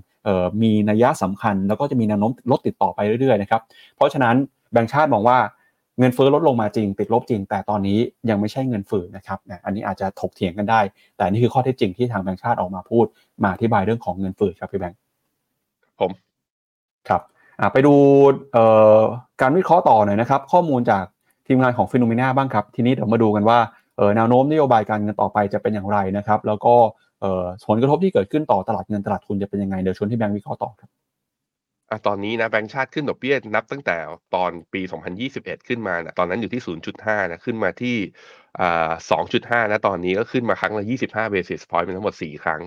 [0.62, 3.62] มีนัยยะสำคัญ แล้วก็จะมีแนวโน้มลดติดต่อไปเรื่อยๆนะครับ
[3.96, 4.36] เพราะฉะนั้น
[4.72, 5.38] แบงก์ชาติมองว่า
[6.00, 7.98] เงินเฟ้อลดลงมาจริง ติดลบจริง แต่ตอนนี้
[8.30, 10.82] ยังไม่ใช่เงินฝืนนะครับอันนี้อาจจะถกเถียงกันได้
[11.18, 13.06] แต่นี่คือข้อเท็จจริงที่ทางแบงก์ชาติออกมาพูด
[13.44, 15.00] มาอธิบายเรื่องของเงินฝืนครับพี่แบงค์
[16.00, 16.12] ผม
[17.10, 17.22] ครับ
[17.74, 17.94] ไปดู
[19.42, 21.04] การวิเคราะห์ต่อหน่อยนะครับ ข้อมูลจาก
[21.48, 23.60] ทีมงานของฟิโนเมนาบ้างครับ ทีนี้เดี๋ยวมาดูกันว่า
[24.16, 26.76] แนวโน้มนโยบายการเงินต่อไปจะเป็นอย่างไรนะครับ แล้วก็
[27.68, 30.90] ผลกระทบที่เกิดขึ้นต่อตลาดเงินตลาดทุนจะเป็นยังไงเดี๋ยวชวนที่แบงค์วิเคราะห์ต่อครับ
[32.08, 33.98] ตอนนี้นะแบงค์ชาติขึ้นดอกเบี้ยนับตั้งแต่
[34.36, 34.82] ตอนปี
[35.24, 36.62] 2021 ขึ้นมานะตอนนั้นอยู่ที่
[36.98, 37.96] 0.5 นะขึ้นมาที่
[39.00, 42.62] 2.5 นะตอนนี้ก็ขึ้นมาครั้งละ 25 basis point เป็นทั้งหมด 4 ครั้ง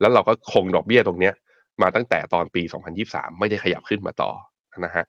[0.00, 1.34] แล้วเราก็คงดอกเบี้ยตรงเนี้ย
[1.82, 2.62] มาตั้งแต่ตอนปี
[3.00, 4.30] 2023 ไม่ได้ขยับขึ้นมาต่อ
[4.84, 5.04] นะฮะ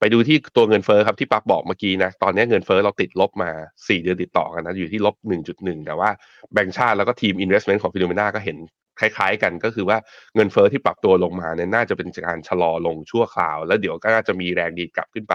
[0.00, 5.14] ไปดูที่ตัวเงินเฟอ้อครับที่ปั๊บบอกเมื่อกี้นะตอนนี้เงินเฟอ้อเราติดลบมา 4 เดือนติดต่อกันนะอยู่ที่ลบ
[5.50, 6.10] 1.1 แต่ว่า
[6.52, 8.58] แบงก์ชาติแล้วก็ทีม investment ของ Finnomena ก็เห็น
[9.00, 9.98] คล้ายๆกันก็คือว่า
[10.34, 15.34] เงินเฟ้อที่ปรับตัวลงมาเนี่ยน่าจะเป็นการชะลอลงชั่วคราว แล้วเดี๋ยวก็น่าจะมีแรงดีดกลับขึ้นไป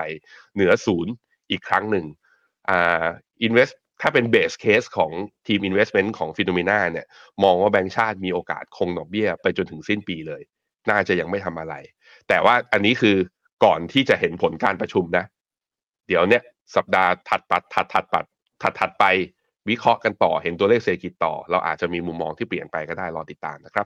[0.55, 1.12] เหนือศูนย์
[1.51, 2.05] อีกครั้งหนึ่ง
[2.70, 3.05] อ่า
[3.45, 5.12] invest ถ้าเป็น base case ของ
[5.47, 7.05] ทีม investment ของ Finnomena เนี่ย
[7.43, 10.41] มองว่าแบงก์ชาติมีโอกาสคงดอกเบี้ยไปจนถึงสิ้นปีเลย
[10.89, 11.76] น่าจะยังไม่ทำอะไร
[12.28, 13.18] แต่ว่าอันนี้คือ
[13.64, 15.26] ก่อนที่จะเห็นผลการประชุมนะ
[16.07, 16.41] เดี๋ยวเนี่ย
[16.76, 18.26] สัปดาห์ถัดปัดถัดถัดปัด
[18.62, 19.05] ถัดถัดไป
[19.70, 23.86] วิเคราะห์กันต่อเห็นตัวเลขเศรษฐกิจต่อ เราอาจจะมีมุมมองที่เปลี่ยนไปก็ได้รอติดตามนะครับ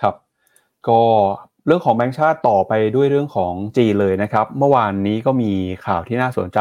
[0.00, 0.14] ครับ
[0.88, 1.00] ก็
[1.66, 5.52] เรื่องของแบงก์ชาติต่อไปด้วยเรื่องของจีนเลยนะครับ เมื่อวานนี้ก็มี
[5.86, 6.60] ข่าวที่น่าสนใจ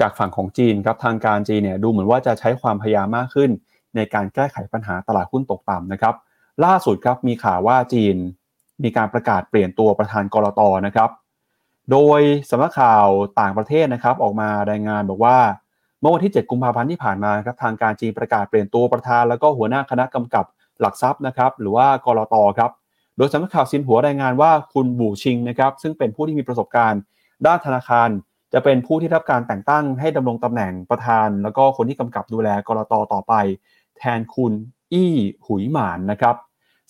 [0.00, 3.50] จากฝั่งของจีนครับทางการจีนเนี่ยดูเหมือนว่าจะใช้ความพยายามมากขึ้น
[3.96, 6.14] ในการแก้ไขปัญหาตลาดหุ้นตกต่ำนะครับ
[6.64, 8.16] ล่าสุดครับมีข่าวว่าจีน
[8.82, 11.10] มีการประกาศเปลี่ยนตัวประธานกรตนะครับ
[11.92, 12.20] โดย
[12.50, 13.06] สำนักข่าว
[13.40, 15.38] ต่างประเทศนะครับออกมารายงานบอกว่า
[16.00, 20.44] เมื่อวันที่ 7 กุมภาพันธ์ที่ผ่านมาครับทางการจีนประกาศเปลี่ยนตัวประธาน แล้วก็หัวหน้าคณะกำกับ
[20.80, 22.70] หลักทรัพย์นะครับหรือว่ากรอตครับ
[23.16, 27.00] โดยสำนักข่าวซินหัวรายงานว่าคุณบูชิงนะครับซึ่งเป็นผู้ที่มีประสบการณ์
[27.46, 28.08] ด้านธนาคาร
[28.52, 33.34] จะเป็นผู้ที่รับการแต่งตั้งให้ดำรงตำแหน่งประธาน แล้วก็คนที่กำกับดูแลกรตต่อไป
[33.98, 34.52] แทนคุณ
[34.92, 35.12] อี้
[35.46, 36.36] หุยหมานนะครับ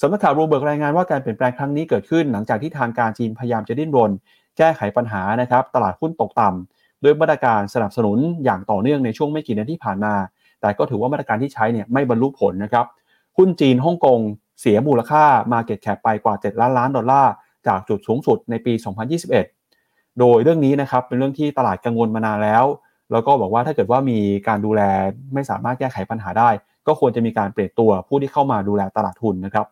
[0.00, 4.10] สำนักข่าวรูเบิร์กรายงานว่าการเปลี่ยนแปลงครั้งนี้เกิดขึ้น หลังจากที่ทางการจีนพยายามจะดิ้นรน
[4.58, 10.14] แก้ไขปัญหานะครับตลาดหุ้นตกต่ำด้วยมาตรการสนับสนุนอย่างต่อเนื่องในช่วงไม่กี่เดือนที่ผ่านมา
[10.60, 12.86] แต่ก็ถือว่ามาตรการที่ใช้เนี่ยไม่บรรลุผลนะครับ
[13.38, 14.20] หุ้นจีนฮ่องกง
[14.60, 17.32] เสียมูลค่า Market Cap ไปกว่า 7 ล้านล้านดอลลาร์
[17.66, 18.72] จากจุดสูงสุดในปี
[19.46, 22.64] 2021 โดยเรื่องนี้นะครับเป็นเรื่องที่ตลาดกังวลมานานแล้ว
[23.12, 24.80] แล้วก็บอกว่าถ้าเกิดว่ามีการดูแล
[25.34, 26.50] ไม่สามารถแก้ไขปัญหาได้
[26.86, 29.66] ก็ควรจะมีการเปลี่ยนตัวผู้ที่เข้ามาดูแลตลาดทุนนะครับ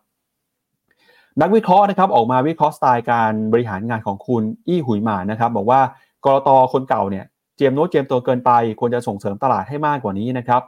[1.41, 5.81] นักวิเคราะห์นะครับออกมาวิเคราะห์สไตล์การบริหารงานของคุณอี้หุยหมานะครับ บอกว่า
[6.25, 7.25] กรตคนเก่าเนี่ย
[7.55, 10.61] เจียมโน้ตเจียมตัวเกินไป ควรจะส่งเสริมตลาดให้มากกว่านี้นะครับ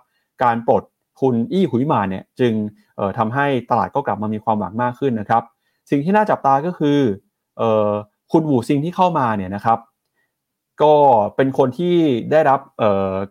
[0.44, 0.84] การปลด
[1.22, 2.54] คุณอี้หุยหมาเนี่ยจึง
[3.18, 5.44] ทำให้ตลาดก็กลับมามีความหวังมากขึ้นนะครับ
[5.90, 7.00] สิ่งที่น่าจับตาก็คือ
[7.62, 7.64] อ
[8.32, 9.80] คุณหูซิงที่เข้ามาเนี่ยนะครับ
[10.82, 10.94] ก็
[11.36, 11.96] เป็นคนที่
[12.32, 12.60] ได้รับ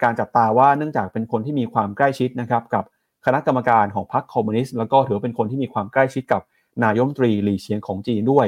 [0.02, 2.84] การจับตาว่าเนื่องจากเป็นคนที่มีความใกล้ชิดนะครับ กับ
[3.26, 6.42] คณะกรรมการของพรรคคอมมิวนิสต์แล้วก็ถือเป็นคนที่มีความใกล้ชิดกับ
[6.84, 8.46] นายมตรีหลี่เฉียงของจีนด้วย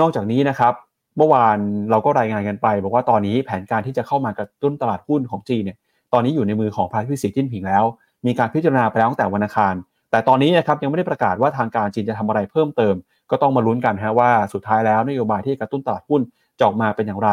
[0.00, 0.74] นอกจากนี้นะครับ
[1.16, 1.58] เมื่อวาน
[1.90, 5.78] เราก็รายงานกันไป บอกว่าตอนนี้แผนการที่จะเข้ามากระตุ้นตลาดหุ้นของจีนเนี่ย
[6.12, 7.84] ตอนนี้อยู่ในมือของพระพิสิทธิ์จิ้นผิงแล้ว
[8.26, 9.74] มีการพิจารณาไปแล้วตั้งแต่วันอังคาร
[10.10, 12.94] แต่ตอนนี้นะครับยังไม่ได้ประกาศว่าทางการจีนจะทำอะไรเพิ่มเติม
[13.30, 16.20] ก็ต้องมาลุ้นกันฮะว่าสุดท้ายแล้วนโยบายที่กระตุ้นตลาดหุ้น
[16.58, 17.30] จะออกมาเป็นอย่างไร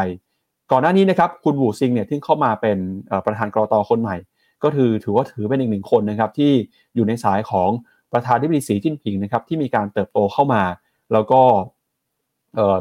[0.71, 2.77] ก่อนหน้านี้นะครับคุณวูซิงเนี่ยที่เข้ามาเป็น
[3.25, 4.17] ประธานกรตคนใหม่
[4.63, 6.51] ก็ถือถือว่าถือเป็นอีกหนึ่งคนนะครับที่
[6.95, 7.69] อยู่ในสายของ
[8.13, 10.63] ประธานที่ปรีสีจิ้นผิงนะครับที่มีการเติบโตเข้ามา
[11.13, 11.41] แล้วก็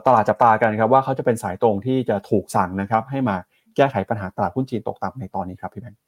[0.07, 3.37] ตลาดจับตากันครับว่าเขาจะเป็นสายตรงที่จะถูกสั่งนะครับ ให้มา
[3.76, 6.01] แก้ไขปัญหาตลาดหุ้นจีนตกต่ำในตอนนี้ครับพี่แบงค์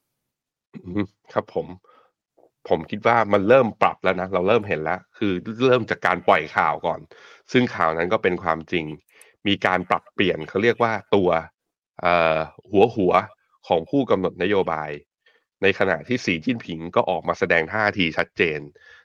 [1.33, 1.67] ครับผม
[2.69, 5.33] ผมคิดว่ามันเริ่มปรับแล้วนะ เราเริ่มเห็นแล้ว คือ
[5.67, 7.01] เริ่มจากการปล่อยข่าวก่อน
[7.53, 8.85] ซึ่งข่าวนั้นก็เป็นความจริง
[9.47, 11.31] มีการปรับเปลี่ยนเขาเรียกว่าตัว
[12.71, 13.13] หัวหัว
[13.69, 14.91] ของผู้กำหนดนโยบาย
[15.63, 18.61] ในขณะที่สีจิ้นผิงก็ออกมาแสดงท่าทีชัดเจน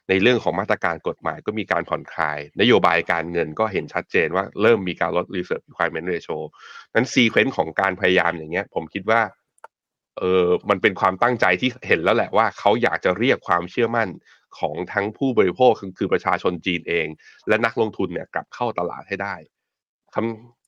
[0.09, 6.37] ในเรื่องของมาตรการกฎหมายก็มีการผ่อนคลาย นโยบายการเงินก็เห็นชัดเจนว่าเริ่มมีการลด reserve requirement ratio
[6.95, 9.21] นั้นซีเควนซ์ของการพยายามอย่างเงี้ย ผมคิดว่า
[10.19, 14.09] เออมันเป็นความตั้งใจที่เห็นแล้วแหละว่าเขาอยากจะเรียกความเชื่อมั่น
[14.59, 17.07] ของทั้งผู้บริโภคคือประชาชนจีนเอง
[17.47, 19.35] และนักลงทุนเนี่ยกลับเข้าตลาดให้ได้
[20.13, 20.15] ค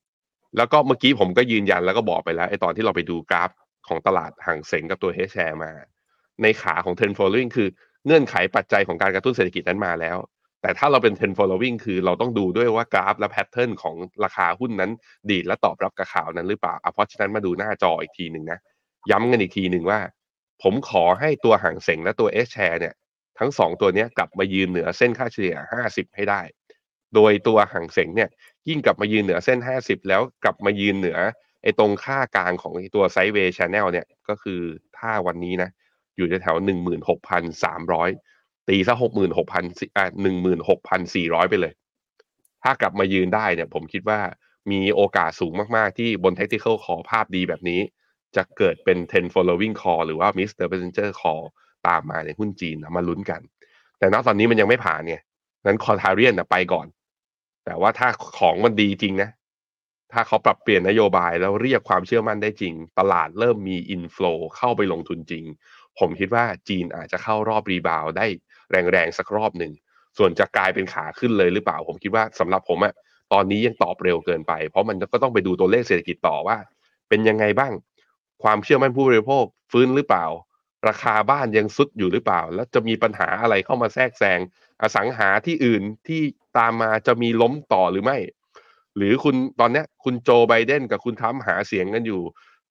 [0.01, 3.51] ำแล้วก็เมื่อกี้ผมก็ยืนยันแล้วก็บอกไปแล้วไอ้ตอนที่เราไปดูกราฟ
[3.87, 5.71] ของตลาดห่างเสงกับตัวเฮชแชร์มา
[6.41, 7.69] ในขาของ trend following คือ
[8.09, 10.17] เงื่อนไขปัจจัยของการกระตุ้นเศรษฐกิจนั้นมาแล้ว
[10.61, 14.91] แต่ถ้าเราเป็น trend following คือเราต้องดูด้วยว่ากราฟและแพทเทิร์นของราคาหุ้นนั้น
[15.29, 18.59] ดีดและตอบรับกับข่าวนั้นหรือเปล่าเพราะฉะนั้นมาดูหน้าจออีกทีหนึ่งนะ
[19.11, 19.99] ย้ำกันอีกทีหนึ่งว่า
[20.63, 22.93] ผมขอให้ตัวฮั่งเส็งและตัว H-share เนี่ย
[23.39, 25.55] ทั้งสองตัวนี้กลับมายืนเหนือเส้นค่าเฉลี่ย
[25.87, 26.41] 50 ให้ได้
[27.15, 28.29] โดยตัวฮั่งเส็งเนี่ย
[28.67, 31.17] ยิ่งกลับมายืนเหนือเส้น 50 แล้วกลับมายืนเหนือ
[31.63, 34.61] ไอ้ตรงค่ากลางของตัว sideway channel เนี่ยก็คือ
[34.97, 35.69] ถ้าวันนี้นะ
[36.19, 38.09] อยู่แถวหนึ่งหมื่นหกพันสามร้อย
[38.69, 39.63] ตีซะหกหมื่นหกพัน
[39.97, 41.73] อ่าหนึ่งหมื่นหกพันสี่ร้อยไปเลย
[42.63, 44.19] ถ้ากลับมายืนได้เนี่ย ผมคิดว่า
[44.71, 47.81] มีโอกาสสูงมากๆ ที่บน technical call ภาพดีแบบนี้
[48.35, 50.65] จะเกิดเป็น10 following call หรือว่า Mr.
[50.71, 51.43] Messenger call
[51.87, 53.41] ตามมาในหุ้นจีนนะมาลุ้นกัน
[53.99, 55.21] แต่ณตอนนี้มันยังไม่ผ่านเนี่ย
[55.65, 56.87] นั้นคอทาเรียนนะไปก่อน
[57.65, 58.07] แต่ว่าถ้า
[58.37, 59.29] ของมันดีจริงนะ
[60.13, 65.43] ถ้าเขาปรับเปลี่ยนนโยบายแล้วเรียกความเชื่อมั่นได้จริง ตลาดเริ่มมีอินฟลูเข้าไปลงทุนจริง
[65.99, 68.25] ผมคิดว่าจีนอาจจะเข้ารอบรีบาวได้
[68.71, 69.73] แรงๆสักรอบหนึ่ง
[70.17, 72.93] ส่วนจะกลายเป็นขาขึ้นเลยหรือเปล่า ผมคิดว่าสำหรับผมอะ
[73.33, 76.57] ตอนนี้ยังตอบเร็วเกินไป เพราะมันก็ต้องไปดูตัวเลขเศรษฐกิจต่อว่า
[77.09, 77.73] เป็นยังไงบ้าง
[78.43, 80.25] ความเชื่อมั่นผู้บริโภคฟื้นหรือเปล่า
[80.87, 84.39] ราคาบ้านยังซุดอยู่หรือเปล่า แล้วจะมีปัญหาอะไรเข้ามาแทรกแซง
[84.81, 86.21] อสังหาที่อื่นที่
[86.57, 88.17] ตามมาจะมีล้มต่อหรือไม่
[88.97, 92.21] หรือคุณตอนนี้คุณโจไบเดนกับคุณทรัมหาเสียงกันอยู่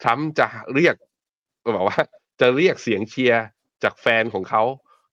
[0.02, 0.94] ทรัมจะเรียก
[1.76, 2.00] บอกว่า
[2.40, 3.42] จะเรียกเสียงเชียร์
[3.82, 4.62] จากแฟนของเขา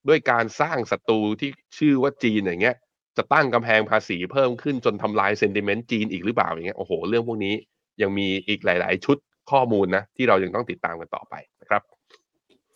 [0.08, 2.76] ด้วยการสร้างศัตรูที่ชื่อว่าจีนอย่างเงี้ย
[3.18, 7.54] จะตั้งกำแพงภาษีเพิ่มขึ้นจนทำลายเซนติเมนต์จีนอีกหรือเปล่าอย่างเงี้ยโอ้โห เรื่องพวกนี้
[8.02, 9.18] ยังมีอีกหลาย ๆ ชุด
[9.52, 11.82] ข้อมูลนะที่เรายังต้องติดตามกันต่อไปนะครับ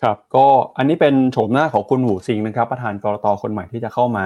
[0.01, 0.45] ครับ ก็
[0.77, 4.25] อันนี้เป็นโฉมหน้าของคุณหวูซิงนะครับ ประธานกรตคนใหม่ที่จะเข้ามา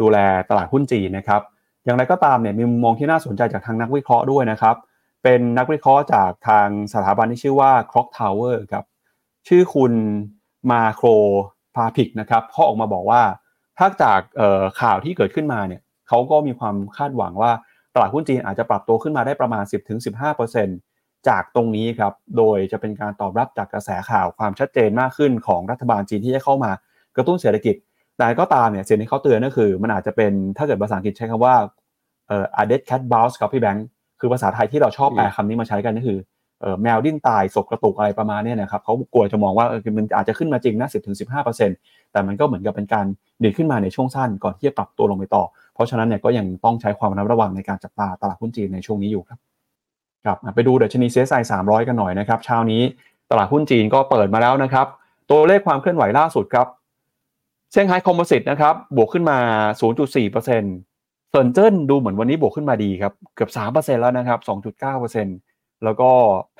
[0.00, 0.18] ดูแล
[0.50, 1.42] ตลาดหุ้นจีนนะครับ
[1.84, 4.76] อย่างไรก็ตามเนี่ยมีมุมมองที่น่าสนใจจากทางนักวิเคราะห์ด้วยนะครับ
[5.22, 8.84] เป็นนักวิเคราะห์จากทางสถาบันที่ชื่อว่า Clock Tower ครับ
[9.48, 9.92] ชื่อคุณ
[10.70, 11.08] มาโคร
[11.74, 13.22] พาพิกนะครับเขาออกมาบอกว่า
[13.78, 14.20] ถ้าจาก
[14.80, 17.52] ข่าวที่เกิดขึ้นมาเนี่ยเขาก็มีความคาดหวังว่า
[17.94, 19.64] ตลาดหุ้นจีนอาจจะปรับตัวขึ้นมาได้ประมาณ
[20.26, 26.70] 10-15%จากตรงนี้ครับ โดยจะเป็นการตอบรับจากกระแสข่าวความชัดเจนมากขึ้นของรัฐบาลจีนที่จะเข้ามา
[27.16, 27.74] กระตุ้นเศรษฐกิจ
[28.18, 31.54] แต่ก็ตามเนี่ยสิ่งที่เขาเตือนก็คือ มันอาจจะเป็นถ้าเกิดภาษาอังกฤษใช้คำว่า
[32.28, 33.86] เอ่อ a dead cat bounce ครับพี่แบงค์
[34.20, 36.18] คือภาษาไทยที่เราชอบแปลคำนี้มาใช้กันก็คือ
[36.82, 40.88] แมวดิ้นตายศกกระตุกอะไรประมาณนี้นะครับเขากลัวจะมองว่ามันอาจจะขึ้นมาจริงนะ
[41.50, 43.06] 10-15%แต่มันก็เหมือนกับเป็นการ
[43.44, 45.44] ดีขึ้นมาในช่วงสั้นก่อนที่จะปรับตัวลงไปต่อ
[45.74, 49.38] เพราะฉะนั้นเนี่ยก็ยังต้องใช้ความระมัดระวังในการจับตาตลาดหุ้นจีนในช่วงนี้อยู่ครับ
[50.24, 52.82] ครับไปดูดัชนี CSI 300กันหน่อยนะครับเช้านี้
[53.30, 54.86] ตลาดหุ้นจีนก็เปิดมาแล้วนะครับ
[55.30, 56.66] ตัวเลขความเคลื่อนไหวล่าสุดครับ
[57.70, 59.38] เซี่ยงไฮ้ composite นะครับบวกขึ้นมา
[59.80, 60.44] 0.4%
[61.30, 65.51] เซินเจิ้นดูเหมือนวันนี้บวกขึ้นมาดีครับเกือบ 3%แล้วนะครับ 2.9%
[65.84, 66.10] แล้วก็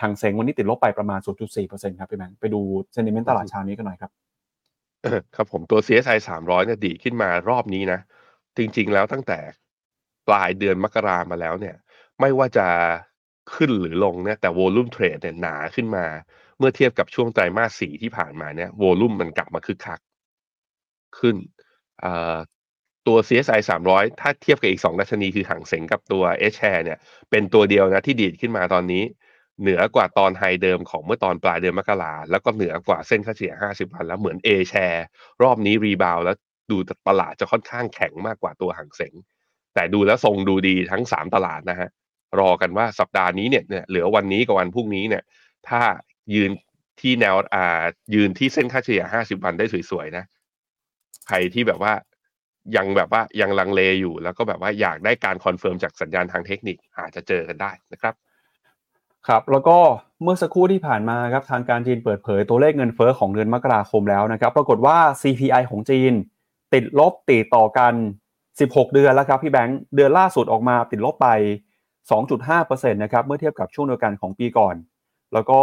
[0.01, 1.21] ฮั่งเส็งวันนี้ติดลบไปประมาณ
[1.55, 2.61] 0.4%ครับพี่แบงค์ไปดู
[2.93, 4.11] sentiment ตลาดเช้านี้กันหน่อยครับ
[5.35, 8.01] ครับผมตัว CSI 300เนี่ยดีขึ้นมารอบนี้นะ
[8.57, 9.39] จริงๆแล้วตั้งแต่
[10.29, 11.77] ปลายเดือนมกรามาแล้วเนี่ย
[12.21, 12.67] ไม่ว่าจะ
[13.55, 16.07] ขึ้นหรือลงเนี่ยแต่ volume trade เนี่ยหนาขึ้นมา
[16.59, 20.01] เมื่อเทียบกับช่วงไตรมาสสี่ที่ผ่านมาเนี่ยโวลูมมันกลับมาคึกคัก
[21.19, 21.37] ขึ้น
[23.07, 26.23] ตัว CSI 300 ถ้าเทียบกับอีก 2 ดัชนีคือห่างเสงกับตัว
[26.53, 26.99] H share เนี่ย
[27.31, 29.03] เป็นตัวเดียวนะที่ดีดขึ้นมาตอนนี้
[29.61, 35.01] เหนือกว่าตอนไฮเดิมของเมื่อตอนปลายเดือนมกราแล้วก็เหนือกว่าเส้นค่าเฉลี่ย 50 วันแล้วเหมือน A share
[35.43, 36.37] รอบนี้รีบาวแล้ว
[36.71, 36.77] ดู
[37.09, 39.15] ตลาดจะค่อนข้างแข็งมากกว่าตัวห่างเสง
[39.75, 41.89] แต่ดูแล้วทรงดูดีทั้ง 3 ตลาดนะฮะ
[42.41, 45.23] รอกันว่าสัปดาห์นี้เนี่ยเหลือวันนี้กับวันพรุ่งนี้เนี่ย
[45.69, 45.81] ถ้า
[46.35, 46.51] ยืน
[47.01, 47.83] ที่แนวอ่า
[48.15, 50.25] ยืนที่เส้นค่าเฉลี่ย 50 วันได้สวยๆนะ
[51.29, 51.93] ใครที่แบบว่า
[52.77, 58.15] ยังแบบว่ายังลังเลอยู่ แล้วก็แบบว่าอยากได้การ confirm จากสัญญาณทางเทคนิคอาจจะเจอกันได้นะครับ
[59.29, 59.79] ครับแล้วก็
[60.23, 66.13] เมื่อสักครู่ที่ผ่านมาครับทางการจีนเปิดเผยตัวเลขเงินเฟ้อของเดือนมกราคมแล้วนะครับ ปรากฏว่า CPI ของจีน
[66.75, 67.95] ติดลบติดต่อกัน
[68.43, 71.29] 16 เดือนแล้วครับพี่แบงค์เดือนล่าสุดออกมาติดลบไป
[72.11, 74.75] 2.5%นะครับเมื่อเทียบกับช่วงเดียวกันของปีก่อน
[75.33, 75.61] แล้วก็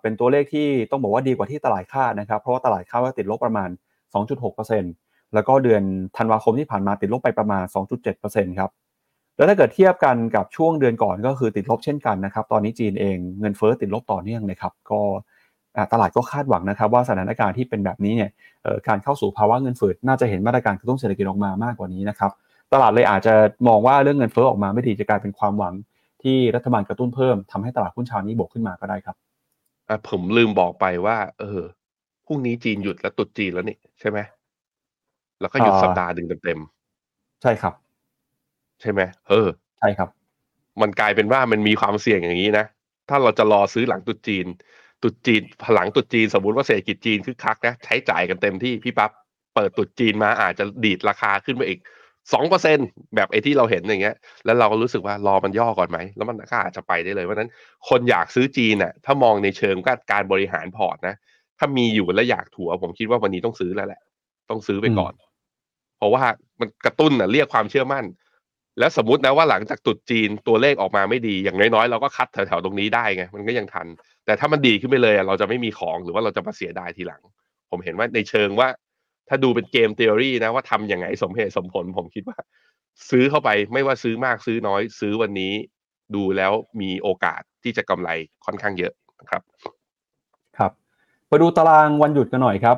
[0.00, 3.68] เป็นตัวเลขที่ต้องบอกว่าดีกว่าที่ตลาดคาดนะครับ เพราะว่าตลาดคาดว่าติดลบประมาณ
[4.14, 5.82] 2.6% แล้วก็เดือน
[6.16, 7.64] ธันวาคมที่ผ่านมาติดลบไปประมาณ
[8.12, 8.70] 2.7%ครับ
[9.36, 15.00] แล้วถ้าเกิดเทียบกันกับช่วงเดือนก่อนก็คือติดลบเช่นกันนะครับ ตอนนี้จีนเองเงินเฟ้อติดลบต่อเนื่องนะครับ ก็
[15.92, 18.30] ตลาดก็คาดหวังนะครับ ว่าสถานการณ์ที่เป็นแบบนี้เนี่ย
[18.88, 22.30] การเข้าสู่ภาวะเงินเฟ้อน่าจะเห็นมาตรการกระตุ้นเศรษฐกิจออกมามากกว่านี้นะครับ
[22.72, 23.34] ตลาดเลยอาจจะ
[23.68, 25.74] มองว่าเรื่องเงินเฟ้อออกมาไม่ดีจะกลายเป็นความหวัง
[26.22, 29.16] ที่รัฐบาลกระตุ้นเพิ่มทำให้ตลาดหุ้นเช้านี้บวกขึ้นมาก็ได้ครับ
[29.88, 31.60] อะผมลืมบอกไปว่า เออ
[32.26, 34.18] พรุ่งนี้จีนหยุดแล้วตุดจีนแล้วนี่ใช่ไหม
[35.40, 36.60] แล้วก็หยุดสัปดาห์หนึ่งเต็ม
[37.42, 40.08] ใช่ครับๆใช่ไหมเออ ใช่ครับ
[40.80, 42.66] มันกลายเป็นว่ามันมีความเสี่ยงอย่างนี้นะ
[43.08, 44.46] ถ้าเราจะรอซื้อหลังตรุษจีน
[45.02, 45.42] ตรุษจีน
[45.74, 49.10] หลังตรุษจีนสมมติว่าเศรษฐกิจจีนคึกคักนะใช้จ่ายกันเต็มที่พี่ปั๊บ
[49.54, 51.80] เปิดตรุษจีนมาอาจจะดีดราคาขึ้นไปอีก
[52.32, 52.78] สองเปอร์เซ็น
[53.16, 57.50] แบบไอ้ที่เราเห็นอย่างเงี้ย แล้วเราก็รู้สึกว่ารอมันย่อก่อนไหม แล้วมันก็อาจจะไปได้เลยเพราะนั้น
[57.88, 59.76] คนอยากซื้อจีนน่ะ ถ้ามองในเชิง
[60.12, 61.14] การบริหารพอร์ตนะ
[61.58, 64.00] ถ้ามีอยู่และอยากถัวผมคิดว่าวันนี้ต้องซื้อแล้วแหละ
[64.50, 65.12] ต้องซื้อไปก่อน
[65.96, 66.24] เพราะว่า
[66.60, 68.04] มันกระตุ้นน่ะเรียกความเชื่อมั่น
[68.78, 73.86] แล้วสมมตินะว่าหลังจากตุดจีนตัวเลขออกมาไม่ดี อย่างน้อยๆ เราก็คัดแถวๆตรงนี้ได้ไงมันก็ยังทัน
[74.26, 77.22] แต่ถ้ามันดีขึ้นไปเลยเราจะไม่มีของหรือว่าเราจะมาเสียดายทีหลัง
[77.70, 78.68] ผมเห็นว่าในเชิงว่า
[79.28, 82.38] ถ้าดูเป็นเกมเทอรี่นะว่าทำยังไงสมเหตุสมผล ผมคิดว่า
[83.10, 85.52] ซื้อเข้าไปไม่ว่าซื้อมากซื้อน้อย ซื้อวันนี้
[86.14, 88.10] ดูแล้วมีโอกาสที่จะกำไร
[88.44, 89.42] ค่อนข้างเยอะนะครับ
[90.58, 90.72] ครับ
[91.30, 92.76] มาดูตารางวันหยุดกันหน่อยครับ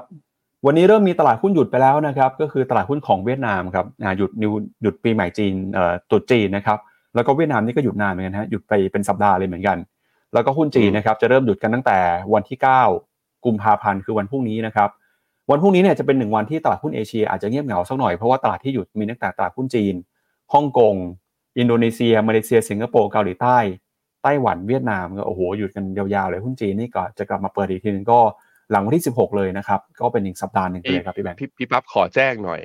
[0.66, 3.86] วันนี้เริ่มมีตลาดหุ้นหยุดไปแล้วนะครับก็คือตลาดหุ้นของเวียดนามครับ
[4.18, 4.30] หยุด
[4.82, 6.78] หยุดปีใหม่จีนเอ่อตุดจีนนะครับ
[7.14, 9.78] แล้วก็เวียดนามนี่ก็หยุดนานเหมือนกันฮะหยุดไปเป็นสัปดาห์เลยเหมือนกัน
[10.32, 11.98] แล้วก็หุ้นจีนนะครับจะเริ่มหยุดกันตั้งแต่
[12.34, 12.58] วันที่
[13.00, 14.90] 9 กุมภาพันธ์คือวันพรุ่งนี้นะครับ
[15.50, 19.94] วันพรุ่งนี้เนี่ยจะเป็นหนึ่งวันที่ตลาดหุ้นเอเชียอาจจะเงียบเหงาสักหน่อยเพราะว่าตลาดที่หยุดมีตั้งแต่ตลาดหุ้นจีน
[20.52, 20.94] ฮ่องกง
[21.58, 23.58] อินโดนีเซียมาเลเซียสิงคโปร์เกาหลีใต้
[24.22, 28.20] ไต้หวันเวียดนามก็โอ้โหหยุดกันยาวๆเลยหุ้นจีนนี่ก็จะกลับมาเปิดอีกทีนึงก็
[28.70, 32.60] หลังวันที่ 16 เลยนะครับ ก็เป็นอีกสัปดาห์หนึ่งเลยครับพี่แบงค์พี่พี่ปั๊บขอแจ้งหน่อย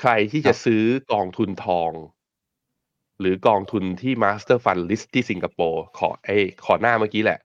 [0.00, 0.82] ใครที่จะซื้อ
[1.12, 1.92] กองทุนทอง
[3.20, 7.38] หรือกองทุนที่ Master Fund list ที่สิงคโปร์ขอไอ้ขอหน้าเมื่อกี้แหละ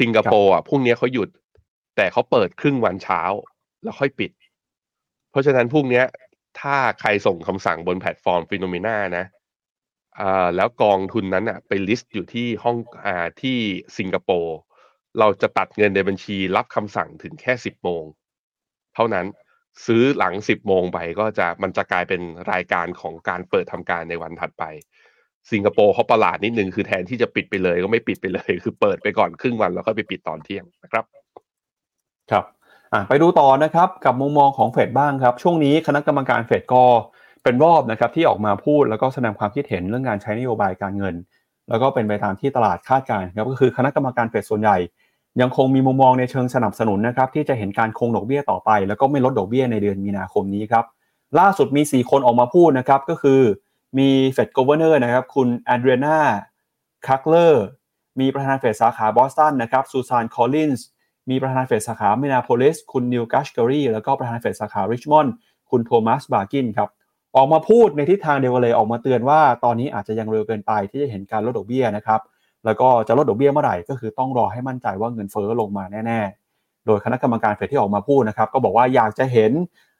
[0.00, 1.28] สิงคโปร์อะพรุ่งนี้เขาหยุด
[1.96, 3.22] แต่เขาเปิดครึ่งวันเช้า
[3.82, 4.30] แล้วค่อยปิด
[5.30, 6.02] เพราะฉะนั้นพรุ่งนี้
[6.60, 9.24] ถ้าใครส่งคำสั่งบนแพลตฟอร์ม Finnomena นะ
[10.20, 13.58] อ่าแล้วกองทุนนั้นอะไป list อยู่ที่ห้องอ่าที่
[13.98, 14.56] สิงคโปร์
[15.18, 18.04] เราจะตัดเงินในบัญชีรับคำสั่งถึงแค่สิบโมง
[18.94, 19.26] เท่านั้น
[19.86, 22.20] ซื้อหลังสิบโมงไปก็จะมันจะกลายเป็น
[22.52, 24.64] รายการของการเปิดทำการในวันถัดไป
[25.52, 31.04] สิงคโปร์เขาประหลาดนิดนึงคือแทนที่จะปิดไปเลยก็ไม่ปิดไปเลย คือเปิดไปก่อนครึ่งวันแล้วก็ไปปิดตอนเที่ยงนะครับ
[32.30, 32.44] ครับ
[33.08, 36.84] ไปดูต่อนะครับกับมุมมองของเฟดบ้างครับ ช่วงนี้คณะกรรมการเฟดก็
[37.42, 41.14] เป็นรอบนะครับที่ออกมาพูดแล้วก็แสดงความคิดเห็นเรื่องการใช้นโยบายการเงิน
[41.68, 44.78] แล้วก็เป็นไปตามที่ตลาดคาดการณ์ครับก็คือคณะกรรมการเฟดส่วนใหญ่
[45.40, 50.84] ยังคงมีมุมมองในเชิงสนับสนุนนะครับที่จะเห็นการคงดอกเบี้ยต่อไป แล้วก็ไม่ลดดอกเบี้ยในเดือนมีนาคมนี้ครับ
[51.38, 53.40] ล่าสุดมี 4 คนออกมาพูดนะครับก็คือ
[53.98, 56.18] มีเฟด governor นะครับคุณเอเดรียนา
[57.06, 57.64] คุกเลอร์
[58.20, 60.86] มีประธานเฟดสาขาบอสตันนะครับซูซานคอลลินส์
[61.30, 65.32] มีประธานเฟดสาขามินนีแอโพลิสคุณนีลแคชแครีแล้วก็ประธานเฟดสาขาริชมอนด์
[65.70, 66.88] คุณโทมัสบาร์กินครับ
[67.36, 72.20] ออกมาพูดในทิศทางเดียวกันเลยออกมาเตือนว่าตอนนี้อาจจะยังเร็วเกินไปที่จะเห็นการลดดอกเบี้ยนะครับ
[72.64, 76.20] แล้วก็จะลดดอกเบี้ยเมื่อไหร่ก็คือต้องรอให้มั่นใจว่าเงินเฟ้อลงมาแน่
[76.54, 79.52] ๆ โดยคณะกรรมการเฟดที่ออกมาพูดนะครับ ก็บอกว่าอยากจะเห็น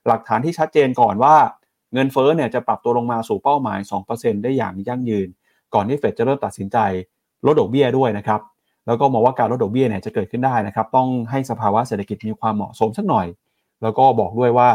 [0.06, 1.34] หลักฐานที่ชัดเจนก่อนว่า
[1.94, 3.78] เงินเฟ้อเนี่ยจะปรับตัวลงมาสู่เป้าหมาย
[4.12, 5.28] 2%ได้อย่างยั่งยืน
[5.74, 6.78] ก่อนที่เฟดจะเริ่มตัดสินใจ
[7.46, 8.40] ลดดอกเบี้ยด้วยนะครับ
[8.86, 13.26] แล้วก็มองว่าการลดดอกเบี้ยเนี่ยจะเกิดขึ้นได้นะครับ ต้องให้สภาวะเศรษฐกิจมีความเหมาะสมสักหน่อย
[13.82, 14.70] แล้วก็บอกด้วยว่า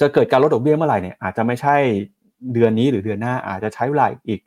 [0.00, 1.76] จะเกิดการลดดอกเบี้ยเมื่อไหร่เนี่ยอาจจะไม่ใช่
[2.54, 4.40] เดือนนี้หรือเดือนหน้าอาจจะใช้เวลาอีก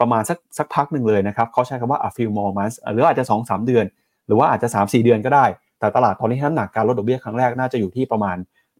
[0.00, 3.84] ประมาณสักสักพักหนึ่งเลยนะครับเขาใช้คำว่า a few more months หรืออาจจะ2อสเดือน
[4.26, 5.46] หรือว่าอาจจะ 3-4 เดือนก็ได้
[5.78, 8.36] แต่ตลาดตอนนี้น้ำหนักการลดดอกเบี้ยครั้งแรกน่าจะอยู่ที่ประมาณ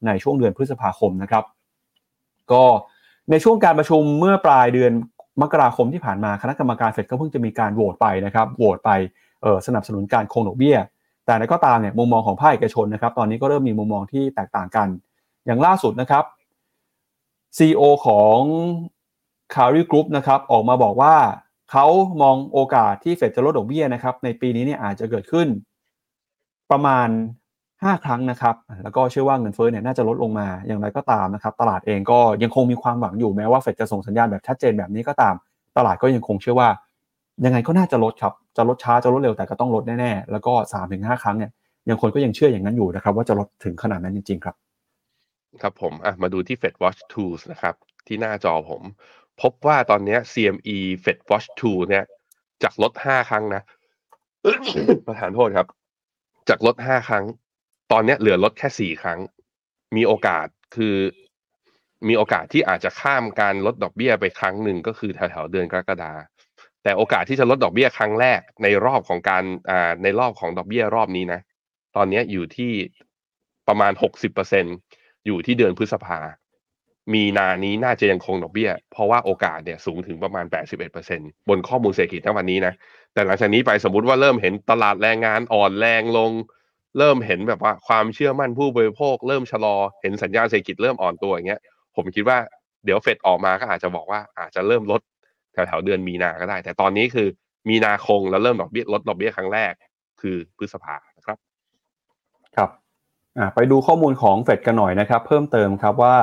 [0.06, 1.44] ในช่วงเดือนพฤษภาคมนะครับ
[2.52, 2.64] ก็
[3.30, 4.92] ในช่วงการประชุมเมื่อปลายเดือน
[5.42, 8.90] มกราคมที่ผ่านมาคณะกรรมการเฟดก็เพิ่งจะมีการโหวตไปนะครับโหวตไป
[9.66, 10.76] สนับสนุนการคงดอกเบี้ย
[11.26, 14.88] แต่ในก็ตามเนี่ยมุมมองของภาคเอกชนนะครับ ตอนนี้ก็เริ่มมีมุมมองที่แตกต่างกัน
[15.46, 16.24] อย่างล่าสุดนะครับ
[17.56, 18.38] CEO ของ
[19.54, 21.14] c a r i Group นะครับออกมาบอกว่า
[21.70, 21.86] เขา
[22.22, 25.48] มองโอกาสที่เฟดจะลดดอกเบี้ยนะครับ ในปีนี้เนี่ยอาจจะเกิดขึ้น
[26.70, 27.08] ประมาณ
[27.56, 35.34] 5 ครั้งนะครับ แล้วก็เชื่อว่าเงินเฟ้อเนี่ยน่าจะลดลงมาอย่างไรก็ตามนะครับ ตลาดเองก็ยังคงมีความหวังอยู่แม้ว่าเฟดจะส่งสัญญาณแบบชัดเจนแบบนี้ก็ตาม
[35.76, 36.68] ตลาดก็ยังคงเชื่อว่า
[37.44, 41.50] ยังไงก็น่าจะลดครับจะลดช้าจะลดเร็วแต่ก็ต้องลดแน่ๆแล้วก็3าถึงหครั้งเนี่ย
[41.88, 44.54] ยังคนก็ยังเชื่ออย่างนั้นอยู่นะครับ ว่าจะลดถึงขนาดนั้นจริง ๆ ครับ
[45.62, 47.74] ครับผมอะมาดูที่ Fed Watch Tools นะครับ
[48.06, 48.82] ที่หน้าจอผม
[49.42, 52.04] พบว่าตอนนี้ CME Fed Watch Tool เนี่ย
[52.62, 53.62] จากลด5ครั้งนะ
[55.06, 55.68] ประธานโทษครับ
[56.48, 57.24] จากลด5ครั้ง
[57.92, 59.18] ตอนนี้เหลือลดแค่4ครั้ง
[59.96, 60.96] มีโอกาสคือ
[62.08, 66.12] มีโอกาสที่อาจจะข้ามการลดดอกเบี้ยไปครั้งหนึ่งก็คือแถวๆเดือนกรกฎา
[66.82, 71.40] แต่โอกาสที่จะลดดอกเบี้ยครั้งแรกในรอบของการอ่าในรอบของดอกเบี้ยรอบนี้นะ
[71.96, 72.72] ตอนนี้อยู่ที่
[73.68, 74.64] ประมาณหกสิบเปอร์เซ็น
[75.26, 76.18] อยู่ที่เดือนพฤษภา
[77.14, 80.44] มีนานี้น่าจะยังคงดอกเบี้ย เพราะว่าโอกาสเนี่ยสูงถึงประมาณ
[80.96, 82.74] 81%บนข้อมูลเศรษฐกิจทั้งวันนี้นะ
[83.14, 86.32] แต่หลังจากนี้ไปสมมติว่าเริ่มเห็นตลาดแรงงานอ่อนแรงลง
[86.98, 91.60] เริ่มเห็นแบบว่าความเชื่อมั่นผู้บริโภค เริ่มชะลอ เห็นสัญญาณเศรษฐกิจเริ่มอ่อนตัวอย่างเงี้ย
[91.96, 92.38] ผมคิดว่า
[92.84, 95.00] เดี๋ยวเฟดออกมาก็อาจจะบอกว่าอาจจะเริ่มลด
[95.52, 97.28] แถวๆเดือนมีนาก็ได้ แต่ตอนนี้คือ
[97.68, 99.72] มีนาคงแล้วเริ่มดอกเบี้ยลดดอกเบี้ยครั้งแรก
[100.20, 100.96] คือพฤษภา
[101.26, 101.38] ครับ
[102.56, 102.70] ครับ
[103.54, 106.16] ไปดูข้อมูลของเฟดกันหน่อยนะครับ เพิ่มเติมครับว่า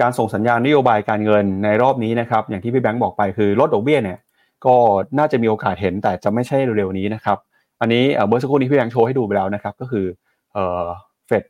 [0.00, 4.18] การส่งสัญญาณนโยบายการเงินในรอบนี้นะครับ อย่างที่พี่แบงค์บอกไปคือลดดอกเบี้ยเนี่ย
[4.66, 4.74] ก็
[5.18, 7.38] น่าจะมีโอกาสเห็นแต่จะไม่ใช่เร็วๆนี้นะครับ
[7.80, 10.06] อันนี้เบอร์สักครู่นี้พี่แบงค์โชว์ให้ดูไปแล้วนะครับ ก็คือ
[10.54, 11.44] เฟด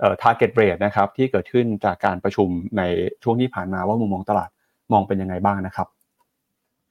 [0.00, 2.48] เอ่อ target rate นะครับที่เกิดขึ้นจากการประชุม
[2.78, 2.82] ใน
[3.22, 4.50] ช่วงที่ผ่านมาว่ามุมมองตลาด
[4.92, 5.88] มองเป็นยังไงบ้างนะครับ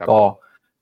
[0.10, 0.20] ก็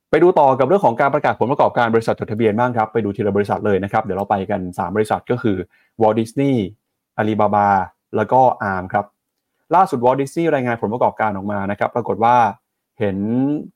[0.09, 5.57] ไปดูต่อกับเรื่องของการประกาศผลประกอบการบริษัทจดทะเบียนบ้างครับ ไปดูทีละบริษัทเลยนะครับ เดี๋ยวเราไปกัน 3 บริษัทก็คือ
[6.01, 6.55] Walt Disney
[7.19, 7.67] Alibaba
[8.15, 8.41] แล้วก็
[8.71, 9.05] ARM ครับ
[9.75, 12.35] ล่าสุด Walt Disney รายงานผลประกอบการออกมานะครับปรากฏว่า
[12.99, 13.17] เห็น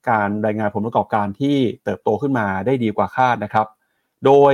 [0.10, 3.68] การรายงานผลประกอบการที่เติบโตขึ้นมาได้ดีกว่าคาดนะครับ
[4.26, 4.54] โดย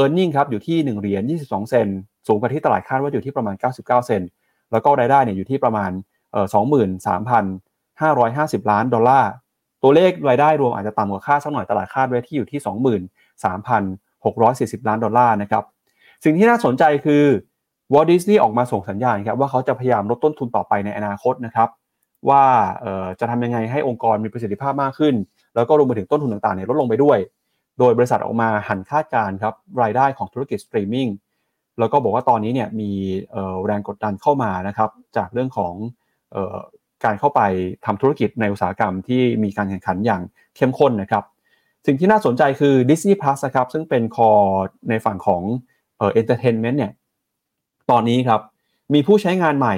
[0.00, 1.86] e a r n i n g ครับอยู่ที่1เหรียญ22 เซน
[2.26, 4.22] สูงกว่าที่ตลาดคาดว่าอยู่ที่ประมาณ 99 เซน
[4.72, 5.90] แล้วก็รายได้เนี่ยอยู่ที่ประมาณ
[6.32, 6.46] เอ่อ
[8.08, 9.30] 23,550 ล้านดอลลาร์
[9.82, 12.60] ตัวเลขรายได้รวมอาจจะต่ำกว่าคาดสักหน่อยตลาดคาดไว้ที่อยู่ที่
[14.78, 15.64] 23,640 ล้านดอลลาร์นะครับ
[16.24, 17.24] สิ่งที่น่าสนใจคือ
[17.94, 21.68] วอลดิสนีย์ออกมาส่งสัญญาณครับว่าเขาจะพยายามลดต้นทุนต่อไปในอนาคตนะครับ
[22.28, 22.44] ว่า
[23.20, 25.14] จะทำยังไงให้องค์กรมีประสิทธิภาพมากขึ้น
[25.54, 27.18] แล้วก็รวมไปถึงต้นทุนต่างๆเนี่ยลดลงไปด้วย
[27.78, 31.08] โดยบริษัทออกมาหั่นคาดการณ์ครับรายได้ของธุรกิจสตรีมมิ่ง
[31.78, 32.90] แล้วก็บอกว่าตอนนี้เนี่ยมี
[33.66, 35.74] แรงกดดันเข้ามานะครับจากเรื่องของ
[37.04, 37.40] การเข้าไป
[37.86, 40.22] ทำธุรกิจในอุตสาหกรรมที่มีการแข่งขันอย่าง
[40.56, 41.24] เข้มข้นนะครับ
[41.86, 44.30] สิ่งที่น่าสนใจคือ Disney Plus นะครับซึ่งเป็น core
[44.88, 45.42] ในฝั่งของ
[45.98, 46.92] เอ่อ entertainment เนี่ย
[47.90, 48.40] ตอนนี้ครับ
[48.94, 49.76] มีผู้ใช้งานใหม่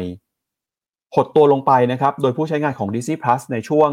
[1.15, 3.91] หดตัวลงไปนะครับโดยผู้ใช้งานของ Disney Plus ในช่วง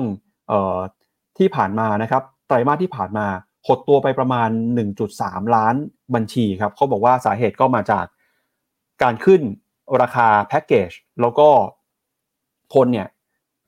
[1.37, 3.27] ที่ผ่านมานะครับไตรมาสที่ผ่านมา
[3.67, 4.49] หดตัวไปประมาณ
[5.01, 5.75] 1.3 ล้าน
[6.15, 8.05] บัญชีครับเขาบอกว่าสาเหตุก็มาจาก
[9.03, 9.41] การขึ้น
[10.01, 10.91] ราคาแพ็กเกจ
[11.21, 11.49] แล้วก็
[12.75, 13.07] คนเนี่ย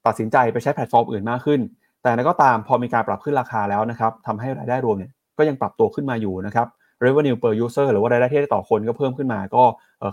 [0.05, 1.59] ตัดสินใจไปใช้แพลตฟอร์มอื่นมากขึ้น
[2.01, 6.67] แต่นั้นก็ตามพอมีการปรับขึ้นราคาแล้วนะครับทำให้รายได้รวมเนี่ยก็ยังปรับตัวขึ้นมาอยู่นะครับ
[7.05, 9.63] revenue per user หรือว่ารายได้ที่ได้ต่อคนก็เพิ่มขึ้นมา ก็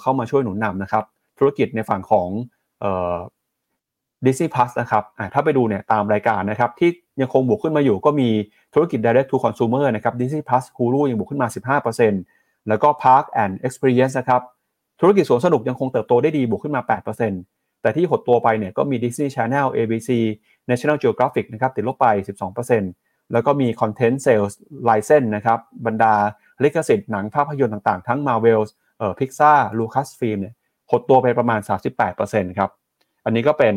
[0.02, 1.04] เข้ามาช่วยหนุนนำนะครับ
[1.38, 2.28] ธุรกิจในฝั่งของ
[4.26, 8.28] ดิสนีย์พลัสนะครับถ้าไปดูเนี่ยตามรายการนะครับที่ยังคงบวกขึ้นมาอยู่ก็มี
[8.74, 11.48] ธุรกิจ direct to consumer นะครับ Disney Plus Hulu ยังบวกขึ้นมา
[11.88, 14.42] 15%แล้วก็ Park and Experience นะครับ
[15.00, 16.82] ธุรกิจสวนสนุกยังคงเติบโตได้ดีบวกขึ้นมา
[17.36, 20.10] 8%แต่ที่หดตัวไปเนี่ยก็มี Disney Channel ABC
[20.70, 22.06] National Geographic นะครับติดลบไป
[22.70, 24.54] 12%แล้วก็มี Content Sales
[24.88, 26.14] License นะครับบรรดา
[26.62, 28.60] ลิขสิทธิ์หนังภาพยนตร์ต่างๆ ทั้ง Marvel
[28.98, 30.54] เอ่อ Pixar Lucasfilm เนี่ย
[30.90, 31.60] หดตัวไปประมาณ
[32.08, 32.70] 38%ครับ
[33.24, 33.74] อันนี้ก็เป็น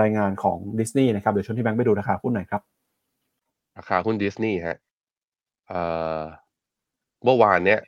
[0.00, 2.62] รายงานของดิสนีย์นะครับเดี๋ยวชวนที่แบงค์ไปดูราคาหุ้นหน่อยครับ
[3.78, 4.78] ราคาหุ้นดิสนีย์ฮะ
[5.68, 5.80] เอ่
[6.20, 6.22] อ
[7.24, 7.80] เมื่อวานเนี้ย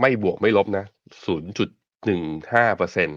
[0.00, 0.84] ไม่บวกไม่ลบนะ
[2.00, 3.08] 0.15เปอร์เซ็น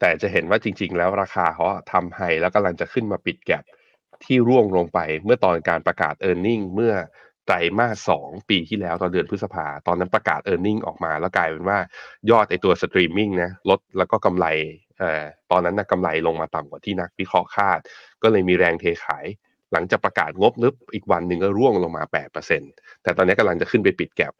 [0.00, 3.64] แต่จะเห็นว่าจริง ๆ แล้วราคาเขาทำไฮแล้วกำลังจะขึ้นมาปิดแกลบ
[4.24, 6.92] ที่ร่วงลงไปเมื่อตอนการประกาศ e a r n i n g เมื่อ
[7.46, 11.78] ไตรมาสสองปีที่แล้วตอนเดือนพฤษภาตอนนั้นประกาศ e a r n i n g ออกมา แล้วกลายเป็นว่า
[12.30, 14.46] ยอดไอตัวสตรีมมิ่งนะลดแล้วก็กำไร
[14.98, 17.80] เอ่อตอนนั้นนะกำไรลงมาต่ำกว่าที่นักวิเคราะห์คาด
[18.22, 19.26] ก็เลยมีแรงเทขาย
[19.72, 22.02] หลังจากประกาศงบนึบอีกวันหนึ่งก็ร่วงลงมา
[22.52, 24.32] 8%แต่ตอนนี้กำลังจะขึ้นไปปิด gap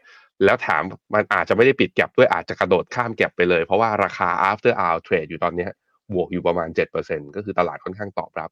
[0.45, 0.83] แล้วถาม
[1.15, 5.69] มันอาจจะไม่ได้ปิด gap ด้วยอาจจะกระโดดข้าม gap ไปเลย เพราะว่าราคา after hour trade อยู่ตอนนี้
[6.15, 6.69] บวกอยู่ประมาณ
[7.03, 8.51] 7%ก็คือตลาดค่อนข้างตอบรับ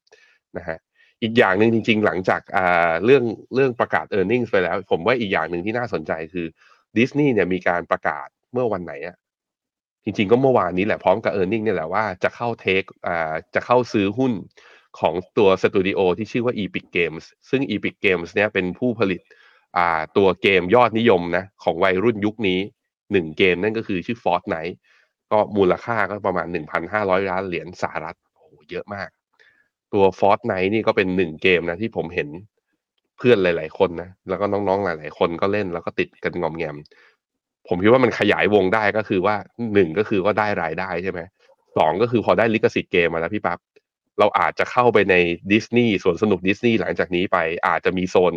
[0.57, 0.77] นะฮะ
[1.23, 2.41] อีกอย่างหนึ่งจริง ๆ หลังจาก
[3.05, 3.23] เรื่อง
[3.55, 6.45] เรื่องประกาศ e a r n i n g ไปแล้ว ผมว่าอีกอย่างหนึ่งที่น่าสนใจคือ
[6.97, 9.15] ดิสนีย์เนี่ยมีการประกาศเมื่อวันไหนอะ
[10.03, 14.33] จริง ๆ ก็เมื่อวานนี้แหละพร้อมกับ e a r n i n g เนี่ยแหละว่าจะเข้าเทคอ่าจะเข้าซื้อหุ้น
[14.99, 19.21] ของตัวสตูดิโอที่ชื่อว่า Epic Games ซึ่ง Epic Games เนี่ยเป็นผู้ผลิต
[19.77, 22.59] อ่าตัวเกมยอดนิยมนะของวัยรุ่นยุคนี้
[23.11, 24.75] หนึ่งเกมนั่นก็คือชื่อ Fortnite
[25.31, 26.47] ก็มูลค่าก็ประมาณ
[26.89, 29.09] 1,500 ล้านเหรียญสหรัฐโอ้เยอะมาก
[29.93, 32.29] ตัว Fortnite นี่ก็เป็นหนึ่งเกมนะที่ผมเห็น
[33.17, 36.77] เพื่อนหลาย ๆ คนนะ แล้วก็น้องๆหลาย ๆ คนก็เล่นแล้วก็ติดกันงอมแงม
[37.67, 39.35] ผมคิดว่ามันขยายวงได้ก็คือว่า
[39.73, 41.19] หนึ่งก็คือว่าได้รายได้ใช่ไหม
[41.77, 43.59] สองก็คือพอได้ลิขสิทธิ์เกมมาแล้วพี่ปุ๊บ
[44.19, 45.15] เราอาจจะเข้าไปใน
[45.51, 47.37] ดิสนีย์สวนสนุกดิสนีย์หลังจากนี้ไป
[47.67, 48.33] อาจจะมีโซน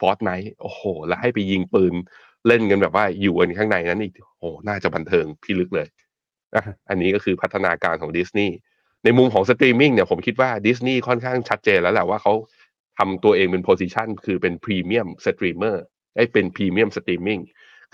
[0.00, 1.94] Fortnite โอ้โห แล้วให้ไปยิงปืน
[2.46, 5.88] เล่นกันแบบว่าอยู่กันข้างในนั้นอีกโอ้น่าจะบันเทิงพี่ลึกเลย
[6.54, 8.54] อะอันนี้ก็คือพัฒนาการของดิสนีย์
[9.04, 12.34] ในมุมของสตรีมมิ่งเนี่ยผมคิดว่าดิสนีย์ค่อนข้างชัดเจนแล้วแหละว่าเขา
[12.98, 15.84] ทำตัวเองเป็น position คือเป็น premium streamer
[16.16, 17.40] ไอ้เป็น premium streaming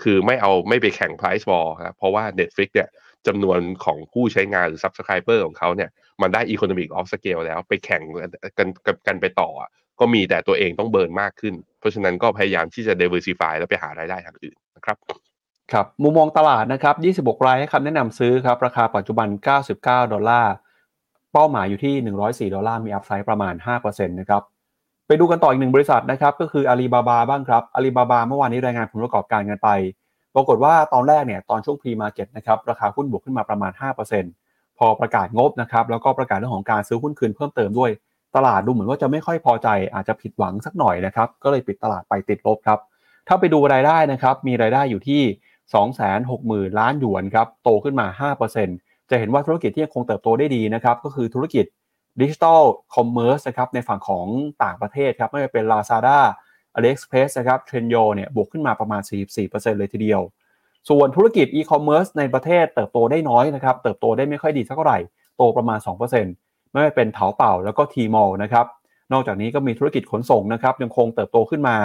[0.03, 2.89] คือไม่เอาไม่ไปแข่ง price war ครับเพราะว่า Netflix เนี่ย
[3.27, 5.89] จำนวนของผู้ใช้งานหรือ subscriber ของเขาเนี่ย
[6.21, 8.03] มันได้ economic of scale แล้วไปแข่ง
[8.57, 8.67] กัน
[9.07, 9.49] กันไปต่อ
[9.99, 14.97] ก็มีแต่ตัวเองต้อง burn มากขึ้น เพราะฉะนั้นก็พยายามที่จะ diversify แล้วไปหารายได้ทางอื่นนะครับ
[15.71, 19.27] ครับมุมมองตลาดนะครับ 26 รายให้คำแนะนำซื้อครับ ราคาปัจจุบัน
[19.69, 20.53] 99 ดอลลาร์
[21.39, 21.95] เป้าหมายอยู่ที่
[22.49, 24.43] 104 ดอลลาร์มี upside ประมาณ 5%นะครับ
[25.07, 29.69] ไปดูกันต่ออีกหนึ่งบริษัทนะครับก็คืออาลีบาบาบ้างครับอาลีบาบาเมื่อวานนี้รายงานผลประกอบการกันไป
[30.35, 33.71] ปรากฏว่าตอนแรกเนี่ยตอนช่วง pre-market นะครับราคาหุ้นบวกขึ้นมาประมาณ
[34.25, 37.91] 5%พอประกาศงบนะครับแล้วก็ประกาศเรื่องของการซื้อหุ้นคืนเพิ่มเติมด้วย
[38.35, 42.79] ตลาดดูเหมือนว่าจะไม่ค่อยพอใจอาจจะผิดหวังสักหน่อยนะครับก็เลยปิดตลาดไปติดลบครับ
[43.27, 45.21] ถ้าไปดูรายได้นะครับมีรายได้อยู่ที่
[46.01, 51.65] 260,000 ล้านหยวนครับโตขึ้นมา 5% จะเห็นว่าธุรกิจที่ยังคงเติบโตได้ดีนะครับก็คือธุรกิจ
[52.21, 52.61] digital
[52.95, 54.25] commerce นะครับในฝั่งของ
[54.63, 56.19] ต่างประเทศครับไม่ว่าเป็น Lazada
[56.75, 59.01] AliExpress นะครับ Trendyol เนี่ยบวกขึ้นมาประมาณ
[59.39, 60.21] 44%เลยทีเดียว
[60.89, 64.97] ส่วนธุรกิจอีคอมเมิร์ซในประเทศเติบโตได้น้อยนะครับเติบโตได้ไม่ค่อยดีเท่าไหร่
[65.37, 65.79] โตประมาณ
[66.25, 68.65] 2%ไม่ว่าเป็นเถาเป่าแล้วก็ Tmall นะครับ
[69.13, 71.77] นอกจากนี้ก็มีธุรกิจขนส่งนะครับยังคงเติบโตขึ้นมา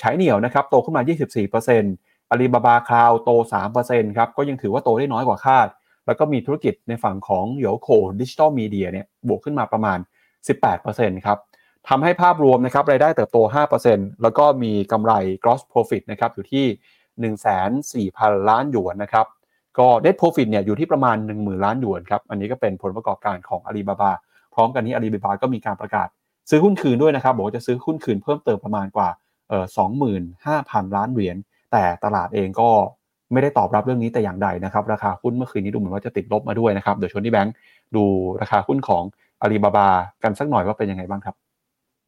[0.00, 1.02] ไช่เหนี่ยวนะครับโตขึ้นมา
[1.66, 3.30] 24%อาลีบาบาคลาวโต
[3.74, 5.68] 3%ครับก็ยังถือว่าโตได้น้อยกว่าคาด
[6.06, 7.88] แล้วก็มีธุรกิจในฝั่งของโยโค
[8.20, 9.98] ดิจิตอลมีเดียเนี่ยบวกขึ้นมาประมาณ
[10.62, 11.38] 18%ครับ
[11.88, 13.38] ทำให้ภาพรวมนะครับรายได้เติบโต
[13.80, 16.66] 5%แล้วก็มีกำไร gross profit นะครับอยู่ที่
[18.12, 19.26] 1,400 ล้านหยวนนะครับ
[19.78, 24.12] ก็ net profit เนี่ยอยู่ที่ประมาณ 10,000 ล้านหยวนครับอันนี้ก็เป็นผลประกอบการของอาลีบาบา
[24.54, 26.08] พร้อมกันนี้อาลีบาบาก็มีการประกาศ
[26.50, 29.08] ซื้อหุ้นคืนด้วยนะครับบอกว่าจะซื้อหุ้นคืนเพิ่มเติมประมาณกว่า
[30.02, 31.36] 25,000 ล้านเหรียญ
[31.72, 32.70] แต่ตลาดเองก็
[33.32, 37.54] ไม่ได้ตอบรับเรื่องนี้แต่อย่างใดนะครับ ราคาหุ้นเมื่อคืนนี้ดูเหมือนว่าจะติดลบมาด้วยนะครับ เดี๋ยวชวนพี่แบงค์
[37.96, 38.04] ดู
[38.42, 39.02] ราคาหุ้นของ
[39.42, 39.88] อาลีบาบา
[40.22, 41.34] กันสักหน่อยว่าเป็นยังไงบ้างครับ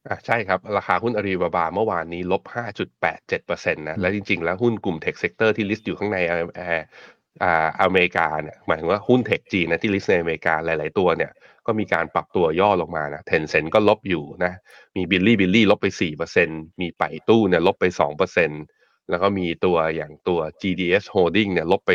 [0.07, 2.43] อ่าใช่ครับ ราคาหุ้นอาลีบาบาเมื่อวานนี้ลบ
[3.09, 11.31] 5.87%นะและจริง ๆ แล้วหุ้นกลุ่ม tech sector ที่ list อยู่ข้างในแอ่าอเมริกาเนี่ยหมายถึงว่าหุ้น tech จีนนะที่ list ในอเมริกาหลาย ๆ ตัวเนี่ย
[11.65, 14.53] ก็มีการปรับตัวย่อลงมานะเทนเซ็นต์ก็ลบอยู่นะ
[14.95, 15.87] มีบิลลี่บิลลี่ลบไป
[16.33, 18.78] 4%มีไปตู้เนี่ยลบไป 2%
[19.09, 21.91] แล้วก็มีตัวอย่างตัว GDS Holding เนี่ยลบไป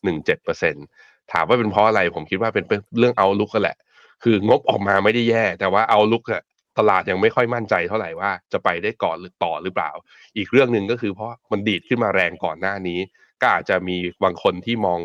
[0.00, 2.64] 2.17%ถามว่าเป็นเพราะอะไรผมคิดว่าเป็น
[2.98, 3.76] เรื่องเอาลุกกันแหละ
[4.22, 6.42] คืองบออกมาไม่ได้แย่ แต่ว่าเอาลุกอะ
[6.78, 9.90] ตลาดยังไม่ค่อยมั่นใจเท่าไหร่ว่าจะไปได้ก่อนหรือต่อหรือเปล่า
[10.36, 12.98] อีกเรื่องหนึ่งก็คือเพราะมันดีดขึ้นมาแรงก่อนหน้านี้
[13.40, 15.00] ก็อาจจะมีบางคนที่มอง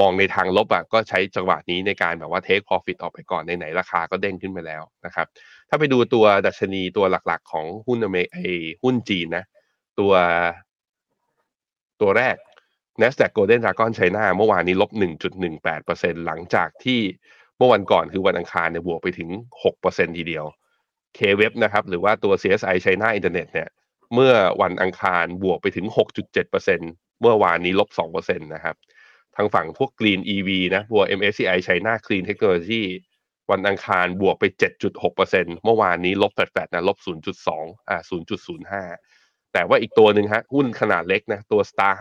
[0.00, 5.26] มองในทางลบอะก็ใช้จังหวะนี้ในการแบบว่าเทคพอฟิตออกไปก่อนในไหนราคาก็เด้งขึ้นไปแล้วนะครับ
[5.68, 8.46] ถ้าไปดูตัวดัชนีตัวหลักๆ ของหุ้นอเมริกา
[8.82, 9.44] หุ้นจีนนะ
[10.00, 10.14] ตัว
[12.00, 12.36] ตัวแรก
[13.00, 14.90] NASDAQ Golden Dragon China เมื่อวานนี้ลบ
[15.58, 17.00] 1.18%หลังจากที่
[17.56, 19.30] เมื่อวันก่อนคือวันอังคารเนี่ยบวกไปถึง
[19.74, 20.44] 6%ทีเดียว
[21.16, 23.68] K-Web นะครับ หรือว่าตัว CSI China Internet เนี่ย
[24.14, 24.32] เมื่อ
[24.62, 25.86] วันอังคารบวกไปถึง
[26.34, 28.76] 6.7%เมื่อวานนี้ลบ 2%นะครับ
[29.36, 32.82] ทางฝั่งพวก Green EV นะพวก MSCI China Clean Technology
[33.50, 34.44] วันอังคารบวกไป
[35.04, 36.98] 7.6%เมื่อวานนี้ลบแฟดๆนะลบ
[37.44, 37.98] 0.2 อ่า
[38.66, 39.15] 0.05
[39.56, 41.92] แต่ว่าอีกตัวหนึ่งฮะหุ้นขนาดเล็กนะตัว Star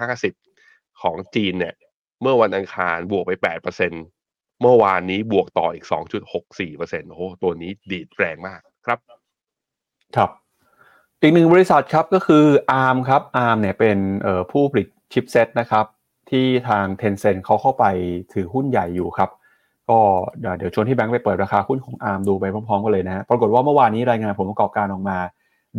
[0.45, 1.73] 50 ของจีนเนี่ย
[2.21, 3.31] เมื่อวันอังคารบวกไป
[3.95, 5.85] 8%เมื่อวานนี้บวกต่ออีก
[6.47, 8.99] 2.64%โอ้โหตัวนี้ดีดแรงมากครับ
[10.15, 10.29] ครับ
[11.21, 12.45] อีกหนึ่งบริษัทครับก็คือ
[12.83, 13.97] ARM ครับ ARM เนี่ยเป็น
[14.51, 15.85] ผู้ผลิตชิปเซตนะครับ
[16.29, 17.85] ที่ทาง Tencent เขาเข้าไป
[18.33, 19.29] ถือหุ้นใหญ่อยู่ครับ
[19.89, 19.99] ก็
[20.57, 25.17] เดี๋ยวชวนที่แบงค์ไปเปิดราคาหุ้นของ ARM ดูไปพร้อมๆกันเลยนะ ปรากฏว่าเมื่อวานนี้รายงานผลประกอบการออกมา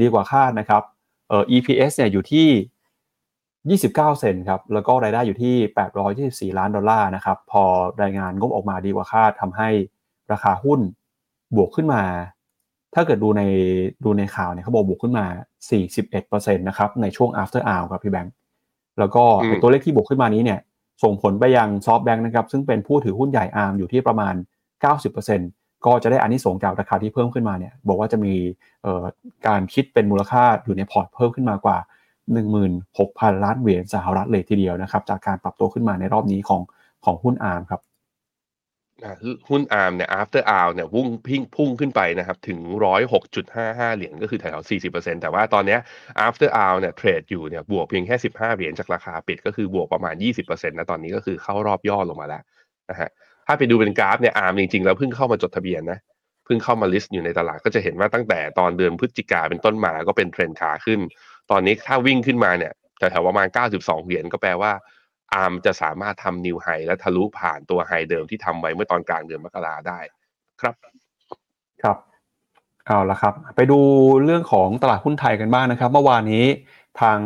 [0.00, 0.82] ดีกว่าคาดนะครับ
[1.28, 5.54] เอ่อ EPS เนี่ยอยู่ที่ 29 เซนครับ แล้วก็รายได้อยู่ที่
[6.52, 7.62] 824 ล้านดอลลาร์นะครับ พอ
[8.02, 9.68] รายงานงบออกมาดีกว่าคาดทำให้
[10.32, 10.80] ราคาหุ้น
[11.56, 12.02] บวกขึ้นมา
[12.94, 13.42] ถ้าเกิดดูใน
[14.04, 15.26] ดูในข่าวเนี่ยเขาบอกบวกขึ้นมา
[15.90, 18.32] 41%นะครับ ในช่วง after hour ครับพี่แบงค์
[18.98, 19.24] แล้วก็
[19.62, 20.60] ตัวเลขที่บวกขึ้นมานี้เนี่ย
[21.02, 24.34] ส่งผลไปยังซอฟต์แบงก์นะครับ ซึ่งเป็นผู้ถือหุ้นใหญ่อาร์มอยู่ที่ประมาณ
[25.20, 28.34] 90% ก็จะได้อันนี้ส่งจากราคาที่เพิ่มขึ้นมาเนี่ยบอกว่าจะมี
[29.46, 31.78] การคิดเป็นมูลค่าอยู่ในพอร์ตเพิ่มขึ้นมากว่า
[32.40, 36.62] 16,000 ล้านเหรียญสหรัฐเลยทีเดียวนะครับ จากการปรับตัวขึ้นมาในรอบนี้ของ
[37.04, 37.80] ของหุ้นอาร์มครับ
[39.48, 42.58] หุ้นอาร์มเนี่ย after hour เนี่ยพุ่งพิงพุ่งขึ้นไปนะครับถึง
[43.28, 45.78] 106.55 เหรียญก็คือแถวๆ40%แต่ว่าตอนนี้
[46.26, 52.42] after hour เนี่ยเทรดอยู่เนี่ยบวกเพียงแค่ 15 เหรียญจากราคาปิดก็คือบวกประมาณ 20%นะตอนนี้ก็คือเข้ารอบย่อลงมาแล้ว
[52.90, 53.10] นะฮะ
[53.46, 55.98] ถ้าไปดูเป็นกราฟเนี่ย Arm จริงๆแล้วเพิ่งเข้ามาจดทะเบียนนะ
[56.44, 61.00] เพิ่งเข้ามา list อยู่ในตลาดก็จะเห็นว่าตั้งแต่ตอนเดือนพฤศจิกาเป็นต้นมาก็เป็นเทรนขาขึ้น
[61.50, 64.72] ตอนนี้ถ้าวิ่งขึ้นมาเนี่ยแถวๆประมาณ 92 เหรียญก็แปลว่า
[65.34, 69.98] Arm จะสามารถทำ new high และทะลุผ่านตัว high เดิมที่ทำไว้เมื่อตอนกลางเดือนมกราได้
[70.60, 70.74] ครับ
[71.82, 71.96] ครับ
[72.86, 73.78] เอาละครับ ไปดู
[74.24, 76.44] เรื่องของตลาดหุ้นไทยกันบ้างนะครับ เมื่อวานนี้
[77.00, 77.18] ทาง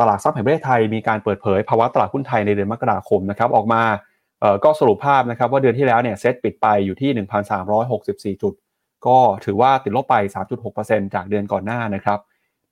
[0.00, 3.82] ตลาดทรัพย์แห่งประเทศไทยมีการเปิดเผยภาวะตลาดหุ้นไทยในเดือนมกราคมนะครับ ออกมา
[4.64, 7.10] ก็สรุปภาพนะครับว่าเดือนที่แล้วเนี่ยเซ็ตปิดไปอยู่ที่
[8.36, 8.54] 1,364 จุด
[9.06, 10.16] ก็ถือว่าติดลบไป
[10.64, 12.18] 3.6%จากเดือนก่อนหน้านะครับ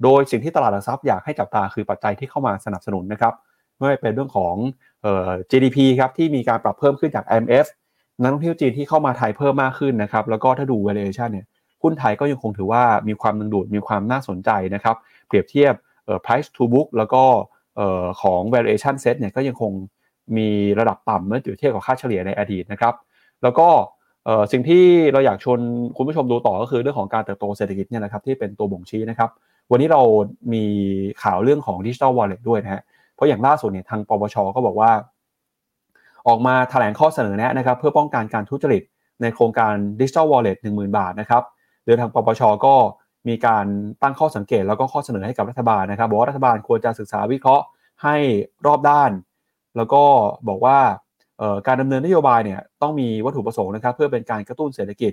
[0.02, 3.34] โดยสิ่งที่ตลาดหลักทรัพย์อยากให้จับตาคือปัจจัยที่เข้ามาสนับสนุนนะครับ
[3.76, 4.54] ไม่ว่าเป็นเรื่องของ
[5.02, 7.66] เอ่อ GDP ครับที่มีการปรับเพิ่มขึ้นจาก IMF
[8.20, 11.46] นักท่องเที่ยวจีนที่เข้ามาไทยเพิ่มมากขึ้นนะครับแล้วก็ถ้าดู valuation เนี่ย
[11.82, 14.96] หุ้นไทยก็ยังคงถือว่ามีความดึงดูดมีความน่าสนใจนะครับ
[15.26, 17.22] เปรียบเทียบเอ่อ price to book แล้วก็
[17.76, 19.72] เอ่อของ valuation set เนี่ยก็ยังคง
[20.36, 20.48] มี
[20.78, 22.94] ระดับต่ำเมื่อเทียบกับค่าเฉลี่ยในอดีตนะครับ
[23.42, 23.68] แล้วก็
[24.52, 25.58] สิ่งที่เราอยากชวน
[25.96, 29.30] คุณผู้ชมดูต่อก็คือเรื่องของการเติบโตเศรษฐกิจเนี่ยนะครับที่เป็นตัวบ่งชี้นะครับ
[29.70, 30.02] วันนี้เรา
[30.52, 30.64] มี
[31.22, 32.82] ข่าวเรื่องของ digital wallet ด้วยนะฮะ
[33.14, 34.90] เพราะอย่างล่าสุดเนี่ยทางปปชก็บอกว่า
[36.28, 38.82] ออกมาแถลงข้อเสนอแนะนะครับ เพื่อป้องกันการทุจริต
[39.22, 41.42] ในโครงการ Digital Wallet 10,000บาทนะครับ
[41.84, 42.74] โดยทางปปชก็
[43.28, 43.66] มีการ
[44.02, 47.64] ตั้งข้อสังเกตแล้วก็ข้อเสนอให้กับรัฐบาลนะครับบอกว่ารัฐบาลควรจะศึกษาวิเคราะห์
[48.02, 48.16] ให้
[48.66, 49.10] รอบด้าน
[49.76, 50.02] แล้วก็
[50.48, 50.78] บอกว่า
[51.66, 55.12] การดำเนินนโยบายเนี่ยต้องมีวัตถุประสงค์นะครับ เพื่อเป็นการกระตุ้นเศรษฐกิจ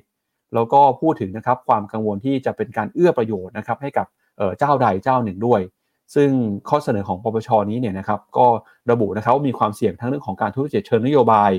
[0.56, 4.08] แล้วก็พูดถึงนะครับความกังวลที่จะเป็นการเอื้อประโยชน์นะครับให้กับ
[4.60, 5.62] เจ้าใดเจ้าหนึ่งด้วย
[6.16, 6.30] ซึ่ง
[6.70, 8.46] ข้อเสนอของปปชนี้เนี่ยนะครับก็
[8.92, 11.52] ระบุนะครับว่ามีความเสี่ยงทั้งเรื่องของการทุจริตเชิงนโยบาย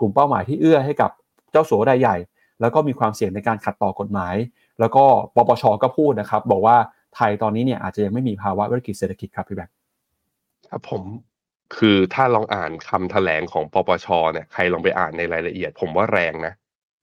[0.00, 1.10] กลุ่มเป้าหมายที่เอื้อให้กับ
[1.52, 2.16] เจ้าสัวรายใหญ่
[2.60, 4.34] แล้วก็มีความเสี่ยงในการขัดต่อกฎหมาย
[4.80, 5.04] แล้วก็
[5.34, 6.76] ปปชก็พูดนะครับ บอกว่า
[7.14, 9.74] ไทยตอนนี้เนี่ยอาจจะยังไม่มีภาวะวิกฤตเศรษฐกิจครับพี่แบงค์
[10.70, 11.02] ครับผม
[11.76, 16.54] คือถ้าลองอ่านคำแถลงของปปชเนี่ยใครลองไปอ่านในรายละเอียด ผมว่าแรงนะ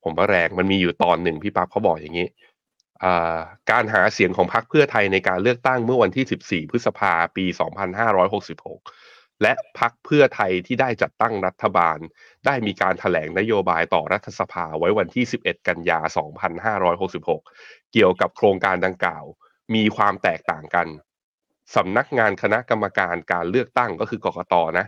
[0.04, 2.28] ผมว่าแรงมันมีอยู่ตอนหนึ่งพี่ปั๊บเขาบอกอย่างนี้
[3.72, 7.46] การหาเสียงของพรรคเพื่อไทยในการเลือกตั้งเมื่อวันที่ 14 พฤษภาปี
[8.24, 11.98] 2566 และพรรคเพื่อไทยที่ได้จัดตั้งรัฐบาล
[12.46, 16.00] ได้มีการถแถลงนโยบายต่อรัฐสภาไว้วันที่ 11 กันยา
[17.16, 19.26] 2566 เกี่ยวกับโครงการดังกล่าว
[19.76, 20.88] มีความแตกต่างกัน
[21.76, 24.86] สำนักงานคณะกรรมการการเลือกตั้งก็คือกกตนะ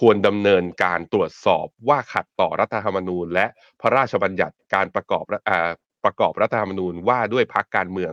[0.00, 3.46] ควรดำเนินการตรวจสอบว่าขัดต่อรัฐธรรมนูญ และ
[3.80, 5.70] พระราชบัญญัติการประกอบอ่า
[6.04, 8.12] ประกอบรัฐธรรมนูญว่าด้วยพักการเมือง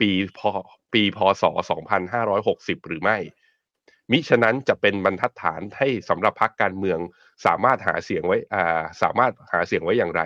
[0.00, 0.40] ปีพ
[0.92, 1.44] ปีพศ
[2.14, 3.18] 2560 หรือไม่
[4.12, 6.98] มิฉะนั้นจะเป็นบรรทัดฐานให้สำหรับพักการเมือง
[7.46, 8.38] สามารถหาเสียงไว้
[9.02, 10.22] สามารถหาเสียงไว้อย่างไร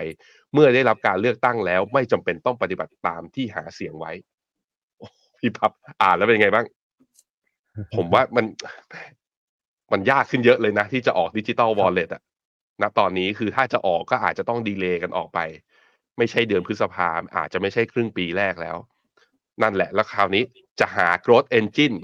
[0.53, 4.11] เมื่อได้รับการเลือกตั้งแล้ว ไม่จำเป็นต้องปฏิบัติตามที่หาเสียงไว้
[5.39, 5.71] พี่พับ
[6.01, 6.65] อ่านแล้วเป็นไงบ้าง
[7.95, 8.45] ผมว่ามัน
[9.91, 12.23] มันยากขึ้นเยอะเลยนะ ที่จะออกดิจิตอลวอลเล็ตอะ
[12.81, 15.39] ณตอนนี้คือถ้าจะออกก็อาจจะต้องดีเลย์กันออกไป
[16.17, 18.77] ไม่ใช่เดือนพฤษภาอาจจะไม่ใช่ครึ่งปีแรกแล้ว
[19.61, 20.43] นั่นแหละ แล้วคราวนี้
[20.79, 21.97] จะหา growth engine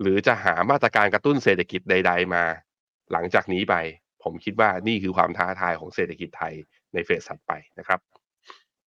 [0.00, 2.44] หรือจะหามาตรการกระตุ้นเศรษฐกิจใด ๆ มา
[3.12, 3.74] หลังจากนี้ไป
[4.22, 6.54] ผมคิดว่านี่คือความท้าทายของเศรษฐกิจไทย
[6.94, 8.00] ในเฟสถัดไปนะครับ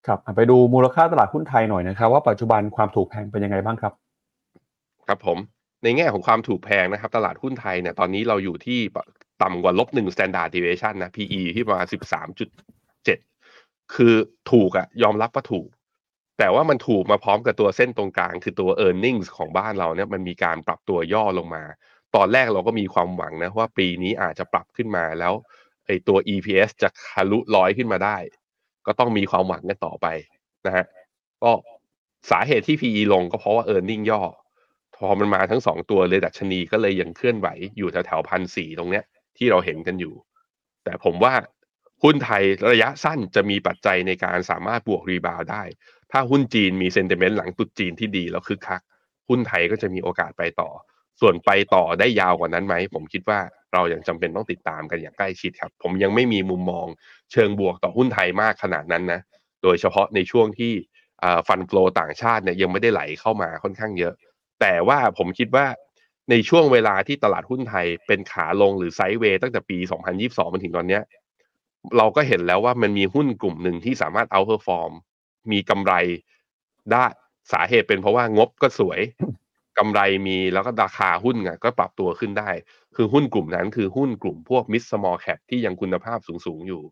[0.07, 3.93] ครับไปดูมูลค่าตลาดหุ้นไทยหน่อยนะครับ ว่าปัจจุบันความถูกแพงเป็นยังไงบ้างครับ
[5.07, 5.39] ครับผม
[5.83, 8.81] ในแง่ของความถูกแพงนะครับ ตลาดหุ้นไทยเนี่ยตอนนี้เราอยู่ที่
[9.43, 12.49] ต่ำกว่าลบหนึ่ง standard deviation นะ PE ที่ประมาณสิบสามจุด
[13.05, 13.19] เจ็ด
[13.95, 14.15] คือ
[14.53, 15.69] ถูกอะยอมรับว่าถูก
[16.39, 21.65] แต่ว่ามันถูกมาพร้อมกับตัวเส้นตรงกลาง คือตัว e a r n i n g ของบ้านเราเนี่ยมันมีการปรับตัวย่อลงมา
[22.17, 25.33] ตอนแรกเราก็มีความหวังนะว่าปีนี้อาจจะปรับขึ้นมาแล้ว
[25.87, 28.17] ไอตัว EPS จะทะลุร้อยขึ้นมาได้
[28.87, 30.07] ก็ต้องมีความหวังกันต่อไป
[30.67, 30.85] นะฮะ
[31.43, 31.53] ก็
[32.31, 34.21] สาเหตุที่ PE ลงก็เพราะว่า e a r n i n g ย่อ
[34.97, 39.05] พอมันมาทั้งสองตัวเลยดัชนีก็เลยยังเคลื่อนไหวอยู่แถวแถวพันสี่ตรงเนี้ย
[39.37, 40.15] ที่เราเห็นกันอยู่
[40.85, 41.35] แต่ผมว่า
[42.03, 42.43] หุ้นไทย
[42.73, 45.63] ระยะสั้นจะมีปัจจัยในการสามารถบวกรีบาวได้
[46.13, 48.81] ถ้าหุ้นจีนมีเซนเตเมนต์หลังตุดจีนที่ดีแล้วคึกคัก
[49.29, 50.71] หุ้นไทยก็จะมีโอกาสไปต่อ
[51.21, 53.41] ส่วนไปต่อได้ยาวกว่านั้นไหม ผมคิดว่า
[53.73, 56.87] เรายังจำเป็นต้องติดตามกันอย่างใกล้ชิดครับ ผมยังไม่มีมุมมอง
[57.33, 59.21] เชิงบวกต่อหุ้นไทยมากขนาดนั้นนะ
[59.63, 60.73] โดยเฉพาะในช่วงที่
[61.49, 64.15] fund flow ต่างชาติเนี่ยยังไม่ได้ไหลเข้ามาค่อนข้างเยอะ
[64.61, 65.67] แต่ว่าผมคิดว่า
[66.31, 69.79] ในช่วงเวลาที่ตลาดหุ้นไทยเป็นขาลงหรือ sideway ตั้งแต่ปี
[70.17, 71.03] 2022มาถึงตอนเนี้ย
[71.97, 74.93] เราก็เห็นแล้วว่ามันมีหุ้นกลุ่มหนึ่งที่สามารถ outperform
[75.53, 75.93] มีกำไร
[76.91, 77.05] ได้
[77.53, 79.01] สาเหตุเป็นเพราะว่างบก็สวย
[79.79, 82.51] กำไรมีแล้วก็ราคาหุ้นไงก็ปรับตัวขึ้นได้
[82.97, 86.83] คือหุ้นกลุ่มนั้นคือหุ้นกลุ่มพวก mid small cap ที่ยังคุณภาพสูงๆอยู่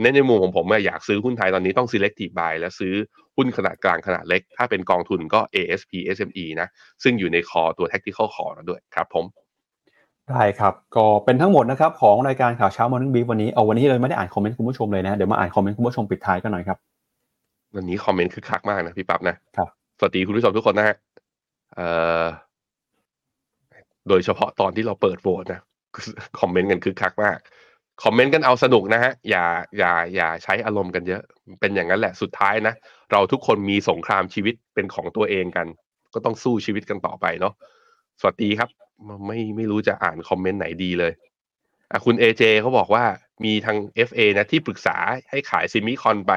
[0.00, 2.94] ในในมุมของผมอยากซื้อหุ้นไทยตอนนี้ต้อง selective buy และซื้อ
[3.40, 6.68] หุ้นขนาดกลางขนาดเล็ก ถ้าเป็นกองทุนก็ ASP SME นะ
[7.02, 9.24] ซึ่งอยู่ใน call ตัว tactical call แล้วด้วยครับผม
[10.30, 16.78] ได้ครับ ก็เป็นทั้งหมดนะครับ ของรายการข่าวเช้า Morning Brief วันนี้เอาวันนี้เลยไม่ได้อ่านคอมเมนต์คุณผู้ชมเลยนะ เดี๋ยวมาอ่านคอมเมนต์คุณผู้ชมปิดท้ายกันหน่อยครับ
[17.76, 19.68] วันนี้คอมเมนต์คึกคักมากนะพี่ปั๊บนะครับ
[19.98, 20.96] สวัสดีคุณผู้ชมทุกคนนะฮะ
[21.74, 21.86] เอ่
[22.22, 22.24] อ
[24.08, 25.60] โดยเฉพาะตอนที่เราเปิดโหวตนะ
[26.40, 27.38] คอมเมนต์กันคือคักมาก
[28.02, 29.44] คอมเมนต์กันเอาสนุกนะฮะ อย่า
[29.78, 31.22] อย่าอย่าใช้อารมณ์กันเยอะ
[31.60, 32.74] เป็นอย่างนั้นแหละสุดท้ายนะ
[33.12, 35.66] เราทุกคนมีสงครามชีวิตเป็นของตัวเองกัน
[36.14, 37.54] ก็ต้องสู้ชีวิตกันต่อไปเนาะ
[38.20, 38.68] สวัสดีครับ
[39.26, 41.12] ไม่ไม่รู้จะอ่านคอมเมนต์ไหนดีเลย
[41.90, 43.04] อะคุณเอเจเขาบอกว่า
[43.44, 43.76] มีทาง
[44.08, 44.96] FA นะที่ปรึกษา
[45.30, 46.32] ให้ขายซิมิคอนไป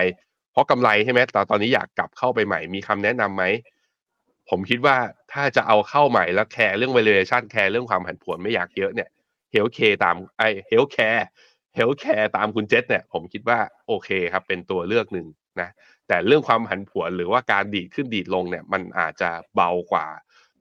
[0.52, 3.44] เพราะกำไรใช่ไหมแต่ตอนนี้อยากกลับเข้าไปใหม่มีคำแนะนำไหม
[4.50, 4.98] ผมคิดว่า
[5.34, 9.10] ถ้าจะเอาเข้าใหม่แล้วแคร์เรื่อง valuation แคร์เรื่องความผันผวนไม่อยากเยอะเนี่ย
[9.52, 15.28] healthcare ตามไอ healthcare healthcare ตามคุณเจษเนี่ยผมคิดว่าโอเคครับเป็นตัวเลือกหนึ่ง
[15.62, 15.70] นะ
[16.08, 20.08] แต่เรื่องความผันผวนหรือว่าการดีดขึ้นดีดลงเนี่ยมันอาจจะเบากว่า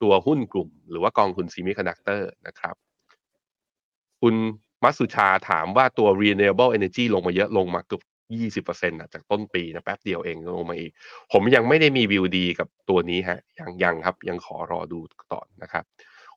[0.02, 2.74] ตัวหุ้นกลุ่ม หรือว่ากองทุน semiconductor นะครับ
[4.20, 4.34] คุณ
[4.82, 8.02] มัตสุชาถามว่าตัว renewable energy ลงมาเยอะลงมาเกือบ
[8.34, 10.92] ยี่สิบเปอร์เซ็นต์จากต้นปีนะแป๊บเดียวเองลงมาอีก
[11.32, 15.00] ผมยังไม่ได้มีวิวดีกับตัวนี้ฮะยังยังครับ ยังขอรอดู
[15.32, 15.84] ต่อนะครับ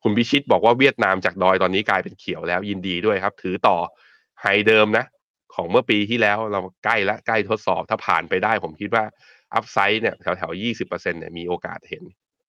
[0.03, 3.78] คุณพิชิตบอกว่าเวียดนามจากดอยตอนนี้กลายเป็นเขียวแล้วยินดีด้วยครับ ถือต่อ
[4.41, 5.05] ไฮเดิมนะ
[5.53, 9.03] ของเมื่อปีที่แล้วเราใกล้ละใกล้ทดสอบถ้าผ่านไปได้ผมคิดว่า
[9.53, 12.03] อัพไซด์เนี่ยแถวแถวยี่สิบเปอร์เซ็นเนี่ยมีโอกาสเห็น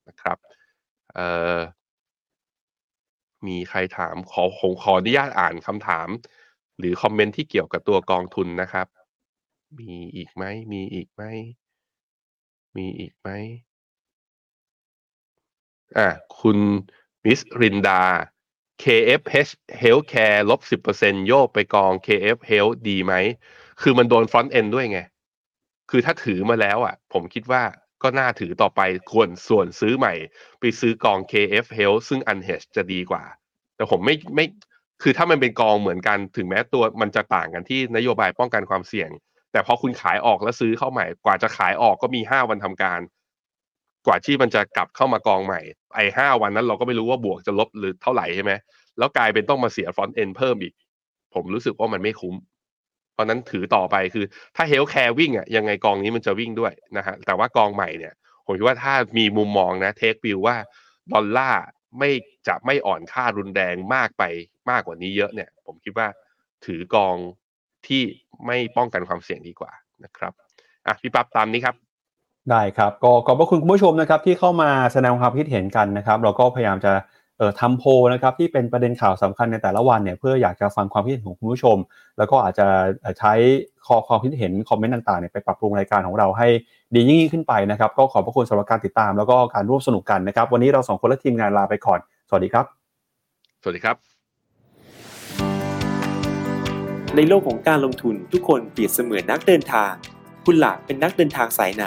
[0.08, 0.38] นะครับ
[1.14, 1.56] เอ่อ
[3.46, 6.08] มีใครถามขอผมขออนุญาตอ่านคำถาม
[6.78, 8.86] หรือคอมเมนต์ที่เกี่ยวกับตัวกองทุนนะครับ
[9.80, 11.22] มีอีกไหมมีอีกไหม
[12.76, 13.28] มีอีกไหม
[15.98, 16.08] อะ
[16.40, 16.58] คุณ
[17.24, 18.02] มิสรินดา
[18.82, 23.14] KFH Healthcare ลบสิบเปอร์เซ็นโยกไปกอง KF Health ดีไหม
[23.82, 25.00] คือมันโดนฟรอนต์เอนด้วยไง
[25.90, 27.62] คือถ้าถือมาแล้วอะ ผมคิดว่า
[28.02, 28.80] ก็น่าถือต่อไป
[29.12, 30.14] ควรส่วนซื้อใหม่
[30.60, 33.24] ไปซื้อกอง KF Health ซึ่ง unhedged จะดีกว่า
[33.76, 34.46] แต่ผมไม่ไม่
[35.02, 39.10] คือถ้ามันเป็นกองเหมือนกันถึงแม้ตัวมันจะต่างกันที่นโยบายป้องกันความเสี่ยง
[39.52, 43.00] แต่พอคุณขายออกแล้วซื้อเข้าใหม่กว่าจะขายออกก็มีห้าวันทำการ
[44.06, 45.60] กว่าที่มันจะกลับเข้ามากองใหม่
[45.94, 48.52] ไอ้ห้าวันนั้นเราก็ไม่รู้ว่าบวกจะลบหรือเท่าไหร่ใช่ไหม
[48.98, 50.74] แล้วกลายเป็นต้องมาเสีย front-end เพิ่มอีก
[51.34, 52.34] ผมรู้สึกว่ามันไม่คุ้ม
[53.12, 54.24] เพราะนั้นถือต่อไปคือ
[54.56, 58.14] ถ้า healthcare วิ่งอะยังไงกองนี้มันจะวิ่งด้วยนะฮะแต่ว่ากองใหม่เนี่ย
[58.46, 60.56] ผมคิดว่าถ้ามีมุมมองนะ take view ว่า
[61.12, 61.62] ดอลลาร์
[61.98, 62.10] ไม่
[62.48, 64.24] จะไม่อ่อนค่ารุนแรงมากไป
[64.70, 66.08] มากกว่านี้เยอะเนี่ย ผมคิดว่า
[66.64, 67.16] ถือกอง
[67.86, 68.02] ที่
[68.46, 69.72] ไม่ป้องกันความเสี่ยงดีกว่า
[70.04, 70.32] นะครับ
[70.86, 71.76] อะพี่ปั๊บตามนี้ครับ
[72.50, 76.92] ได้ครับก็ขอบพระคุณคุณผู้ชมนะครับที่เข้ามาแสดงความคิดเห็นกันนะครับ เราก็พยายามจะ
[77.38, 81.76] เอ่อทำโพลนะครับที่เป็นประเด็นข่าวสำคัญในแต่ละวันเนี่ยเพื่ออยากจะฟังความคิดเห็นของคุณผู้ชม
[82.18, 82.66] แล้วก็อาจจะ
[83.00, 83.32] เอ่อใช้
[83.86, 86.48] ข้อความคิดเห็นคอมเมนต์ต่างๆเนี่ยไปปรับปรุงรายการของเราให้
[86.94, 91.98] ดียิ่งขึ้นไปนะครับ ก็ขอบพระคุณสำหรับการติดตาม แล้วก็การร่วมสนุกกันนะครับ วันนี้เราสองคนและทีมงานลาไปก่อน
[92.28, 92.64] สวัสดีครับ
[93.62, 93.96] สวัสดีครับ
[97.16, 99.92] ในโลกของการลงทุนทุกคนเปรียบเสมือนนักเดินทาง
[100.44, 101.86] คุณล่ะเป็นนักเดินทางสายไหน